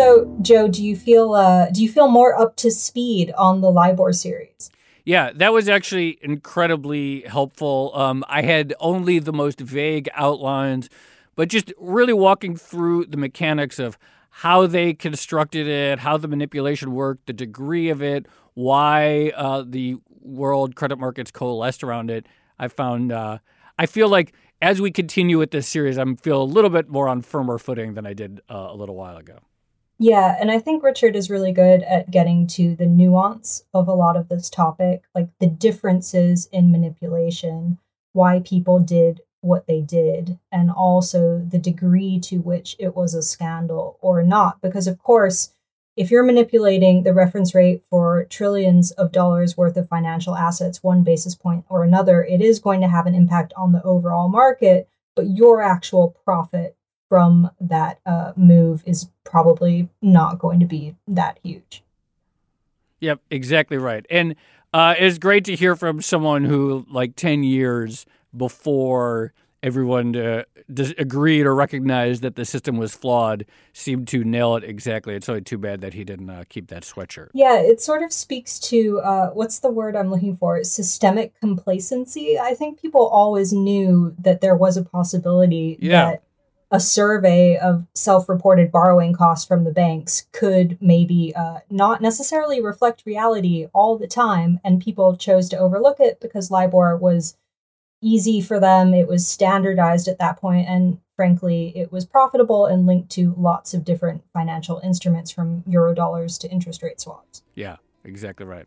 So, 0.00 0.34
Joe, 0.40 0.66
do 0.66 0.82
you 0.82 0.96
feel 0.96 1.34
uh, 1.34 1.68
do 1.68 1.82
you 1.82 1.88
feel 1.90 2.08
more 2.08 2.34
up 2.34 2.56
to 2.56 2.70
speed 2.70 3.32
on 3.36 3.60
the 3.60 3.70
LIBOR 3.70 4.14
series? 4.14 4.70
Yeah, 5.04 5.30
that 5.34 5.52
was 5.52 5.68
actually 5.68 6.18
incredibly 6.22 7.20
helpful. 7.22 7.92
Um, 7.94 8.24
I 8.26 8.40
had 8.40 8.72
only 8.80 9.18
the 9.18 9.34
most 9.34 9.60
vague 9.60 10.08
outlines, 10.14 10.88
but 11.36 11.48
just 11.48 11.74
really 11.78 12.14
walking 12.14 12.56
through 12.56 13.06
the 13.06 13.18
mechanics 13.18 13.78
of 13.78 13.98
how 14.30 14.66
they 14.66 14.94
constructed 14.94 15.68
it, 15.68 15.98
how 15.98 16.16
the 16.16 16.28
manipulation 16.28 16.92
worked, 16.92 17.26
the 17.26 17.34
degree 17.34 17.90
of 17.90 18.00
it, 18.00 18.24
why 18.54 19.32
uh, 19.36 19.64
the 19.68 19.96
world 20.22 20.76
credit 20.76 20.98
markets 20.98 21.30
coalesced 21.30 21.84
around 21.84 22.10
it. 22.10 22.24
I 22.58 22.68
found 22.68 23.12
uh, 23.12 23.40
I 23.78 23.84
feel 23.84 24.08
like 24.08 24.32
as 24.62 24.80
we 24.80 24.92
continue 24.92 25.36
with 25.36 25.50
this 25.50 25.68
series, 25.68 25.98
I'm 25.98 26.16
feel 26.16 26.42
a 26.42 26.44
little 26.44 26.70
bit 26.70 26.88
more 26.88 27.06
on 27.06 27.20
firmer 27.20 27.58
footing 27.58 27.92
than 27.92 28.06
I 28.06 28.14
did 28.14 28.40
uh, 28.48 28.68
a 28.70 28.74
little 28.74 28.94
while 28.94 29.18
ago. 29.18 29.40
Yeah, 30.02 30.34
and 30.40 30.50
I 30.50 30.58
think 30.58 30.82
Richard 30.82 31.14
is 31.14 31.28
really 31.28 31.52
good 31.52 31.82
at 31.82 32.10
getting 32.10 32.46
to 32.48 32.74
the 32.74 32.86
nuance 32.86 33.64
of 33.74 33.86
a 33.86 33.92
lot 33.92 34.16
of 34.16 34.30
this 34.30 34.48
topic, 34.48 35.02
like 35.14 35.28
the 35.40 35.46
differences 35.46 36.48
in 36.50 36.72
manipulation, 36.72 37.76
why 38.14 38.40
people 38.40 38.78
did 38.78 39.20
what 39.42 39.66
they 39.66 39.82
did, 39.82 40.38
and 40.50 40.70
also 40.70 41.44
the 41.46 41.58
degree 41.58 42.18
to 42.20 42.38
which 42.38 42.76
it 42.78 42.96
was 42.96 43.12
a 43.12 43.20
scandal 43.20 43.98
or 44.00 44.22
not. 44.22 44.62
Because, 44.62 44.86
of 44.86 44.98
course, 45.02 45.50
if 45.98 46.10
you're 46.10 46.22
manipulating 46.22 47.02
the 47.02 47.12
reference 47.12 47.54
rate 47.54 47.82
for 47.90 48.24
trillions 48.24 48.92
of 48.92 49.12
dollars 49.12 49.58
worth 49.58 49.76
of 49.76 49.86
financial 49.86 50.34
assets, 50.34 50.82
one 50.82 51.02
basis 51.02 51.34
point 51.34 51.66
or 51.68 51.84
another, 51.84 52.24
it 52.24 52.40
is 52.40 52.58
going 52.58 52.80
to 52.80 52.88
have 52.88 53.04
an 53.04 53.14
impact 53.14 53.52
on 53.54 53.72
the 53.72 53.82
overall 53.82 54.30
market, 54.30 54.88
but 55.14 55.28
your 55.28 55.60
actual 55.60 56.16
profit 56.24 56.74
from 57.10 57.50
that 57.60 57.98
uh, 58.06 58.32
move 58.36 58.82
is 58.86 59.10
probably 59.24 59.90
not 60.00 60.38
going 60.38 60.60
to 60.60 60.66
be 60.66 60.94
that 61.06 61.38
huge. 61.42 61.82
Yep, 63.00 63.20
exactly 63.30 63.76
right. 63.76 64.06
And 64.08 64.36
uh, 64.72 64.94
it's 64.96 65.18
great 65.18 65.44
to 65.46 65.56
hear 65.56 65.74
from 65.74 66.00
someone 66.00 66.44
who, 66.44 66.86
like 66.88 67.16
10 67.16 67.42
years 67.42 68.06
before 68.34 69.32
everyone 69.62 70.16
uh, 70.16 70.44
agreed 70.96 71.46
or 71.46 71.54
recognized 71.54 72.22
that 72.22 72.36
the 72.36 72.44
system 72.44 72.76
was 72.76 72.94
flawed, 72.94 73.44
seemed 73.72 74.08
to 74.08 74.24
nail 74.24 74.56
it 74.56 74.64
exactly. 74.64 75.14
It's 75.14 75.28
only 75.28 75.42
too 75.42 75.58
bad 75.58 75.80
that 75.80 75.94
he 75.94 76.04
didn't 76.04 76.30
uh, 76.30 76.44
keep 76.48 76.68
that 76.68 76.84
sweatshirt. 76.84 77.30
Yeah, 77.34 77.58
it 77.58 77.80
sort 77.80 78.02
of 78.02 78.12
speaks 78.12 78.58
to 78.60 79.00
uh, 79.00 79.30
what's 79.30 79.58
the 79.58 79.70
word 79.70 79.96
I'm 79.96 80.10
looking 80.10 80.36
for? 80.36 80.62
Systemic 80.64 81.38
complacency. 81.40 82.38
I 82.38 82.54
think 82.54 82.80
people 82.80 83.06
always 83.08 83.52
knew 83.52 84.14
that 84.18 84.40
there 84.40 84.56
was 84.56 84.76
a 84.76 84.84
possibility 84.84 85.76
yeah. 85.80 86.04
that 86.04 86.22
a 86.70 86.80
survey 86.80 87.56
of 87.56 87.86
self-reported 87.94 88.70
borrowing 88.70 89.12
costs 89.12 89.46
from 89.46 89.64
the 89.64 89.72
banks 89.72 90.26
could 90.32 90.78
maybe 90.80 91.34
uh, 91.34 91.58
not 91.68 92.00
necessarily 92.00 92.62
reflect 92.62 93.02
reality 93.04 93.66
all 93.72 93.98
the 93.98 94.06
time 94.06 94.60
and 94.64 94.80
people 94.80 95.16
chose 95.16 95.48
to 95.48 95.58
overlook 95.58 95.98
it 95.98 96.20
because 96.20 96.50
libor 96.50 96.96
was 96.96 97.36
easy 98.02 98.40
for 98.40 98.58
them 98.60 98.94
it 98.94 99.08
was 99.08 99.26
standardized 99.26 100.08
at 100.08 100.18
that 100.18 100.38
point 100.38 100.66
and 100.68 100.98
frankly 101.16 101.72
it 101.76 101.92
was 101.92 102.06
profitable 102.06 102.66
and 102.66 102.86
linked 102.86 103.10
to 103.10 103.34
lots 103.36 103.74
of 103.74 103.84
different 103.84 104.22
financial 104.32 104.80
instruments 104.82 105.30
from 105.30 105.62
euro 105.66 105.92
dollars 105.92 106.38
to 106.38 106.50
interest 106.50 106.82
rate 106.82 107.00
swaps. 107.00 107.42
Yeah 107.54 107.76
exactly 108.04 108.46
right. 108.46 108.66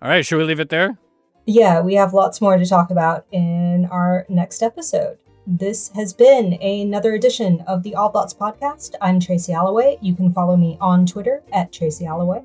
All 0.00 0.08
right 0.08 0.24
should 0.24 0.38
we 0.38 0.44
leave 0.44 0.60
it 0.60 0.68
there? 0.68 0.98
Yeah 1.46 1.80
we 1.80 1.94
have 1.94 2.12
lots 2.12 2.40
more 2.40 2.56
to 2.58 2.66
talk 2.66 2.90
about 2.90 3.26
in 3.32 3.86
our 3.90 4.26
next 4.28 4.62
episode 4.62 5.18
this 5.48 5.90
has 5.94 6.12
been 6.12 6.54
another 6.62 7.14
edition 7.14 7.62
of 7.66 7.82
the 7.82 7.94
Odd 7.94 8.14
Lots 8.14 8.34
Podcast. 8.34 8.94
I'm 9.00 9.18
Tracy 9.18 9.54
Alloway. 9.54 9.96
You 10.02 10.14
can 10.14 10.30
follow 10.30 10.56
me 10.56 10.76
on 10.78 11.06
Twitter 11.06 11.42
at 11.54 11.72
Tracy 11.72 12.04
Alloway. 12.04 12.42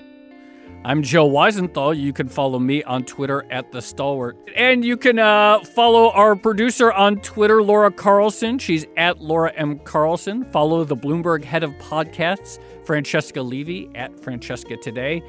I'm 0.85 1.03
Joe 1.03 1.29
Weisenthal. 1.29 1.99
You 1.99 2.13
can 2.13 2.29
follow 2.29 2.59
me 2.59 2.81
on 2.83 3.03
Twitter 3.03 3.45
at 3.49 3.73
The 3.73 3.81
Stalwart. 3.81 4.37
And 4.55 4.85
you 4.85 4.95
can 4.95 5.19
uh, 5.19 5.59
follow 5.65 6.11
our 6.11 6.35
producer 6.35 6.93
on 6.93 7.17
Twitter, 7.17 7.61
Laura 7.61 7.91
Carlson. 7.91 8.57
She's 8.57 8.85
at 8.95 9.21
Laura 9.21 9.51
M. 9.53 9.79
Carlson. 9.79 10.45
Follow 10.45 10.85
the 10.85 10.95
Bloomberg 10.95 11.43
head 11.43 11.63
of 11.63 11.71
podcasts, 11.73 12.57
Francesca 12.85 13.41
Levy, 13.41 13.89
at 13.95 14.17
Francesca 14.17 14.77
Today. 14.77 15.21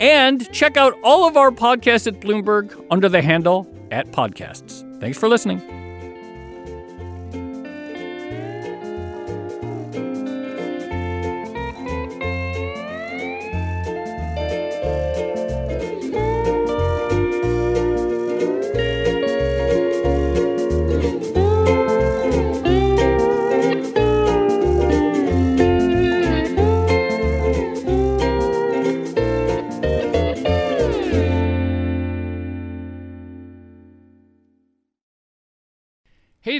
And 0.00 0.50
check 0.52 0.76
out 0.76 0.98
all 1.04 1.26
of 1.26 1.36
our 1.36 1.52
podcasts 1.52 2.08
at 2.08 2.20
Bloomberg 2.20 2.84
under 2.90 3.08
the 3.08 3.22
handle 3.22 3.72
at 3.92 4.10
Podcasts. 4.10 4.88
Thanks 5.00 5.18
for 5.18 5.28
listening. 5.28 5.81